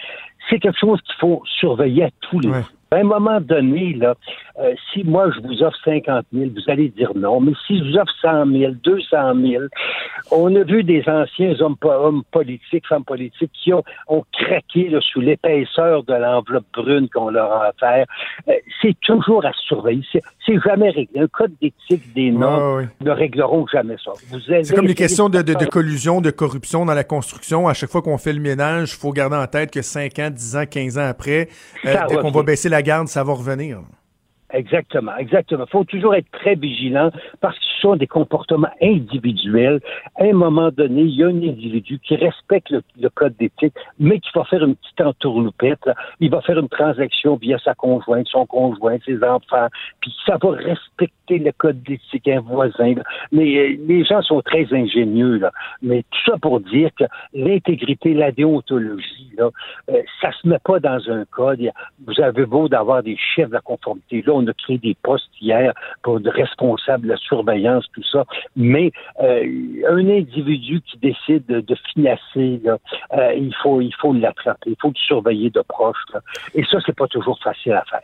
c'est 0.49 0.59
quelque 0.59 0.79
chose 0.79 1.01
qu'il 1.03 1.17
faut 1.17 1.43
surveiller 1.59 2.05
à 2.05 2.11
tous 2.21 2.41
les 2.41 2.49
jours. 2.53 2.76
À 2.91 2.97
un 2.97 3.03
moment 3.03 3.41
donné, 3.41 3.95
là, 3.95 4.15
euh, 4.61 4.73
si 4.93 5.03
moi 5.03 5.29
je 5.35 5.41
vous 5.41 5.63
offre 5.63 5.77
50 5.85 6.25
000, 6.33 6.51
vous 6.55 6.71
allez 6.71 6.89
dire 6.89 7.11
non. 7.17 7.41
Mais 7.41 7.53
si 7.67 7.79
je 7.79 7.85
vous 7.85 7.97
offre 7.97 8.13
100 8.23 8.47
000, 8.47 8.73
200 8.83 9.07
000, 9.35 9.65
on 10.31 10.55
a 10.55 10.63
vu 10.63 10.85
des 10.85 11.03
anciens 11.09 11.55
hommes, 11.61 11.77
hommes 11.83 12.23
politiques, 12.31 12.87
femmes 12.87 13.05
politiques 13.05 13.51
qui 13.53 13.73
ont, 13.73 13.83
ont 14.09 14.25
craqué 14.33 14.89
là, 14.89 15.01
sous 15.01 15.21
l'épaisseur 15.21 16.05
de 16.05 16.15
l'enveloppe 16.15 16.67
brune 16.73 17.09
qu'on 17.09 17.31
leur 17.31 17.51
a 17.53 17.71
offert. 17.71 18.07
Euh, 18.49 18.53
c'est 18.81 18.97
toujours 19.01 19.45
à 19.45 19.53
surveiller. 19.53 20.05
C'est 20.13 20.61
jamais 20.65 20.91
réglé. 20.91 21.21
Un 21.21 21.27
code 21.27 21.53
d'éthique 21.61 22.15
des 22.15 22.31
normes 22.31 22.89
ne 23.01 23.11
régleront 23.11 23.67
jamais 23.67 23.97
ça. 24.03 24.13
C'est 24.65 24.75
comme 24.75 24.87
les 24.87 24.95
questions 24.95 25.29
de, 25.29 25.43
de, 25.43 25.55
de, 25.55 25.65
collusion, 25.67 26.21
de 26.21 26.31
corruption 26.31 26.87
dans 26.87 26.95
la 26.95 27.05
construction. 27.05 27.69
À 27.69 27.75
chaque 27.75 27.91
fois 27.91 28.03
qu'on 28.03 28.19
fait 28.19 28.33
le 28.33 28.41
ménage, 28.41 28.93
il 28.93 28.97
faut 28.97 29.13
garder 29.13 29.37
en 29.37 29.47
tête 29.47 29.71
que 29.71 29.83
5 29.83 30.19
ans, 30.21 30.31
10 30.31 30.57
ans, 30.57 30.65
15 30.71 30.99
ans 30.99 31.09
après, 31.09 31.49
euh, 31.85 31.97
qu'on 32.21 32.31
va 32.31 32.43
baisser 32.43 32.69
la 32.69 32.76
garde, 32.83 33.09
ça 33.09 33.23
revenir. 33.35 33.81
Exactement, 34.53 35.17
exactement. 35.17 35.65
Il 35.67 35.71
faut 35.71 35.85
toujours 35.85 36.15
être 36.15 36.31
très 36.31 36.55
vigilant 36.55 37.11
parce 37.41 37.59
que 37.59 37.65
sont 37.81 37.97
des 37.97 38.07
comportements 38.07 38.71
individuels. 38.83 39.81
À 40.19 40.25
un 40.25 40.33
moment 40.33 40.71
donné, 40.71 41.03
il 41.03 41.17
y 41.17 41.23
a 41.23 41.27
un 41.27 41.37
individu 41.37 41.99
qui 42.01 42.17
respecte 42.17 42.71
le, 42.71 43.09
code 43.11 43.35
d'éthique, 43.39 43.75
mais 43.99 44.19
qui 44.21 44.31
va 44.35 44.45
faire 44.45 44.65
une 44.65 44.77
petite 44.77 45.01
entourloupette. 45.01 45.89
Il 46.21 46.31
va 46.31 46.41
faire 46.43 46.59
une 46.59 46.69
transaction 46.69 47.37
via 47.37 47.59
sa 47.59 47.75
conjointe, 47.75 48.27
son 48.29 48.47
conjoint, 48.47 48.99
ses 49.05 49.23
enfants, 49.23 49.69
puis 50.01 50.15
ça 50.27 50.37
va 50.43 50.51
respecter 50.51 51.39
le 51.39 51.53
code 51.53 51.83
d'éthique, 51.83 52.29
un 52.29 52.41
voisin. 52.41 52.95
Mais 53.33 53.57
euh, 53.57 53.77
les 53.87 54.05
gens 54.05 54.23
sont 54.23 54.41
très 54.43 54.67
ingénieux, 54.73 55.39
là. 55.39 55.51
Mais 55.83 56.03
tout 56.03 56.31
ça 56.31 56.39
pour 56.39 56.61
dire 56.61 56.91
que 56.99 57.05
l'intégrité, 57.35 58.15
la 58.15 58.33
déontologie, 58.33 59.31
là, 59.37 59.51
euh, 59.91 60.03
ça 60.21 60.31
se 60.33 60.47
met 60.49 60.59
pas 60.65 60.81
dans 60.81 61.01
un 61.11 61.25
code. 61.25 61.71
Vous 62.07 62.21
avez 62.21 62.47
beau 62.47 62.69
d'avoir 62.69 63.03
des 63.03 63.17
chefs 63.17 63.49
de 63.49 63.55
la 63.55 63.61
conformité. 63.61 64.23
Là, 64.27 64.33
on 64.35 64.47
a 64.47 64.53
créé 64.53 64.79
des 64.79 64.97
postes 65.03 65.31
hier 65.41 65.73
pour 66.03 66.21
de 66.21 66.31
responsables 66.31 67.05
de 67.05 67.09
la 67.09 67.17
surveillance, 67.17 67.66
tout 67.93 68.03
ça. 68.03 68.25
Mais 68.57 68.93
euh, 69.23 69.45
un 69.89 70.09
individu 70.09 70.81
qui 70.83 70.99
décide 70.99 71.47
de, 71.47 71.77
financer, 71.93 72.61
euh, 72.67 73.35
il 73.35 73.55
faut 73.63 73.81
il 73.81 73.95
faut 73.95 74.13
l'attraper, 74.13 74.71
il 74.71 74.77
faut 74.81 74.89
le 74.89 74.95
surveiller 74.95 75.51
de 75.51 75.63
proche. 75.63 75.97
Et 76.55 76.65
ça, 76.65 76.79
c'est 76.85 76.97
pas 76.97 77.09
toujours 77.09 77.39
facile 77.43 77.73
à 77.73 77.85
faire. 77.85 78.01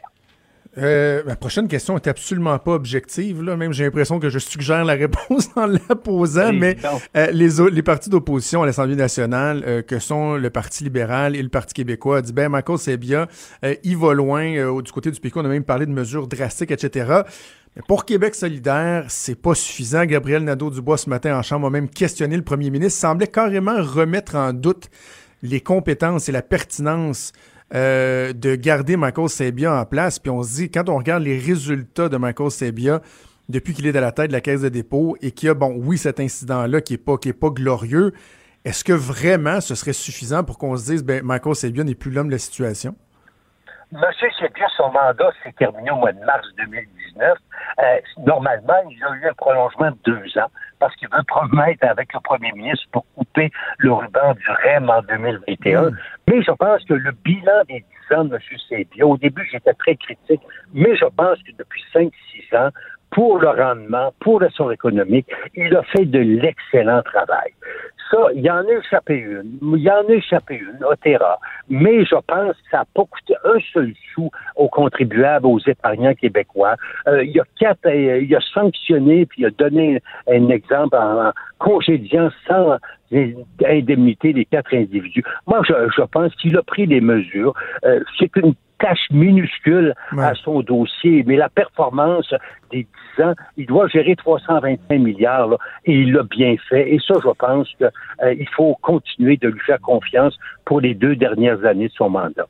Euh, 0.79 1.23
ma 1.27 1.37
prochaine 1.37 1.69
question 1.69 1.97
est 1.97 2.07
absolument 2.07 2.59
pas 2.59 2.73
objective. 2.73 3.43
Là. 3.43 3.57
Même 3.57 3.73
j'ai 3.73 3.85
l'impression 3.85 4.19
que 4.19 4.31
je 4.31 4.39
suggère 4.39 4.85
la 4.85 4.95
réponse 4.95 5.51
en 5.57 5.67
la 5.67 5.95
posant, 5.97 6.53
mais 6.53 6.77
euh, 7.17 7.31
les, 7.31 7.71
les 7.71 7.83
partis 7.83 8.09
d'opposition 8.09 8.63
à 8.63 8.67
l'Assemblée 8.67 8.97
nationale, 8.97 9.63
euh, 9.67 9.83
que 9.83 9.99
sont 9.99 10.37
le 10.37 10.51
Parti 10.51 10.85
libéral 10.85 11.37
et 11.37 11.43
le 11.43 11.51
Parti 11.51 11.75
québécois, 11.75 12.23
dit 12.23 12.33
ben 12.33 12.49
Michael 12.49 12.79
Sebia, 12.79 13.29
il 13.85 13.97
va 13.97 14.15
loin. 14.15 14.81
du 14.81 14.93
côté 14.93 15.11
du 15.11 15.21
PQ, 15.21 15.41
on 15.41 15.45
a 15.45 15.49
même 15.49 15.65
parlé 15.65 15.85
de 15.85 15.93
mesures 15.93 16.27
drastiques, 16.27 16.71
etc. 16.71 17.23
Mais 17.77 17.83
pour 17.87 18.05
Québec 18.05 18.35
solidaire, 18.35 19.07
c'est 19.09 19.35
pas 19.35 19.55
suffisant. 19.55 20.05
Gabriel 20.05 20.45
Nadeau-Dubois, 20.45 20.99
ce 20.99 21.09
matin, 21.09 21.39
en 21.39 21.43
Chambre, 21.43 21.67
a 21.67 21.71
même 21.71 21.89
questionné 21.89 22.37
le 22.37 22.43
premier 22.43 22.71
ministre, 22.71 22.99
semblait 22.99 23.27
carrément 23.27 23.83
remettre 23.83 24.37
en 24.37 24.53
doute 24.53 24.89
les 25.43 25.61
compétences 25.61 26.29
et 26.29 26.33
la 26.33 26.43
pertinence 26.43 27.33
euh, 27.75 28.33
de 28.33 28.55
garder 28.55 28.97
Michael 28.97 29.29
Sabia 29.29 29.73
en 29.73 29.85
place. 29.85 30.19
Puis 30.19 30.31
on 30.31 30.43
se 30.43 30.57
dit, 30.57 30.71
quand 30.71 30.89
on 30.89 30.99
regarde 30.99 31.23
les 31.23 31.39
résultats 31.39 32.09
de 32.09 32.17
Michael 32.17 32.51
Sabia 32.51 33.01
depuis 33.49 33.75
qu'il 33.75 33.87
est 33.87 33.97
à 33.97 34.01
la 34.01 34.13
tête 34.13 34.29
de 34.29 34.33
la 34.33 34.41
caisse 34.41 34.63
de 34.63 34.69
dépôt 34.69 35.17
et 35.21 35.33
qu'il 35.33 35.47
y 35.47 35.51
a, 35.51 35.55
bon, 35.55 35.75
oui, 35.77 35.99
cet 35.99 36.21
incident-là 36.21 36.81
qui 36.81 36.95
est 36.95 36.99
pas, 36.99 37.17
glorieux, 37.51 38.13
est-ce 38.65 38.85
que 38.85 38.93
vraiment 38.93 39.61
ce 39.61 39.75
serait 39.75 39.93
suffisant 39.93 40.45
pour 40.45 40.59
qu'on 40.59 40.77
se 40.77 40.85
dise, 40.85 41.05
ben, 41.05 41.23
Michael 41.25 41.55
Sabia 41.55 41.85
n'est 41.85 41.95
plus 41.95 42.11
l'homme 42.11 42.29
de 42.29 42.33
la 42.33 42.39
situation? 42.39 42.95
Monsieur 43.91 44.29
Sabia, 44.39 44.67
son 44.77 44.91
mandat 44.91 45.31
s'est 45.43 45.53
terminé 45.53 45.91
au 45.91 45.97
mois 45.97 46.13
de 46.13 46.25
mars 46.25 46.47
2019. 46.57 47.39
Euh, 47.79 47.83
normalement, 48.27 48.89
il 48.91 49.03
a 49.05 49.15
eu 49.17 49.29
un 49.29 49.35
prolongement 49.35 49.91
de 49.91 49.99
deux 50.05 50.39
ans 50.39 50.51
parce 50.83 50.97
qu'il 50.97 51.09
veut 51.13 51.23
promettre 51.29 51.87
avec 51.87 52.13
le 52.13 52.19
premier 52.19 52.51
ministre 52.51 52.85
pour 52.91 53.07
couper 53.15 53.53
le 53.79 53.93
ruban 53.93 54.35
du 54.35 54.51
REM 54.65 54.91
en 54.91 55.01
2021. 55.03 55.83
Mm. 55.83 55.97
Mais 56.27 56.43
je 56.43 56.51
pense 56.51 56.85
que 56.87 56.95
le 56.95 57.13
bilan 57.25 57.63
des 57.69 57.85
dix 57.85 58.17
ans 58.17 58.25
de 58.25 58.35
M. 58.35 58.41
Sabia, 58.69 59.07
au 59.07 59.17
début, 59.17 59.49
j'étais 59.53 59.75
très 59.75 59.95
critique, 59.95 60.41
mais 60.75 60.97
je 60.97 61.05
pense 61.05 61.39
que 61.45 61.53
depuis 61.57 61.85
cinq, 61.93 62.11
six 62.33 62.57
ans, 62.57 62.71
pour 63.13 63.39
le 63.39 63.51
rendement, 63.51 64.13
pour 64.19 64.43
sort 64.57 64.73
économique, 64.73 65.29
il 65.55 65.77
a 65.77 65.85
fait 65.85 66.05
de 66.05 66.19
l'excellent 66.19 67.03
travail. 67.03 67.53
Il 68.35 68.43
y 68.43 68.51
en 68.51 68.67
a 68.67 68.73
échappé 68.73 69.17
une. 69.17 69.59
Il 69.63 69.83
y 69.83 69.91
en 69.91 70.07
a 70.09 70.13
échappé 70.13 70.57
une, 70.57 70.85
Otera. 70.85 71.39
Mais 71.69 72.05
je 72.05 72.17
pense 72.27 72.53
que 72.53 72.71
ça 72.71 72.79
n'a 72.79 72.85
pas 72.95 73.05
coûté 73.05 73.35
un 73.45 73.59
seul 73.73 73.93
sou 74.15 74.31
aux 74.57 74.69
contribuables, 74.69 75.47
aux 75.47 75.61
épargnants 75.61 76.15
québécois. 76.15 76.77
Euh, 77.07 77.25
il 77.25 77.39
a 77.41 77.45
quatre, 77.59 77.87
euh, 77.87 78.21
il 78.21 78.35
a 78.35 78.41
sanctionné, 78.53 79.27
puis 79.27 79.43
il 79.43 79.47
a 79.47 79.51
donné 79.51 80.03
un 80.29 80.49
exemple 80.49 80.97
en, 80.97 81.33
congédiant 81.59 82.31
sans 82.47 82.77
indemnité 83.67 84.33
les 84.33 84.45
quatre 84.45 84.75
individus. 84.75 85.23
Moi, 85.47 85.63
je, 85.67 86.03
pense 86.03 86.35
qu'il 86.37 86.57
a 86.57 86.63
pris 86.63 86.87
les 86.87 87.01
mesures. 87.01 87.55
Euh, 87.85 88.01
c'est 88.19 88.35
une 88.37 88.55
tâche 88.83 89.07
minuscule 89.11 89.95
à 90.19 90.35
son 90.35 90.61
dossier, 90.61 91.25
mais 91.27 91.37
la 91.37 91.49
performance 91.49 92.35
des 92.71 92.87
10 93.17 93.23
ans, 93.25 93.35
il 93.57 93.67
doit 93.67 93.87
gérer 93.89 94.17
325 94.17 94.99
milliards 94.99 95.57
et 95.87 95.93
il 95.93 96.13
l'a 96.13 96.25
bien 96.25 96.57
fait. 96.69 96.93
Et 96.93 96.99
ça, 96.99 97.15
je 97.23 97.31
pense 97.39 97.69
qu'il 97.77 97.91
euh, 98.23 98.35
faut 98.57 98.77
continuer 98.83 99.37
de 99.37 99.49
lui 99.49 99.61
faire 99.61 99.81
confiance 99.81 100.37
pour 100.65 100.81
les 100.81 100.95
deux 100.95 101.17
dernières 101.17 101.65
années 101.65 101.89
de 101.89 101.93
son 101.93 102.11
mandat. 102.11 102.47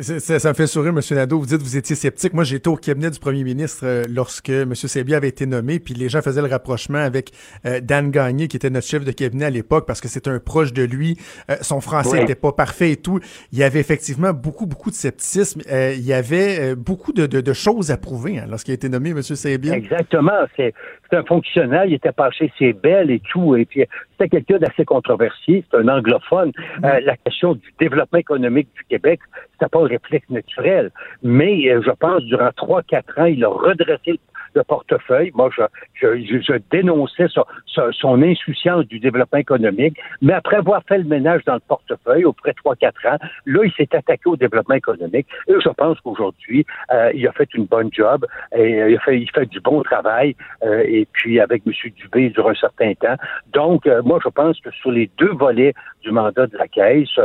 Ça, 0.00 0.38
ça, 0.38 0.48
me 0.48 0.54
fait 0.54 0.66
sourire, 0.66 0.92
M. 0.92 1.00
Nadeau. 1.10 1.40
Vous 1.40 1.46
dites 1.46 1.58
que 1.58 1.62
vous 1.62 1.76
étiez 1.76 1.94
sceptique. 1.94 2.32
Moi, 2.32 2.44
j'étais 2.44 2.68
au 2.68 2.76
cabinet 2.76 3.10
du 3.10 3.18
premier 3.18 3.44
ministre 3.44 3.84
euh, 3.84 4.04
lorsque 4.08 4.48
M. 4.48 4.74
Sebia 4.74 5.18
avait 5.18 5.28
été 5.28 5.44
nommé, 5.44 5.78
puis 5.78 5.92
les 5.92 6.08
gens 6.08 6.22
faisaient 6.22 6.40
le 6.40 6.48
rapprochement 6.48 6.98
avec 6.98 7.32
euh, 7.66 7.80
Dan 7.80 8.10
Gagné, 8.10 8.48
qui 8.48 8.56
était 8.56 8.70
notre 8.70 8.86
chef 8.86 9.04
de 9.04 9.12
cabinet 9.12 9.46
à 9.46 9.50
l'époque, 9.50 9.86
parce 9.86 10.00
que 10.00 10.08
c'était 10.08 10.30
un 10.30 10.38
proche 10.38 10.72
de 10.72 10.84
lui. 10.84 11.18
Euh, 11.50 11.56
son 11.60 11.80
français 11.80 12.20
n'était 12.20 12.34
pas 12.34 12.52
parfait 12.52 12.92
et 12.92 12.96
tout. 12.96 13.20
Il 13.52 13.58
y 13.58 13.62
avait 13.62 13.80
effectivement 13.80 14.32
beaucoup, 14.32 14.66
beaucoup 14.66 14.90
de 14.90 14.94
scepticisme. 14.94 15.60
il 15.68 16.04
y 16.04 16.14
avait 16.14 16.74
beaucoup 16.76 17.12
de, 17.12 17.26
de, 17.26 17.40
de, 17.40 17.52
choses 17.52 17.90
à 17.90 17.98
prouver 17.98 18.38
hein, 18.38 18.46
lorsqu'il 18.48 18.72
a 18.72 18.74
été 18.76 18.88
nommé, 18.88 19.10
M. 19.10 19.22
Sebia. 19.22 19.74
Exactement. 19.74 20.46
C'est 20.56 20.72
un 21.12 21.24
fonctionnaire. 21.24 21.84
Il 21.84 21.94
était 21.94 22.12
passé 22.12 22.50
ses 22.58 22.72
belles 22.72 23.10
et 23.10 23.20
tout. 23.20 23.56
Et 23.56 23.66
puis, 23.66 23.84
c'était 24.12 24.28
quelqu'un 24.28 24.58
d'assez 24.58 24.84
controversé. 24.84 25.64
C'est 25.70 25.76
un 25.76 25.88
anglophone. 25.88 26.52
Mm. 26.78 26.86
la 27.04 27.16
question 27.16 27.54
du 27.54 27.74
développement 27.78 28.18
économique 28.18 28.68
du 28.74 28.84
Québec, 28.84 29.20
c'était 29.52 29.68
pas 29.68 29.80
réflexe 29.90 30.28
naturel. 30.30 30.90
Mais 31.22 31.68
euh, 31.68 31.82
je 31.84 31.90
pense, 31.90 32.22
durant 32.22 32.50
trois, 32.56 32.82
quatre 32.82 33.18
ans, 33.18 33.26
il 33.26 33.44
a 33.44 33.48
redressé 33.48 34.12
le 34.12 34.18
portefeuille. 34.62 35.30
Moi, 35.34 35.50
je, 35.56 35.62
je, 35.94 36.40
je 36.40 36.58
dénonçais 36.70 37.28
son, 37.28 37.44
son, 37.66 38.22
insouciance 38.22 38.86
du 38.86 38.98
développement 38.98 39.38
économique. 39.38 39.96
Mais 40.20 40.32
après 40.32 40.56
avoir 40.56 40.82
fait 40.84 40.98
le 40.98 41.04
ménage 41.04 41.44
dans 41.44 41.54
le 41.54 41.60
portefeuille, 41.60 42.24
auprès 42.24 42.50
de 42.52 42.56
trois, 42.56 42.76
quatre 42.76 43.04
ans, 43.06 43.18
là, 43.46 43.60
il 43.64 43.72
s'est 43.72 43.94
attaqué 43.94 44.28
au 44.28 44.36
développement 44.36 44.74
économique. 44.74 45.26
Et 45.48 45.54
je 45.62 45.68
pense 45.70 45.98
qu'aujourd'hui, 46.00 46.66
euh, 46.92 47.10
il 47.14 47.26
a 47.26 47.32
fait 47.32 47.48
une 47.54 47.64
bonne 47.64 47.90
job. 47.92 48.26
Et, 48.54 48.82
euh, 48.82 48.90
il, 48.90 49.00
fait, 49.00 49.20
il 49.20 49.30
fait 49.30 49.46
du 49.46 49.60
bon 49.60 49.82
travail. 49.82 50.34
et 50.62 51.06
puis, 51.12 51.40
avec 51.40 51.62
M. 51.66 51.72
Dubé, 51.96 52.30
durant 52.30 52.50
un 52.50 52.54
certain 52.54 52.92
temps. 52.94 53.16
Donc, 53.52 53.86
moi, 54.04 54.18
je 54.22 54.28
pense 54.28 54.60
que 54.60 54.70
sur 54.72 54.90
les 54.90 55.10
deux 55.18 55.32
volets 55.32 55.74
du 56.02 56.10
mandat 56.10 56.46
de 56.46 56.56
la 56.56 56.68
Caisse, 56.68 57.18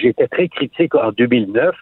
j'étais 0.00 0.28
très 0.28 0.48
critique 0.48 0.94
en 0.94 1.10
2009, 1.12 1.74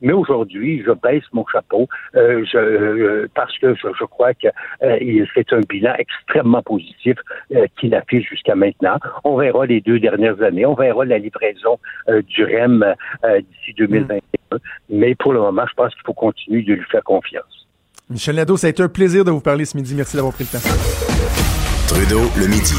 mais 0.00 0.12
aujourd'hui, 0.12 0.82
je 0.86 0.92
baisse 0.92 1.24
mon 1.32 1.44
chapeau 1.46 1.88
euh, 2.16 2.44
je, 2.44 2.58
euh, 2.58 3.28
parce 3.34 3.56
que 3.58 3.74
je 3.74 4.03
crois 4.04 4.34
que 4.34 4.48
euh, 4.82 5.24
c'est 5.34 5.52
un 5.52 5.60
bilan 5.60 5.94
extrêmement 5.98 6.62
positif 6.62 7.16
euh, 7.54 7.66
qu'il 7.78 7.94
affiche 7.94 8.28
jusqu'à 8.28 8.54
maintenant. 8.54 8.98
On 9.24 9.36
verra 9.36 9.66
les 9.66 9.80
deux 9.80 9.98
dernières 9.98 10.40
années, 10.42 10.66
on 10.66 10.74
verra 10.74 11.04
la 11.04 11.18
livraison 11.18 11.78
du 12.08 12.44
REM 12.44 12.84
d'ici 13.24 13.74
2021, 13.76 14.18
mm. 14.18 14.58
mais 14.90 15.14
pour 15.14 15.32
le 15.32 15.40
moment, 15.40 15.64
je 15.68 15.74
pense 15.74 15.92
qu'il 15.94 16.02
faut 16.04 16.12
continuer 16.12 16.62
de 16.62 16.74
lui 16.74 16.84
faire 16.90 17.02
confiance. 17.04 17.66
Michel 18.10 18.36
Nadeau, 18.36 18.56
ça 18.56 18.66
a 18.66 18.70
été 18.70 18.82
un 18.82 18.88
plaisir 18.88 19.24
de 19.24 19.30
vous 19.30 19.40
parler 19.40 19.64
ce 19.64 19.76
midi. 19.76 19.94
Merci 19.94 20.16
d'avoir 20.16 20.34
pris 20.34 20.44
le 20.44 20.58
temps. 20.58 20.64
Trudeau, 21.88 22.20
le 22.36 22.46
midi. 22.46 22.74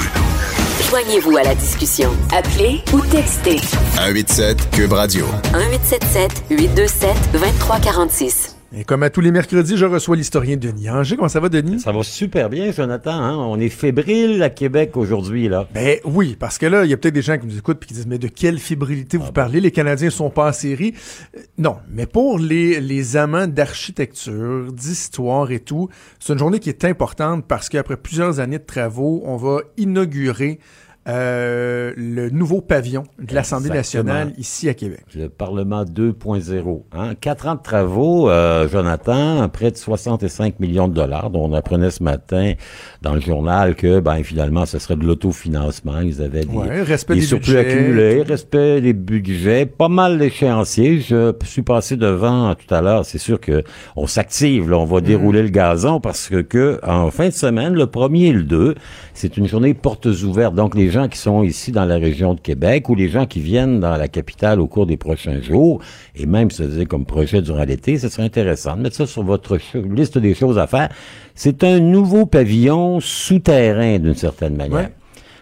Joignez-vous 0.90 1.36
à 1.38 1.44
la 1.44 1.56
discussion. 1.56 2.12
Appelez 2.32 2.82
ou 2.94 3.02
textez. 3.02 3.58
187 3.58 4.70
Cube 4.72 4.94
Radio. 4.94 5.26
1877 5.54 6.46
827 6.52 7.32
2346. 7.34 8.55
Et 8.73 8.84
comme 8.84 9.04
à 9.04 9.10
tous 9.10 9.21
les 9.21 9.32
mercredis, 9.32 9.78
je 9.78 9.86
reçois 9.86 10.15
l'historien 10.15 10.58
Denis 10.58 10.89
Anger. 10.89 11.15
Comment 11.15 11.30
ça 11.30 11.39
va, 11.39 11.49
Denis? 11.49 11.80
Ça 11.80 11.91
va 11.91 12.04
super 12.04 12.49
bien, 12.49 12.71
Jonathan. 12.71 13.12
Hein? 13.12 13.38
On 13.38 13.60
est 13.60 13.69
fébrile 13.69 14.41
à 14.41 14.49
Québec 14.49 14.97
aujourd'hui, 14.97 15.47
là. 15.47 15.67
Ben 15.73 15.99
oui, 16.04 16.36
parce 16.38 16.58
que 16.58 16.65
là, 16.65 16.84
il 16.84 16.89
y 16.89 16.93
a 16.93 16.97
peut-être 16.97 17.13
des 17.13 17.21
gens 17.21 17.38
qui 17.38 17.45
nous 17.45 17.58
écoutent 17.58 17.84
et 17.84 17.86
qui 17.86 17.93
disent, 17.93 18.08
mais 18.08 18.17
de 18.17 18.28
quelle 18.28 18.58
fébrilité 18.58 19.17
vous 19.17 19.28
ah 19.30 19.34
parlez? 19.34 19.62
Les 19.62 19.71
Canadiens 19.71 20.10
sont 20.10 20.30
pas 20.30 20.49
en 20.49 20.54
série. 20.54 20.93
Euh, 21.38 21.41
non, 21.58 21.78
mais 21.89 22.06
pour 22.06 22.39
les, 22.39 22.82
les 22.82 23.17
amants 23.17 23.47
d'architecture, 23.47 24.73
d'histoire 24.73 25.51
et 25.51 25.60
tout, 25.60 25.89
c'est 26.19 26.34
une 26.34 26.39
journée 26.39 26.60
qui 26.60 26.69
est 26.69 26.86
importante 26.86 27.45
parce 27.47 27.69
qu'après 27.69 27.97
plusieurs 27.97 28.39
années 28.39 28.60
de 28.60 28.65
travaux, 28.65 29.21
on 29.25 29.38
va 29.38 29.60
inaugurer 29.78 30.60
euh, 31.08 31.94
le 31.98 32.32
nouveau 32.32 32.62
pavillon 32.62 33.04
de 33.20 33.36
l'Assemblée 33.36 33.70
nationale 33.70 34.34
ici 34.39 34.68
à 34.70 34.74
Québec. 34.74 35.02
Le 35.15 35.30
Parlement 35.30 35.84
2.0. 35.84 36.82
Hein? 36.94 37.13
Quatre 37.22 37.48
ans 37.48 37.54
de 37.54 37.62
travaux, 37.62 38.28
euh, 38.28 38.68
Jonathan, 38.68 39.48
près 39.50 39.70
de 39.70 39.78
65 39.78 40.60
millions 40.60 40.88
de 40.88 40.96
dollars, 40.96 41.30
dont 41.30 41.46
on 41.46 41.54
apprenait 41.54 41.91
ce 41.91 42.02
matin 42.02 42.54
dans 43.04 43.13
le 43.13 43.22
journal 43.22 43.76
que, 43.76 44.00
ben, 44.00 44.24
finalement, 44.24 44.65
ce 44.65 44.80
serait 44.80 44.96
de 44.96 45.06
l'autofinancement. 45.06 46.00
Ils 46.00 46.24
avaient 46.24 46.46
des, 46.46 46.56
ouais, 46.56 46.82
respect 46.82 47.13
des, 47.13 47.20
des 47.20 47.26
surplus 47.28 47.54
budgets. 47.54 47.72
accumulés, 47.72 48.22
respect 48.24 48.82
des 48.82 48.94
budgets, 48.94 49.65
pas 49.68 49.89
mal 49.89 50.18
d'échéanciers. 50.18 51.02
Je 51.02 51.34
suis 51.44 51.62
passé 51.62 51.98
devant 51.98 52.56
tout 52.56 52.74
à 52.74 52.82
l'heure. 52.82 53.06
C'est 53.06 53.20
sûr 53.20 53.39
que 53.39 53.63
on 53.96 54.08
s'active, 54.08 54.72
là, 54.72 54.80
on 54.80 54.86
va 54.86 55.02
dérouler 55.02 55.44
le 55.44 55.50
gazon 55.50 56.00
parce 56.00 56.30
que, 56.30 56.41
que, 56.41 56.80
en 56.84 57.12
fin 57.12 57.28
de 57.28 57.34
semaine, 57.34 57.76
le 57.76 57.86
premier 57.86 58.30
et 58.30 58.34
le 58.34 58.44
2, 58.44 58.74
c'est 59.13 59.38
une 59.38 59.48
journée 59.48 59.76
portes 59.76 60.08
ouvertes. 60.08 60.56
Donc, 60.56 60.74
les 60.74 60.94
gens 60.95 61.10
qui 61.10 61.17
sont 61.17 61.43
ici 61.43 61.73
dans 61.73 61.84
la 61.84 61.97
région 61.97 62.34
de 62.36 62.39
Québec 62.39 62.88
ou 62.88 62.95
les 62.95 63.10
gens 63.10 63.25
qui 63.25 63.41
viennent 63.41 63.81
dans 63.81 63.97
la 63.97 64.08
capitale 64.08 64.62
au 64.62 64.67
cours 64.67 64.86
des 64.86 64.95
prochains 64.95 65.41
jours, 65.41 65.81
et 66.15 66.25
même 66.25 66.51
se 66.51 66.63
dire 66.63 66.88
comme 66.88 67.05
projet 67.05 67.41
durant 67.41 67.65
l'été, 67.65 67.97
ce 67.97 68.08
serait 68.08 68.23
intéressant 68.23 68.77
de 68.77 68.81
mettre 68.84 68.95
ça 68.95 69.05
sur 69.05 69.23
votre 69.23 69.60
liste 69.75 70.17
des 70.17 70.34
choses 70.34 70.58
à 70.58 70.67
faire. 70.67 70.89
C'est 71.34 71.65
un 71.65 71.79
nouveau 71.79 72.25
pavillon 72.25 73.01
souterrain 73.01 73.99
d'une 73.99 74.15
certaine 74.15 74.55
manière. 74.55 74.77
Ouais. 74.77 74.91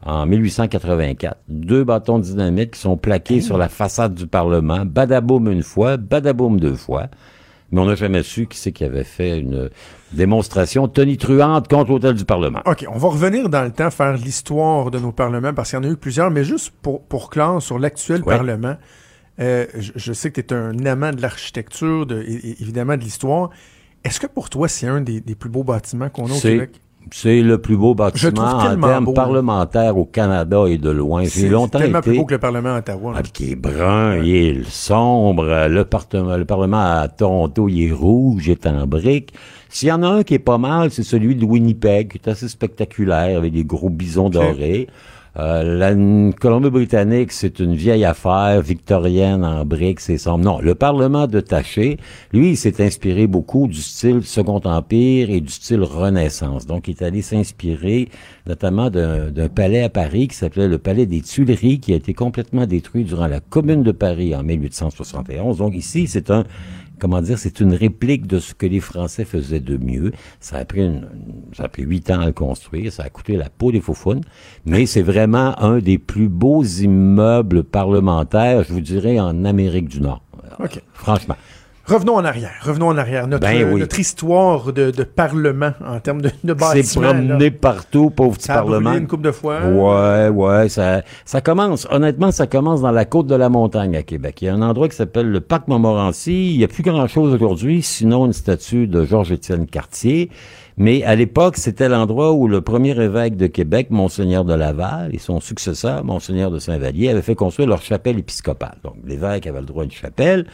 en 0.04 0.26
1884. 0.26 1.36
Deux 1.48 1.84
bâtons 1.84 2.18
de 2.18 2.24
dynamite 2.24 2.72
qui 2.72 2.80
sont 2.80 2.96
plaqués 2.96 3.38
mmh. 3.38 3.42
sur 3.42 3.58
la 3.58 3.68
façade 3.68 4.14
du 4.14 4.26
Parlement. 4.26 4.84
Badaboum 4.84 5.50
une 5.50 5.62
fois, 5.62 5.96
badaboum 5.96 6.58
deux 6.58 6.74
fois. 6.74 7.08
Mais 7.70 7.80
on 7.80 7.86
n'a 7.86 7.94
jamais 7.94 8.22
su 8.22 8.46
qui 8.46 8.58
c'est 8.58 8.72
qui 8.72 8.84
avait 8.84 9.04
fait 9.04 9.38
une 9.38 9.70
démonstration 10.12 10.88
tonitruante 10.88 11.68
contre 11.68 11.90
l'hôtel 11.90 12.14
du 12.14 12.26
Parlement. 12.26 12.60
OK, 12.66 12.84
on 12.88 12.98
va 12.98 13.08
revenir 13.08 13.48
dans 13.48 13.62
le 13.62 13.70
temps 13.70 13.90
faire 13.90 14.12
l'histoire 14.14 14.90
de 14.90 14.98
nos 14.98 15.12
parlements 15.12 15.54
parce 15.54 15.70
qu'il 15.70 15.78
y 15.78 15.80
en 15.80 15.88
a 15.88 15.90
eu 15.90 15.96
plusieurs, 15.96 16.30
mais 16.30 16.44
juste 16.44 16.72
pour, 16.82 17.02
pour 17.02 17.30
clore 17.30 17.62
sur 17.62 17.78
l'actuel 17.78 18.22
Ouais. 18.22 18.36
Parlement, 18.36 18.76
euh, 19.40 19.66
je, 19.74 19.92
je 19.96 20.12
sais 20.12 20.30
que 20.30 20.42
tu 20.42 20.52
es 20.52 20.56
un 20.56 20.84
amant 20.84 21.12
de 21.12 21.22
l'architecture, 21.22 22.04
de, 22.04 22.22
évidemment 22.60 22.96
de 22.96 23.02
l'histoire. 23.02 23.48
Est-ce 24.04 24.20
que 24.20 24.26
pour 24.26 24.50
toi, 24.50 24.68
c'est 24.68 24.86
un 24.86 25.00
des, 25.00 25.20
des 25.20 25.34
plus 25.34 25.48
beaux 25.48 25.64
bâtiments 25.64 26.10
qu'on 26.10 26.26
a 26.26 26.34
au 26.34 26.40
Québec? 26.40 26.80
C'est 27.10 27.42
le 27.42 27.58
plus 27.58 27.76
beau 27.76 27.94
bâtiment 27.94 28.42
en 28.42 28.76
termes 28.76 29.04
beau. 29.04 29.12
parlementaires 29.12 29.98
au 29.98 30.04
Canada 30.04 30.64
et 30.66 30.78
de 30.78 30.90
loin. 30.90 31.24
C'est 31.26 31.48
longtemps 31.48 31.78
tellement 31.78 31.98
été... 31.98 32.10
plus 32.10 32.18
beau 32.18 32.24
que 32.24 32.34
le 32.34 32.40
Parlement 32.40 32.74
à 32.74 32.78
Ottawa. 32.78 33.14
Ah, 33.16 33.22
qui 33.22 33.52
est 33.52 33.56
brun, 33.56 34.18
il 34.18 34.34
est 34.34 34.70
sombre. 34.70 35.68
Le 35.68 35.84
Parlement 36.44 37.00
à 37.00 37.08
Toronto, 37.08 37.68
il 37.68 37.88
est 37.88 37.92
rouge, 37.92 38.46
il 38.46 38.52
est 38.52 38.66
en 38.66 38.86
briques. 38.86 39.32
S'il 39.68 39.88
y 39.88 39.92
en 39.92 40.02
a 40.02 40.08
un 40.08 40.22
qui 40.22 40.34
est 40.34 40.38
pas 40.38 40.58
mal, 40.58 40.90
c'est 40.90 41.02
celui 41.02 41.34
de 41.34 41.44
Winnipeg, 41.44 42.12
qui 42.12 42.18
est 42.18 42.28
assez 42.28 42.48
spectaculaire, 42.48 43.38
avec 43.38 43.52
des 43.52 43.64
gros 43.64 43.90
bisons 43.90 44.30
dorés. 44.30 44.88
Euh, 45.38 45.62
la 45.62 45.94
Colombie-Britannique, 46.38 47.32
c'est 47.32 47.58
une 47.58 47.74
vieille 47.74 48.04
affaire 48.04 48.60
victorienne 48.60 49.44
en 49.44 49.64
briques, 49.64 50.00
c'est 50.00 50.18
sombre. 50.18 50.44
Non, 50.44 50.60
le 50.60 50.74
Parlement 50.74 51.26
de 51.26 51.40
Taché, 51.40 51.96
lui, 52.32 52.50
il 52.50 52.56
s'est 52.56 52.84
inspiré 52.84 53.26
beaucoup 53.26 53.66
du 53.66 53.80
style 53.80 54.22
Second 54.24 54.60
Empire 54.64 55.30
et 55.30 55.40
du 55.40 55.50
style 55.50 55.82
Renaissance. 55.82 56.66
Donc, 56.66 56.86
il 56.86 56.90
est 56.90 57.02
allé 57.02 57.22
s'inspirer 57.22 58.10
notamment 58.46 58.90
d'un 58.90 59.30
d'un 59.30 59.48
palais 59.48 59.82
à 59.82 59.88
Paris 59.88 60.28
qui 60.28 60.36
s'appelait 60.36 60.68
le 60.68 60.78
Palais 60.78 61.06
des 61.06 61.22
Tuileries, 61.22 61.80
qui 61.80 61.94
a 61.94 61.96
été 61.96 62.12
complètement 62.12 62.66
détruit 62.66 63.04
durant 63.04 63.26
la 63.26 63.40
Commune 63.40 63.82
de 63.82 63.92
Paris 63.92 64.34
en 64.34 64.42
1871. 64.42 65.56
Donc, 65.56 65.74
ici, 65.74 66.08
c'est 66.08 66.30
un 66.30 66.44
comment 67.02 67.20
dire, 67.20 67.36
c'est 67.36 67.58
une 67.58 67.74
réplique 67.74 68.28
de 68.28 68.38
ce 68.38 68.54
que 68.54 68.64
les 68.64 68.78
Français 68.78 69.24
faisaient 69.24 69.58
de 69.58 69.76
mieux. 69.76 70.12
Ça 70.38 70.58
a 70.58 70.64
pris 70.64 70.82
une, 70.82 71.08
ça 71.52 71.64
a 71.64 71.68
pris 71.68 71.82
huit 71.82 72.08
ans 72.12 72.20
à 72.20 72.26
le 72.26 72.32
construire, 72.32 72.92
ça 72.92 73.02
a 73.02 73.10
coûté 73.10 73.36
la 73.36 73.50
peau 73.50 73.72
des 73.72 73.80
faufounes, 73.80 74.20
mais 74.66 74.86
c'est 74.86 75.02
vraiment 75.02 75.60
un 75.60 75.78
des 75.78 75.98
plus 75.98 76.28
beaux 76.28 76.62
immeubles 76.62 77.64
parlementaires, 77.64 78.62
je 78.62 78.72
vous 78.72 78.80
dirais, 78.80 79.18
en 79.18 79.44
Amérique 79.44 79.88
du 79.88 80.00
Nord. 80.00 80.22
OK. 80.60 80.80
Franchement. 80.92 81.34
Revenons 81.84 82.14
en 82.14 82.24
arrière. 82.24 82.52
Revenons 82.62 82.88
en 82.88 82.96
arrière. 82.96 83.26
Notre, 83.26 83.42
Ben 83.46 83.68
oui. 83.72 83.80
notre 83.80 83.98
histoire 83.98 84.72
de, 84.72 84.92
de 84.92 85.02
parlement 85.02 85.72
en 85.84 85.98
termes 85.98 86.22
de, 86.22 86.28
de 86.28 86.32
C'est 86.44 86.54
bâtiment. 86.54 87.02
promené 87.08 87.50
là. 87.50 87.56
partout, 87.60 88.10
pauvre 88.10 88.36
petit 88.36 88.46
Ça 88.46 88.54
a 88.54 88.56
parlement. 88.58 88.92
une 88.92 89.08
couple 89.08 89.24
de 89.24 89.32
fois. 89.32 89.60
Ouais, 89.66 90.28
ouais, 90.28 90.68
ça, 90.68 91.02
ça 91.24 91.40
commence. 91.40 91.88
Honnêtement, 91.90 92.30
ça 92.30 92.46
commence 92.46 92.82
dans 92.82 92.92
la 92.92 93.04
côte 93.04 93.26
de 93.26 93.34
la 93.34 93.48
montagne 93.48 93.96
à 93.96 94.04
Québec. 94.04 94.40
Il 94.42 94.44
y 94.44 94.48
a 94.48 94.54
un 94.54 94.62
endroit 94.62 94.88
qui 94.88 94.94
s'appelle 94.96 95.28
le 95.30 95.40
parc 95.40 95.66
Montmorency. 95.66 96.52
Il 96.52 96.58
n'y 96.58 96.64
a 96.64 96.68
plus 96.68 96.84
grand-chose 96.84 97.34
aujourd'hui, 97.34 97.82
sinon 97.82 98.26
une 98.26 98.32
statue 98.32 98.86
de 98.86 99.04
Georges-Étienne 99.04 99.66
Cartier. 99.66 100.30
Mais 100.76 101.02
à 101.02 101.16
l'époque, 101.16 101.56
c'était 101.56 101.88
l'endroit 101.88 102.32
où 102.32 102.46
le 102.48 102.60
premier 102.60 102.98
évêque 102.98 103.36
de 103.36 103.46
Québec, 103.48 103.88
Monseigneur 103.90 104.44
de 104.44 104.54
Laval, 104.54 105.14
et 105.14 105.18
son 105.18 105.40
successeur, 105.40 106.02
Monseigneur 106.04 106.50
de 106.50 106.58
Saint-Vallier, 106.60 107.10
avaient 107.10 107.20
fait 107.22 107.34
construire 107.34 107.68
leur 107.68 107.82
chapelle 107.82 108.18
épiscopale. 108.18 108.76
Donc, 108.84 108.94
l'évêque 109.04 109.46
avait 109.48 109.60
le 109.60 109.66
droit 109.66 109.82
à 109.82 109.84
une 109.84 109.90
chapelle. 109.90 110.46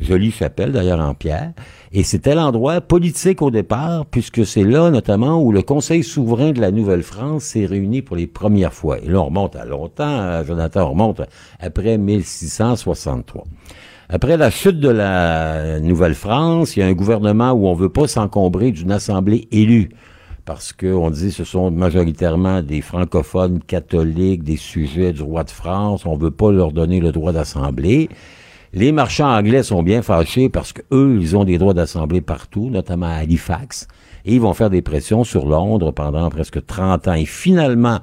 Jolie 0.00 0.30
chapelle, 0.30 0.72
d'ailleurs 0.72 1.00
en 1.00 1.14
pierre. 1.14 1.52
Et 1.92 2.02
c'était 2.02 2.34
l'endroit 2.34 2.80
politique 2.80 3.42
au 3.42 3.50
départ, 3.50 4.06
puisque 4.06 4.46
c'est 4.46 4.64
là, 4.64 4.90
notamment, 4.90 5.42
où 5.42 5.52
le 5.52 5.62
Conseil 5.62 6.04
souverain 6.04 6.52
de 6.52 6.60
la 6.60 6.70
Nouvelle-France 6.70 7.44
s'est 7.44 7.66
réuni 7.66 8.02
pour 8.02 8.16
les 8.16 8.26
premières 8.26 8.72
fois. 8.72 8.98
Et 8.98 9.06
là, 9.06 9.20
on 9.20 9.26
remonte 9.26 9.56
à 9.56 9.64
longtemps, 9.64 10.04
hein, 10.04 10.44
Jonathan, 10.44 10.86
on 10.86 10.90
remonte 10.90 11.22
après 11.58 11.98
1663. 11.98 13.44
Après 14.10 14.36
la 14.38 14.50
chute 14.50 14.80
de 14.80 14.88
la 14.88 15.80
Nouvelle-France, 15.80 16.76
il 16.76 16.80
y 16.80 16.82
a 16.82 16.86
un 16.86 16.94
gouvernement 16.94 17.52
où 17.52 17.66
on 17.66 17.74
veut 17.74 17.90
pas 17.90 18.06
s'encombrer 18.06 18.70
d'une 18.70 18.92
assemblée 18.92 19.48
élue. 19.52 19.90
Parce 20.46 20.72
qu'on 20.72 21.10
dit 21.10 21.30
ce 21.30 21.44
sont 21.44 21.70
majoritairement 21.70 22.62
des 22.62 22.80
francophones 22.80 23.60
catholiques, 23.60 24.44
des 24.44 24.56
sujets 24.56 25.12
du 25.12 25.22
roi 25.22 25.44
de 25.44 25.50
France. 25.50 26.06
On 26.06 26.16
veut 26.16 26.30
pas 26.30 26.50
leur 26.50 26.72
donner 26.72 27.00
le 27.00 27.12
droit 27.12 27.32
d'assemblée. 27.32 28.08
Les 28.74 28.92
marchands 28.92 29.34
anglais 29.34 29.62
sont 29.62 29.82
bien 29.82 30.02
fâchés 30.02 30.50
parce 30.50 30.74
que 30.74 30.82
eux, 30.92 31.18
ils 31.20 31.36
ont 31.36 31.44
des 31.44 31.56
droits 31.56 31.72
d'assemblée 31.72 32.20
partout, 32.20 32.68
notamment 32.68 33.06
à 33.06 33.14
Halifax, 33.14 33.88
et 34.26 34.34
ils 34.34 34.40
vont 34.40 34.52
faire 34.52 34.68
des 34.68 34.82
pressions 34.82 35.24
sur 35.24 35.46
Londres 35.46 35.90
pendant 35.90 36.28
presque 36.28 36.64
30 36.66 37.08
ans. 37.08 37.14
Et 37.14 37.24
finalement, 37.24 38.00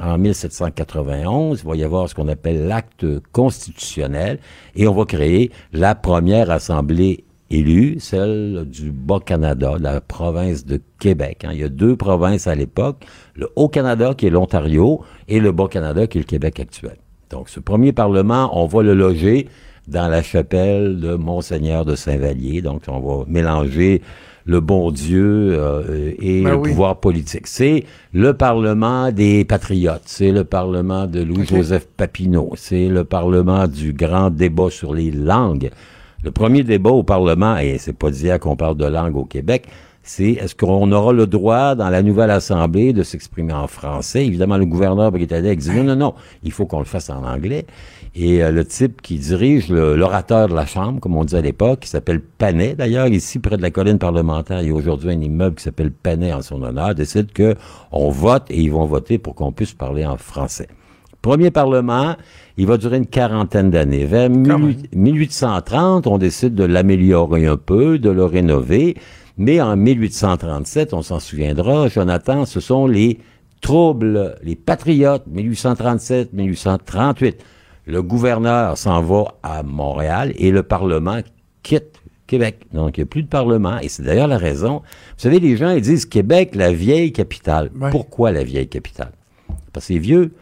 en 0.00 0.16
1791, 0.16 1.62
il 1.62 1.68
va 1.68 1.76
y 1.76 1.82
avoir 1.82 2.08
ce 2.08 2.14
qu'on 2.14 2.28
appelle 2.28 2.68
l'acte 2.68 3.04
constitutionnel, 3.32 4.38
et 4.76 4.86
on 4.86 4.94
va 4.94 5.06
créer 5.06 5.50
la 5.72 5.96
première 5.96 6.52
assemblée 6.52 7.24
élue, 7.50 7.96
celle 7.98 8.64
du 8.68 8.92
Bas-Canada, 8.92 9.74
la 9.80 10.00
province 10.00 10.64
de 10.64 10.80
Québec. 11.00 11.44
hein. 11.44 11.50
Il 11.52 11.60
y 11.60 11.64
a 11.64 11.68
deux 11.68 11.96
provinces 11.96 12.46
à 12.46 12.54
l'époque, 12.54 13.04
le 13.34 13.48
Haut-Canada 13.56 14.14
qui 14.16 14.26
est 14.26 14.30
l'Ontario, 14.30 15.00
et 15.26 15.40
le 15.40 15.50
Bas-Canada 15.50 16.06
qui 16.06 16.18
est 16.18 16.20
le 16.20 16.26
Québec 16.26 16.60
actuel. 16.60 16.96
Donc 17.30 17.48
ce 17.48 17.58
premier 17.58 17.92
parlement, 17.92 18.50
on 18.52 18.66
va 18.66 18.82
le 18.82 18.94
loger 18.94 19.48
dans 19.88 20.08
la 20.08 20.22
chapelle 20.22 20.98
de 20.98 21.14
Monseigneur 21.14 21.84
de 21.84 21.94
Saint-Vallier. 21.94 22.62
Donc, 22.62 22.82
on 22.88 23.00
va 23.00 23.24
mélanger 23.28 24.02
le 24.46 24.60
bon 24.60 24.90
Dieu 24.92 25.56
euh, 25.58 26.12
et 26.20 26.42
Ben 26.42 26.50
le 26.50 26.56
oui. 26.56 26.70
pouvoir 26.70 27.00
politique. 27.00 27.46
C'est 27.48 27.84
le 28.12 28.32
Parlement 28.32 29.10
des 29.10 29.44
patriotes, 29.44 30.02
c'est 30.06 30.30
le 30.30 30.44
Parlement 30.44 31.06
de 31.06 31.20
Louis-Joseph 31.20 31.88
Papineau, 31.96 32.52
c'est 32.54 32.86
le 32.88 33.04
Parlement 33.04 33.66
du 33.66 33.92
grand 33.92 34.30
débat 34.30 34.70
sur 34.70 34.94
les 34.94 35.10
langues. 35.10 35.70
Le 36.22 36.30
premier 36.30 36.62
débat 36.62 36.90
au 36.90 37.02
Parlement, 37.02 37.56
et 37.58 37.78
c'est 37.78 37.92
pas 37.92 38.10
d'hier 38.10 38.38
qu'on 38.38 38.56
parle 38.56 38.76
de 38.76 38.86
langue 38.86 39.16
au 39.16 39.24
Québec, 39.24 39.66
c'est 40.04 40.30
est-ce 40.30 40.54
qu'on 40.54 40.92
aura 40.92 41.12
le 41.12 41.26
droit 41.26 41.74
dans 41.74 41.90
la 41.90 42.00
nouvelle 42.00 42.30
Assemblée 42.30 42.92
de 42.92 43.02
s'exprimer 43.02 43.52
en 43.52 43.66
français? 43.66 44.24
Évidemment, 44.24 44.56
le 44.56 44.64
gouverneur 44.64 45.10
britannique 45.10 45.58
dit 45.58 45.70
non, 45.70 45.82
non, 45.82 45.96
non, 45.96 46.14
il 46.44 46.52
faut 46.52 46.64
qu'on 46.64 46.78
le 46.78 46.84
fasse 46.84 47.10
en 47.10 47.24
anglais. 47.24 47.66
Et 48.18 48.42
euh, 48.42 48.50
le 48.50 48.64
type 48.64 49.02
qui 49.02 49.18
dirige 49.18 49.68
l'orateur 49.68 50.48
de 50.48 50.54
la 50.54 50.64
Chambre, 50.64 51.00
comme 51.00 51.16
on 51.16 51.24
dit 51.24 51.36
à 51.36 51.42
l'époque, 51.42 51.80
qui 51.80 51.88
s'appelle 51.88 52.22
Panet, 52.22 52.74
d'ailleurs, 52.74 53.08
ici 53.08 53.38
près 53.38 53.58
de 53.58 53.62
la 53.62 53.70
colline 53.70 53.98
parlementaire, 53.98 54.62
il 54.62 54.68
y 54.68 54.70
a 54.70 54.74
aujourd'hui 54.74 55.10
un 55.10 55.20
immeuble 55.20 55.56
qui 55.56 55.64
s'appelle 55.64 55.90
Panet 55.90 56.32
en 56.32 56.40
son 56.40 56.62
honneur, 56.62 56.94
décide 56.94 57.30
que 57.32 57.54
on 57.92 58.08
vote 58.08 58.44
et 58.48 58.58
ils 58.58 58.72
vont 58.72 58.86
voter 58.86 59.18
pour 59.18 59.34
qu'on 59.34 59.52
puisse 59.52 59.74
parler 59.74 60.06
en 60.06 60.16
français. 60.16 60.68
Premier 61.20 61.50
parlement, 61.50 62.16
il 62.56 62.66
va 62.66 62.78
durer 62.78 62.96
une 62.96 63.06
quarantaine 63.06 63.70
d'années. 63.70 64.06
Vers 64.06 64.30
Quand 64.30 64.60
18- 64.60 64.94
1830, 64.94 66.06
on 66.06 66.16
décide 66.16 66.54
de 66.54 66.64
l'améliorer 66.64 67.46
un 67.46 67.58
peu, 67.58 67.98
de 67.98 68.08
le 68.08 68.24
rénover. 68.24 68.96
Mais 69.36 69.60
en 69.60 69.76
1837, 69.76 70.94
on 70.94 71.02
s'en 71.02 71.20
souviendra, 71.20 71.88
Jonathan, 71.88 72.46
ce 72.46 72.60
sont 72.60 72.86
les 72.86 73.18
troubles, 73.60 74.36
les 74.42 74.56
patriotes, 74.56 75.24
1837-1838. 75.30 77.34
Le 77.86 78.02
gouverneur 78.02 78.76
s'en 78.76 79.00
va 79.00 79.36
à 79.44 79.62
Montréal 79.62 80.32
et 80.36 80.50
le 80.50 80.64
Parlement 80.64 81.20
quitte 81.62 82.02
Québec. 82.26 82.66
Donc, 82.72 82.96
il 82.96 83.00
n'y 83.00 83.04
a 83.04 83.06
plus 83.06 83.22
de 83.22 83.28
Parlement. 83.28 83.78
Et 83.78 83.88
c'est 83.88 84.02
d'ailleurs 84.02 84.26
la 84.26 84.38
raison. 84.38 84.78
Vous 84.78 85.18
savez, 85.22 85.38
les 85.38 85.56
gens, 85.56 85.70
ils 85.70 85.82
disent 85.82 86.04
Québec, 86.04 86.56
la 86.56 86.72
vieille 86.72 87.12
capitale. 87.12 87.70
Ouais. 87.80 87.90
Pourquoi 87.90 88.32
la 88.32 88.42
vieille 88.42 88.66
capitale? 88.66 89.12
Parce 89.72 89.86
que 89.86 89.94
c'est 89.94 90.00
vieux. 90.00 90.32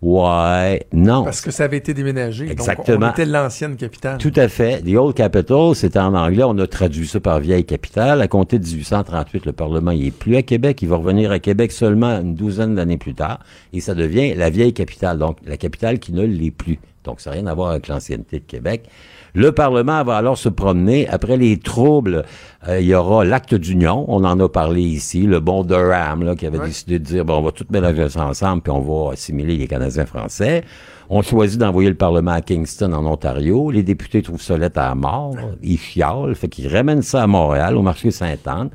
Ouais, 0.00 0.86
non. 0.92 1.24
Parce 1.24 1.40
que 1.40 1.50
ça 1.50 1.64
avait 1.64 1.78
été 1.78 1.94
déménagé. 1.94 2.50
Exactement. 2.50 2.98
Donc, 2.98 3.08
on 3.08 3.12
était 3.12 3.24
l'ancienne 3.24 3.76
capitale. 3.76 4.18
Tout 4.18 4.32
à 4.36 4.48
fait. 4.48 4.82
The 4.82 4.96
Old 4.96 5.14
Capital, 5.14 5.74
c'était 5.74 5.98
en 5.98 6.14
anglais. 6.14 6.44
On 6.44 6.58
a 6.58 6.66
traduit 6.66 7.06
ça 7.06 7.20
par 7.20 7.40
vieille 7.40 7.64
capitale. 7.64 8.20
À 8.20 8.28
compter 8.28 8.58
de 8.58 8.64
1838, 8.66 9.46
le 9.46 9.52
Parlement 9.52 9.92
il 9.92 10.06
est 10.06 10.10
plus 10.10 10.36
à 10.36 10.42
Québec. 10.42 10.80
Il 10.82 10.88
va 10.88 10.96
revenir 10.96 11.30
à 11.30 11.38
Québec 11.38 11.72
seulement 11.72 12.20
une 12.20 12.34
douzaine 12.34 12.74
d'années 12.74 12.98
plus 12.98 13.14
tard. 13.14 13.40
Et 13.72 13.80
ça 13.80 13.94
devient 13.94 14.34
la 14.34 14.50
vieille 14.50 14.74
capitale. 14.74 15.18
Donc, 15.18 15.38
la 15.46 15.56
capitale 15.56 15.98
qui 15.98 16.12
ne 16.12 16.22
l'est 16.22 16.50
plus. 16.50 16.78
Donc, 17.04 17.20
ça 17.20 17.30
n'a 17.30 17.36
rien 17.36 17.46
à 17.46 17.54
voir 17.54 17.70
avec 17.70 17.88
l'ancienneté 17.88 18.40
de 18.40 18.44
Québec. 18.44 18.84
Le 19.34 19.50
Parlement 19.52 20.02
va 20.04 20.16
alors 20.16 20.38
se 20.38 20.48
promener. 20.48 21.08
Après 21.08 21.36
les 21.36 21.58
troubles, 21.58 22.24
euh, 22.68 22.80
il 22.80 22.86
y 22.86 22.94
aura 22.94 23.24
l'acte 23.24 23.54
d'union. 23.54 24.04
On 24.08 24.24
en 24.24 24.38
a 24.38 24.48
parlé 24.48 24.80
ici. 24.82 25.22
Le 25.22 25.40
bon 25.40 25.64
Durham, 25.64 26.22
là, 26.22 26.36
qui 26.36 26.46
avait 26.46 26.58
Ouais. 26.58 26.66
décidé 26.66 26.98
de 27.00 27.04
dire, 27.04 27.24
bon, 27.24 27.38
on 27.38 27.42
va 27.42 27.50
tout 27.50 27.66
mélanger 27.70 28.08
ça 28.08 28.24
ensemble, 28.26 28.62
puis 28.62 28.70
on 28.72 28.80
va 28.80 29.12
assimiler 29.12 29.56
les 29.56 29.66
Canadiens 29.66 30.06
français. 30.06 30.62
On 31.10 31.20
choisit 31.20 31.58
d'envoyer 31.60 31.88
le 31.90 31.96
Parlement 31.96 32.30
à 32.30 32.40
Kingston, 32.40 32.92
en 32.92 33.04
Ontario. 33.06 33.70
Les 33.70 33.82
députés 33.82 34.22
trouvent 34.22 34.40
ça 34.40 34.56
lettre 34.56 34.78
à 34.80 34.94
mort. 34.94 35.34
Ils 35.62 35.78
chialent. 35.78 36.34
Fait 36.34 36.48
qu'ils 36.48 36.68
ramènent 36.74 37.02
ça 37.02 37.22
à 37.22 37.26
Montréal, 37.26 37.76
au 37.76 37.82
marché 37.82 38.10
Sainte-Anne. 38.10 38.70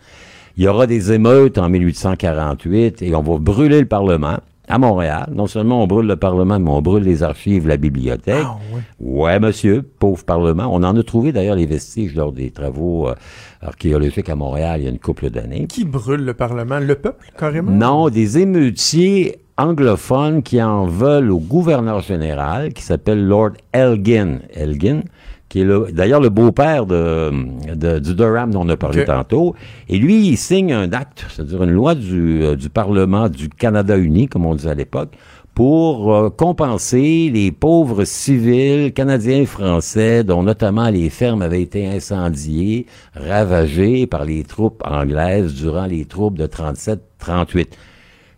Il 0.57 0.63
y 0.63 0.67
aura 0.67 0.87
des 0.87 1.13
émeutes 1.13 1.57
en 1.57 1.69
1848 1.69 3.01
et 3.01 3.15
on 3.15 3.21
va 3.21 3.37
brûler 3.39 3.79
le 3.79 3.85
Parlement 3.85 4.37
à 4.69 4.77
Montréal. 4.77 5.29
Non 5.33 5.47
seulement 5.47 5.83
on 5.83 5.87
brûle 5.87 6.05
le 6.07 6.15
Parlement, 6.15 6.59
mais 6.59 6.69
on 6.69 6.81
brûle 6.81 7.03
les 7.03 7.23
archives, 7.23 7.67
la 7.67 7.77
bibliothèque. 7.77 8.45
Ah, 8.45 8.57
ouais. 8.73 8.81
Ouais, 8.99 9.39
monsieur, 9.39 9.81
pauvre 9.81 10.23
Parlement. 10.23 10.69
On 10.71 10.83
en 10.83 10.95
a 10.95 11.03
trouvé 11.03 11.31
d'ailleurs 11.31 11.55
les 11.55 11.65
vestiges 11.65 12.15
lors 12.15 12.31
des 12.31 12.51
travaux 12.51 13.09
euh, 13.09 13.15
archéologiques 13.61 14.29
à 14.29 14.35
Montréal 14.35 14.79
il 14.79 14.83
y 14.85 14.87
a 14.87 14.91
une 14.91 14.99
couple 14.99 15.29
d'années. 15.29 15.65
Qui 15.67 15.85
brûle 15.85 16.23
le 16.23 16.33
Parlement? 16.33 16.79
Le 16.79 16.95
peuple, 16.95 17.31
carrément? 17.37 17.71
Non, 17.71 18.09
des 18.09 18.37
émeutiers 18.37 19.39
anglophones 19.57 20.41
qui 20.41 20.61
en 20.61 20.85
veulent 20.85 21.31
au 21.31 21.39
gouverneur 21.39 21.99
général, 21.99 22.71
qui 22.71 22.83
s'appelle 22.83 23.25
Lord 23.25 23.51
Elgin. 23.73 24.39
Elgin, 24.53 25.01
qui 25.49 25.61
est 25.61 25.65
le- 25.65 25.87
d'ailleurs 25.91 26.21
le 26.21 26.29
beau-père 26.29 26.85
de, 26.85 27.31
de- 27.75 27.99
du 27.99 28.13
Durham 28.15 28.51
dont 28.51 28.61
on 28.65 28.69
a 28.69 28.77
parlé 28.77 28.99
tantôt. 29.05 29.55
Et 29.89 29.97
lui, 29.97 30.27
il 30.27 30.37
signe 30.37 30.71
un 30.71 30.91
acte, 30.93 31.25
c'est-à-dire 31.29 31.63
une 31.63 31.71
loi 31.71 31.95
du, 31.95 32.43
euh, 32.43 32.55
du 32.55 32.69
Parlement 32.69 33.27
du 33.29 33.49
Canada 33.49 33.97
uni, 33.97 34.27
comme 34.27 34.45
on 34.45 34.53
disait 34.55 34.69
à 34.69 34.75
l'époque, 34.75 35.09
pour 35.55 36.13
euh, 36.15 36.29
compenser 36.29 37.29
les 37.33 37.51
pauvres 37.51 38.05
civils 38.05 38.93
canadiens 38.93 39.41
et 39.41 39.45
français, 39.45 40.23
dont 40.23 40.43
notamment 40.43 40.89
les 40.89 41.09
fermes 41.09 41.41
avaient 41.41 41.61
été 41.63 41.85
incendiées, 41.87 42.85
ravagées 43.13 44.07
par 44.07 44.23
les 44.25 44.43
troupes 44.43 44.81
anglaises 44.85 45.53
durant 45.55 45.85
les 45.85 46.05
troupes 46.05 46.37
de 46.37 46.45
37-38. 46.47 47.67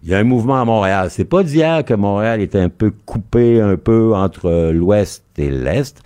Il 0.04 0.10
y 0.10 0.16
a 0.16 0.18
un 0.18 0.24
mouvement 0.24 0.60
à 0.60 0.66
Montréal. 0.66 1.10
C'est 1.12 1.26
pas 1.26 1.44
d'hier 1.44 1.86
que 1.86 1.94
Montréal 1.94 2.42
est 2.42 2.56
un 2.56 2.70
peu 2.70 2.92
coupé 3.06 3.62
un 3.62 3.76
peu 3.78 4.16
entre 4.16 4.72
l'ouest 4.72 5.24
et 5.38 5.52
l'est. 5.52 6.02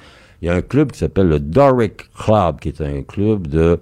Il 0.45 0.49
y 0.49 0.51
a 0.51 0.53
un 0.53 0.61
club 0.61 0.91
qui 0.91 0.99
s'appelle 0.99 1.27
le 1.27 1.39
Doric 1.39 2.11
Club, 2.13 2.59
qui 2.59 2.67
est 2.67 2.79
un 2.79 3.01
club 3.01 3.47
de, 3.47 3.79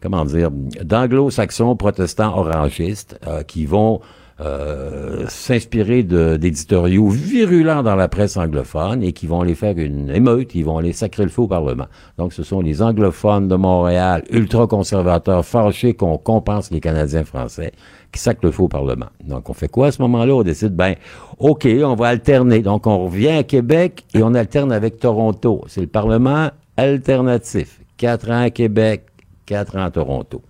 comment 0.00 0.24
dire, 0.24 0.52
d'anglo-saxons 0.52 1.74
protestants 1.74 2.38
orangistes 2.38 3.18
euh, 3.26 3.42
qui 3.42 3.66
vont 3.66 4.00
euh, 4.40 5.26
s'inspirer 5.28 6.02
d'éditoriaux 6.02 7.08
virulents 7.08 7.84
dans 7.84 7.94
la 7.94 8.08
presse 8.08 8.36
anglophone 8.36 9.02
et 9.04 9.12
qui 9.12 9.28
vont 9.28 9.42
aller 9.42 9.54
faire 9.54 9.78
une 9.78 10.10
émeute, 10.10 10.56
ils 10.56 10.64
vont 10.64 10.78
aller 10.78 10.92
sacrer 10.92 11.24
le 11.24 11.30
au 11.36 11.46
Parlement. 11.46 11.86
Donc, 12.18 12.32
ce 12.32 12.42
sont 12.42 12.60
les 12.60 12.82
anglophones 12.82 13.46
de 13.46 13.54
Montréal, 13.54 14.24
ultra-conservateurs, 14.30 15.44
fâchés 15.44 15.94
qu'on 15.94 16.18
compense 16.18 16.72
les 16.72 16.80
Canadiens 16.80 17.24
français, 17.24 17.72
qui 18.12 18.20
sacrent 18.20 18.44
le 18.44 18.50
feu 18.50 18.64
au 18.64 18.68
Parlement. 18.68 19.06
Donc, 19.24 19.50
on 19.50 19.52
fait 19.52 19.68
quoi 19.68 19.86
à 19.86 19.92
ce 19.92 20.02
moment-là? 20.02 20.34
On 20.34 20.42
décide, 20.42 20.74
ben, 20.74 20.94
OK, 21.38 21.68
on 21.84 21.94
va 21.94 22.08
alterner. 22.08 22.60
Donc, 22.60 22.88
on 22.88 23.04
revient 23.04 23.28
à 23.28 23.42
Québec 23.44 24.04
et 24.14 24.22
on 24.22 24.34
alterne 24.34 24.72
avec 24.72 24.98
Toronto. 24.98 25.62
C'est 25.68 25.80
le 25.80 25.86
Parlement 25.86 26.50
alternatif. 26.76 27.80
quatre 27.96 28.30
ans 28.30 28.42
à 28.42 28.50
Québec, 28.50 29.06
quatre 29.46 29.76
ans 29.76 29.84
à 29.84 29.90
Toronto. 29.92 30.42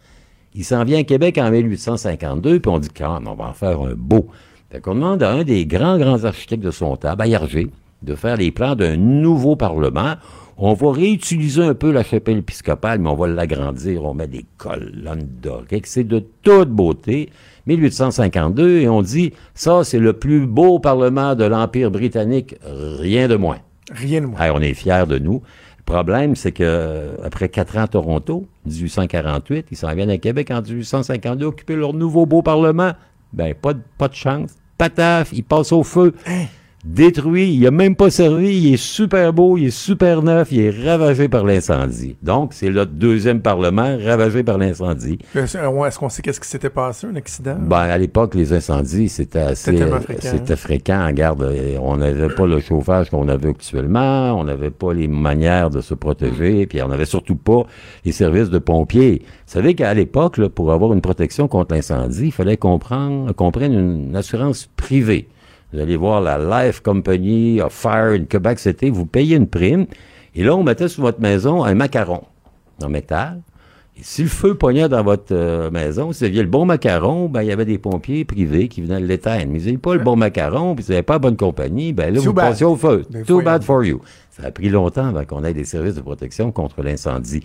Il 0.55 0.64
s'en 0.64 0.84
vient 0.84 1.00
à 1.00 1.05
Québec 1.05 1.36
en 1.38 1.50
1852, 1.50 2.61
puis 2.61 2.70
on 2.70 2.78
dit, 2.78 2.88
quand 2.96 3.20
on 3.26 3.34
va 3.34 3.46
en 3.46 3.52
faire 3.52 3.80
un 3.80 3.94
beau. 3.96 4.28
Fait 4.70 4.80
qu'on 4.80 4.94
demande 4.94 5.22
à 5.22 5.30
un 5.30 5.44
des 5.44 5.66
grands, 5.66 5.98
grands 5.98 6.24
architectes 6.24 6.62
de 6.62 6.70
son 6.70 6.96
temps, 6.96 7.16
Bayarger, 7.16 7.70
de 8.02 8.14
faire 8.14 8.36
les 8.36 8.50
plans 8.50 8.76
d'un 8.76 8.96
nouveau 8.96 9.57
Parlement. 9.57 10.14
On 10.57 10.74
va 10.74 10.92
réutiliser 10.92 11.62
un 11.62 11.74
peu 11.74 11.90
la 11.90 12.05
chapelle 12.05 12.38
épiscopale, 12.38 13.00
mais 13.00 13.09
on 13.09 13.16
va 13.16 13.26
l'agrandir. 13.26 14.05
On 14.05 14.14
met 14.14 14.28
des 14.28 14.44
colonnes 14.57 15.28
dorées. 15.42 15.82
C'est 15.84 16.05
de 16.05 16.24
toute 16.42 16.70
beauté. 16.70 17.30
1852, 17.66 18.80
et 18.80 18.88
on 18.88 19.02
dit, 19.02 19.32
ça, 19.55 19.82
c'est 19.84 19.98
le 19.98 20.12
plus 20.12 20.46
beau 20.46 20.78
Parlement 20.78 21.34
de 21.34 21.44
l'Empire 21.44 21.90
britannique, 21.90 22.57
rien 22.62 23.26
de 23.26 23.36
moins. 23.36 23.59
Rien 23.90 24.20
de 24.20 24.26
moins. 24.26 24.40
Hey, 24.40 24.50
on 24.55 24.61
est 24.61 24.74
fiers 24.74 25.07
de 25.09 25.18
nous. 25.18 25.42
Le 25.87 25.93
problème, 25.93 26.35
c'est 26.35 26.53
que 26.53 27.11
après 27.22 27.51
quatre 27.51 27.76
ans 27.76 27.82
à 27.82 27.89
Toronto, 27.89 28.47
1848, 28.64 29.66
ils 29.70 29.76
s'en 29.76 29.95
viennent 29.95 30.11
à 30.11 30.16
Québec 30.16 30.51
en 30.51 30.62
1852 30.62 31.45
occuper 31.45 31.76
leur 31.76 31.93
nouveau 31.93 32.24
beau 32.24 32.41
Parlement. 32.41 32.93
Ben, 33.35 33.55
pas 33.55 33.74
de, 33.74 33.80
pas 33.99 34.09
de 34.09 34.14
chance. 34.14 34.53
Pataf, 34.78 35.32
ils 35.32 35.45
passent 35.45 35.72
au 35.72 35.82
feu. 35.82 36.14
Détruit, 36.85 37.55
il 37.55 37.66
a 37.66 37.70
même 37.70 37.97
pas 37.97 38.11
servi, 38.11 38.59
il 38.59 38.74
est 38.74 38.76
super 38.76 39.32
beau, 39.32 39.57
il 39.57 39.68
est 39.68 39.70
super 39.70 40.22
neuf, 40.22 40.53
il 40.53 40.61
est 40.61 40.85
ravagé 40.87 41.28
par 41.28 41.43
l'incendie. 41.43 42.14
Donc, 42.22 42.53
c'est 42.53 42.68
le 42.68 42.85
deuxième 42.85 43.41
Parlement 43.41 43.97
ravagé 44.05 44.43
par 44.43 44.59
l'incendie. 44.59 45.18
Est-ce 45.35 45.57
est-ce 45.57 45.99
qu'on 45.99 46.11
sait 46.11 46.20
qu'est-ce 46.20 46.41
qui 46.41 46.49
s'était 46.49 46.68
passé, 46.68 47.07
un 47.07 47.16
accident? 47.16 47.57
Ben, 47.59 47.78
à 47.78 47.97
l'époque, 47.97 48.35
les 48.35 48.53
incendies, 48.53 49.09
c'était 49.09 49.39
assez. 49.39 49.78
C'était 50.18 50.53
euh, 50.53 50.57
fréquent. 50.57 51.07
Regarde, 51.07 51.43
euh, 51.43 51.78
on 51.80 51.97
n'avait 51.97 52.28
pas 52.28 52.47
le 52.47 52.61
chauffage 52.61 53.09
qu'on 53.09 53.28
avait 53.28 53.49
actuellement, 53.49 54.39
on 54.39 54.45
n'avait 54.45 54.70
pas 54.70 54.93
les 54.93 55.09
manières 55.09 55.70
de 55.70 55.80
se 55.80 55.95
protéger, 55.95 56.66
puis 56.66 56.82
on 56.82 56.89
n'avait 56.89 57.07
surtout 57.07 57.37
pas 57.37 57.64
les 58.05 58.12
services 58.12 58.51
de 58.51 58.59
pompiers. 58.59 59.22
Vous 59.24 59.53
savez 59.53 59.74
qu'à 59.74 59.95
l'époque, 59.95 60.39
pour 60.49 60.70
avoir 60.70 60.93
une 60.93 61.01
protection 61.01 61.49
contre 61.49 61.74
l'incendie, 61.74 62.26
il 62.26 62.32
fallait 62.32 62.59
qu'on 62.59 62.78
prenne, 62.78 63.32
qu'on 63.32 63.51
prenne 63.51 63.72
une 63.72 64.16
assurance 64.16 64.68
privée. 64.76 65.28
Vous 65.72 65.80
allez 65.80 65.96
voir 65.96 66.20
la 66.20 66.66
Life 66.66 66.80
Company 66.80 67.60
of 67.60 67.72
Fire 67.72 68.12
in 68.12 68.24
Quebec 68.24 68.58
City, 68.58 68.90
vous 68.90 69.06
payez 69.06 69.36
une 69.36 69.48
prime, 69.48 69.86
et 70.34 70.42
là, 70.42 70.56
on 70.56 70.62
mettait 70.62 70.88
sur 70.88 71.02
votre 71.02 71.20
maison 71.20 71.64
un 71.64 71.74
macaron 71.74 72.22
en 72.82 72.88
métal. 72.88 73.40
Et 73.96 74.00
si 74.02 74.22
le 74.22 74.28
feu 74.28 74.54
pognait 74.56 74.88
dans 74.88 75.04
votre 75.04 75.32
euh, 75.32 75.70
maison, 75.70 76.12
si 76.12 76.20
vous 76.20 76.24
aviez 76.24 76.42
le 76.42 76.48
bon 76.48 76.64
macaron, 76.64 77.28
ben, 77.28 77.42
il 77.42 77.48
y 77.48 77.52
avait 77.52 77.64
des 77.64 77.78
pompiers 77.78 78.24
privés 78.24 78.66
qui 78.66 78.82
venaient 78.82 78.98
l'éteindre. 78.98 79.46
Mais 79.52 79.60
si 79.60 79.66
vous 79.66 79.70
n'avez 79.70 79.78
pas 79.78 79.94
le 79.94 80.00
bon 80.00 80.16
macaron, 80.16 80.74
puis 80.74 80.84
vous 80.84 80.92
n'avez 80.92 81.04
pas 81.04 81.14
la 81.14 81.18
bonne 81.20 81.36
compagnie, 81.36 81.92
ben 81.92 82.12
là, 82.12 82.20
Too 82.20 82.26
vous 82.26 82.34
passiez 82.34 82.66
au 82.66 82.74
feu. 82.74 83.04
Too 83.24 83.42
bad 83.42 83.62
for 83.62 83.84
you. 83.84 84.00
Ça 84.30 84.48
a 84.48 84.50
pris 84.50 84.68
longtemps 84.68 85.06
avant 85.06 85.24
qu'on 85.24 85.44
ait 85.44 85.54
des 85.54 85.64
services 85.64 85.94
de 85.94 86.00
protection 86.00 86.50
contre 86.50 86.82
l'incendie. 86.82 87.44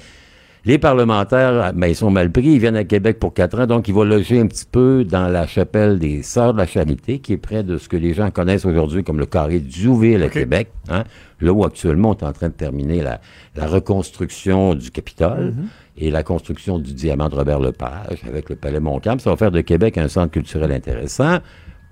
Les 0.70 0.78
parlementaires, 0.78 1.74
ben, 1.74 1.88
ils 1.88 1.95
sont 1.95 2.11
mal 2.11 2.32
pris. 2.32 2.43
Ils 2.43 2.59
viennent 2.59 2.76
à 2.76 2.84
Québec 2.84 3.17
pour 3.17 3.34
quatre 3.34 3.59
ans, 3.59 3.65
donc 3.65 3.88
ils 3.88 3.93
vont 3.95 4.03
loger 4.03 4.39
un 4.39 4.45
petit 4.45 4.67
peu 4.72 5.03
dans 5.03 5.28
la 5.28 5.47
chapelle 5.47 5.97
des 5.97 6.22
Sœurs 6.22 6.53
de 6.53 6.59
la 6.59 6.67
Charité, 6.67 7.17
qui 7.17 7.34
est 7.34 7.38
près 7.38 7.63
de 7.63 7.80
ce 7.80 7.89
que 7.89 7.97
les 7.97 8.13
gens 8.13 8.30
connaissent 8.30 8.65
aujourd'hui 8.65 9.03
comme 9.03 9.17
le 9.17 9.26
carré 9.26 9.61
Duville 9.61 10.22
à. 10.22 10.30
Québec. 10.30 10.70
Hein, 10.88 11.05
là 11.41 11.53
où 11.53 11.65
actuellement 11.65 12.11
on 12.11 12.13
est 12.13 12.24
en 12.24 12.34
train 12.34 12.49
de 12.49 12.53
terminer 12.53 13.01
la, 13.01 13.20
la 13.55 13.65
reconstruction 13.65 14.76
du 14.76 14.91
Capitole 14.91 15.55
et 15.97 16.11
la 16.11 16.22
construction 16.22 16.78
du 16.78 16.93
diamant 16.93 17.30
de 17.30 17.36
Robert 17.36 17.61
Lepage 17.61 18.24
avec 18.28 18.51
le 18.51 18.55
Palais 18.55 18.80
Montcalm. 18.80 19.20
Ça 19.20 19.32
va 19.32 19.38
faire 19.38 19.49
de 19.49 19.61
Québec 19.61 19.97
un 19.97 20.07
centre 20.07 20.32
culturel 20.32 20.72
intéressant. 20.72 21.39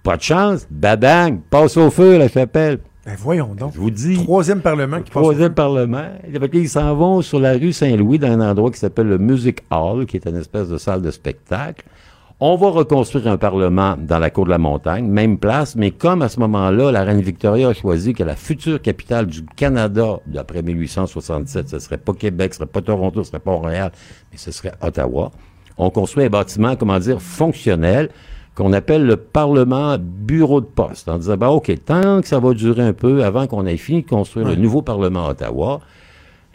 Pas 0.03 0.17
de 0.17 0.21
chance, 0.21 0.67
babang, 0.69 1.39
passe 1.49 1.77
au 1.77 1.89
feu 1.89 2.19
la 2.19 2.27
chapelle. 2.27 2.77
Ben 3.07 3.15
voyons 3.17 3.55
donc. 3.55 3.71
Je 3.73 3.79
vous 3.79 3.89
dis. 3.89 4.21
Troisième 4.21 4.59
Parlement 4.59 5.01
qui 5.01 5.09
Troisième. 5.09 5.53
Parlement. 5.53 6.09
Ils 6.51 6.67
s'en 6.67 6.93
vont 6.93 7.21
sur 7.21 7.39
la 7.39 7.53
rue 7.53 7.71
Saint-Louis 7.71 8.19
dans 8.19 8.27
un 8.27 8.41
endroit 8.41 8.69
qui 8.69 8.79
s'appelle 8.79 9.07
le 9.07 9.17
Music 9.17 9.61
Hall, 9.71 10.05
qui 10.05 10.17
est 10.17 10.27
une 10.27 10.35
espèce 10.35 10.67
de 10.67 10.77
salle 10.77 11.01
de 11.01 11.09
spectacle. 11.09 11.85
On 12.41 12.57
va 12.57 12.67
reconstruire 12.67 13.27
un 13.27 13.37
Parlement 13.37 13.95
dans 13.97 14.19
la 14.19 14.29
cour 14.29 14.43
de 14.43 14.49
la 14.49 14.57
montagne, 14.57 15.07
même 15.07 15.37
place, 15.37 15.77
mais 15.77 15.91
comme 15.91 16.21
à 16.21 16.27
ce 16.27 16.37
moment-là, 16.41 16.91
la 16.91 17.05
reine 17.05 17.21
Victoria 17.21 17.69
a 17.69 17.73
choisi 17.73 18.13
que 18.13 18.23
la 18.23 18.35
future 18.35 18.81
capitale 18.81 19.25
du 19.25 19.45
Canada, 19.55 20.19
d'après 20.27 20.61
1867, 20.61 21.69
ce 21.69 21.79
serait 21.79 21.97
pas 21.97 22.13
Québec, 22.13 22.53
ce 22.53 22.57
serait 22.57 22.69
pas 22.69 22.81
Toronto, 22.81 23.23
ce 23.23 23.29
serait 23.29 23.39
pas 23.39 23.51
Montréal, 23.51 23.93
mais 24.33 24.37
ce 24.37 24.51
serait 24.51 24.73
Ottawa. 24.81 25.31
On 25.77 25.89
construit 25.89 26.25
un 26.25 26.29
bâtiment, 26.29 26.75
comment 26.75 26.99
dire, 26.99 27.21
fonctionnel, 27.21 28.09
qu'on 28.57 28.73
appelle 28.73 29.05
le 29.05 29.17
Parlement 29.17 29.97
Bureau 29.99 30.61
de 30.61 30.65
poste, 30.65 31.07
en 31.09 31.19
disant, 31.19 31.37
ben, 31.37 31.49
OK, 31.49 31.71
tant 31.85 32.21
que 32.21 32.27
ça 32.27 32.39
va 32.39 32.55
durer 32.55 32.81
un 32.81 32.93
peu 32.93 33.23
avant 33.23 33.45
qu'on 33.45 33.67
ait 33.67 33.77
fini 33.77 34.01
de 34.01 34.09
construire 34.09 34.47
le 34.47 34.55
nouveau 34.55 34.81
Parlement 34.81 35.27
à 35.27 35.31
Ottawa, 35.31 35.79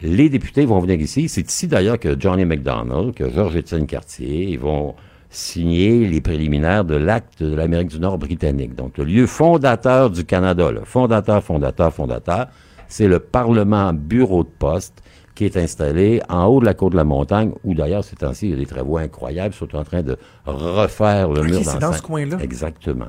les 0.01 0.27
députés 0.27 0.65
vont 0.65 0.79
venir 0.79 0.99
ici. 0.99 1.29
C'est 1.29 1.49
ici 1.49 1.67
d'ailleurs 1.67 1.97
que 1.97 2.19
Johnny 2.19 2.43
McDonald, 2.43 3.13
que 3.13 3.29
Georges-Étienne 3.29 3.87
Cartier, 3.87 4.49
ils 4.49 4.59
vont 4.59 4.95
signer 5.29 6.05
les 6.05 6.19
préliminaires 6.19 6.83
de 6.83 6.95
l'acte 6.95 7.41
de 7.41 7.55
l'Amérique 7.55 7.87
du 7.87 7.99
Nord 8.01 8.17
britannique. 8.17 8.75
Donc, 8.75 8.97
le 8.97 9.05
lieu 9.05 9.25
fondateur 9.25 10.09
du 10.09 10.25
Canada, 10.25 10.71
le 10.71 10.81
fondateur, 10.83 11.41
fondateur, 11.41 11.93
fondateur, 11.93 12.47
c'est 12.89 13.07
le 13.07 13.19
Parlement 13.19 13.93
Bureau 13.93 14.43
de 14.43 14.51
poste 14.59 15.02
qui 15.35 15.45
est 15.45 15.57
installé 15.57 16.21
en 16.29 16.45
haut 16.45 16.59
de 16.59 16.65
la 16.65 16.73
côte 16.73 16.91
de 16.91 16.97
la 16.97 17.03
montagne, 17.03 17.51
où 17.63 17.73
d'ailleurs, 17.73 18.03
ces 18.03 18.15
temps-ci, 18.15 18.47
il 18.47 18.51
y 18.51 18.53
a 18.53 18.57
des 18.57 18.65
travaux 18.65 18.97
incroyables, 18.97 19.53
sont 19.53 19.75
en 19.75 19.83
train 19.83 20.01
de 20.03 20.17
refaire 20.45 21.29
le 21.29 21.43
mur 21.43 21.55
c'est 21.63 21.65
dans 21.65 21.87
d'enceinte. 21.87 21.95
ce 21.95 22.01
coin-là. 22.01 22.37
Exactement. 22.41 23.07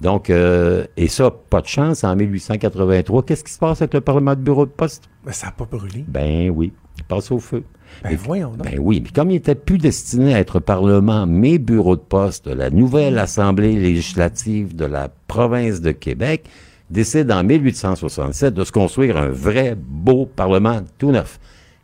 Donc, 0.00 0.30
euh, 0.30 0.86
et 0.96 1.08
ça, 1.08 1.30
pas 1.30 1.60
de 1.60 1.66
chance, 1.66 2.04
en 2.04 2.16
1883, 2.16 3.22
qu'est-ce 3.24 3.44
qui 3.44 3.52
se 3.52 3.58
passe 3.58 3.82
avec 3.82 3.92
le 3.94 4.00
Parlement 4.00 4.34
de 4.34 4.40
Bureau 4.40 4.64
de 4.64 4.70
poste? 4.70 5.04
Ben, 5.24 5.32
ça 5.32 5.46
n'a 5.48 5.52
pas 5.52 5.66
brûlé. 5.66 6.04
Ben 6.08 6.50
oui, 6.50 6.72
il 6.96 7.04
passe 7.04 7.30
au 7.30 7.38
feu. 7.38 7.62
Ben 8.02 8.10
Mais- 8.10 8.16
voyons 8.16 8.50
donc. 8.50 8.62
Ben 8.64 8.78
oui, 8.80 9.00
mais 9.04 9.10
comme 9.10 9.30
il 9.30 9.36
était 9.36 9.54
plus 9.54 9.76
destiné 9.78 10.34
à 10.34 10.38
être 10.40 10.58
Parlement, 10.58 11.26
mais 11.26 11.58
bureau 11.58 11.96
de 11.96 12.00
poste, 12.00 12.46
la 12.46 12.70
nouvelle 12.70 13.18
Assemblée 13.18 13.74
législative 13.78 14.74
de 14.74 14.86
la 14.86 15.10
province 15.26 15.80
de 15.82 15.90
Québec 15.92 16.44
décide 16.88 17.30
en 17.30 17.44
1867 17.44 18.54
de 18.54 18.64
se 18.64 18.72
construire 18.72 19.16
un 19.16 19.28
vrai 19.28 19.76
beau 19.76 20.24
Parlement 20.24 20.80
tout 20.98 21.10
neuf. 21.10 21.38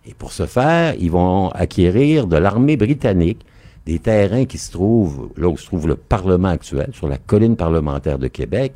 Et 0.07 0.15
pour 0.15 0.33
ce 0.33 0.47
faire, 0.47 0.95
ils 0.99 1.11
vont 1.11 1.49
acquérir 1.51 2.27
de 2.27 2.37
l'armée 2.37 2.77
britannique 2.77 3.45
des 3.87 3.99
terrains 3.99 4.45
qui 4.45 4.59
se 4.59 4.73
trouvent 4.73 5.31
là 5.37 5.49
où 5.49 5.57
se 5.57 5.67
trouve 5.67 5.89
le 5.89 5.97
Parlement 5.97 6.49
actuel, 6.49 6.91
sur 6.93 7.09
la 7.09 7.19
colline 7.19 7.57
parlementaire 7.57 8.19
de 8.19 8.29
Québec. 8.29 8.75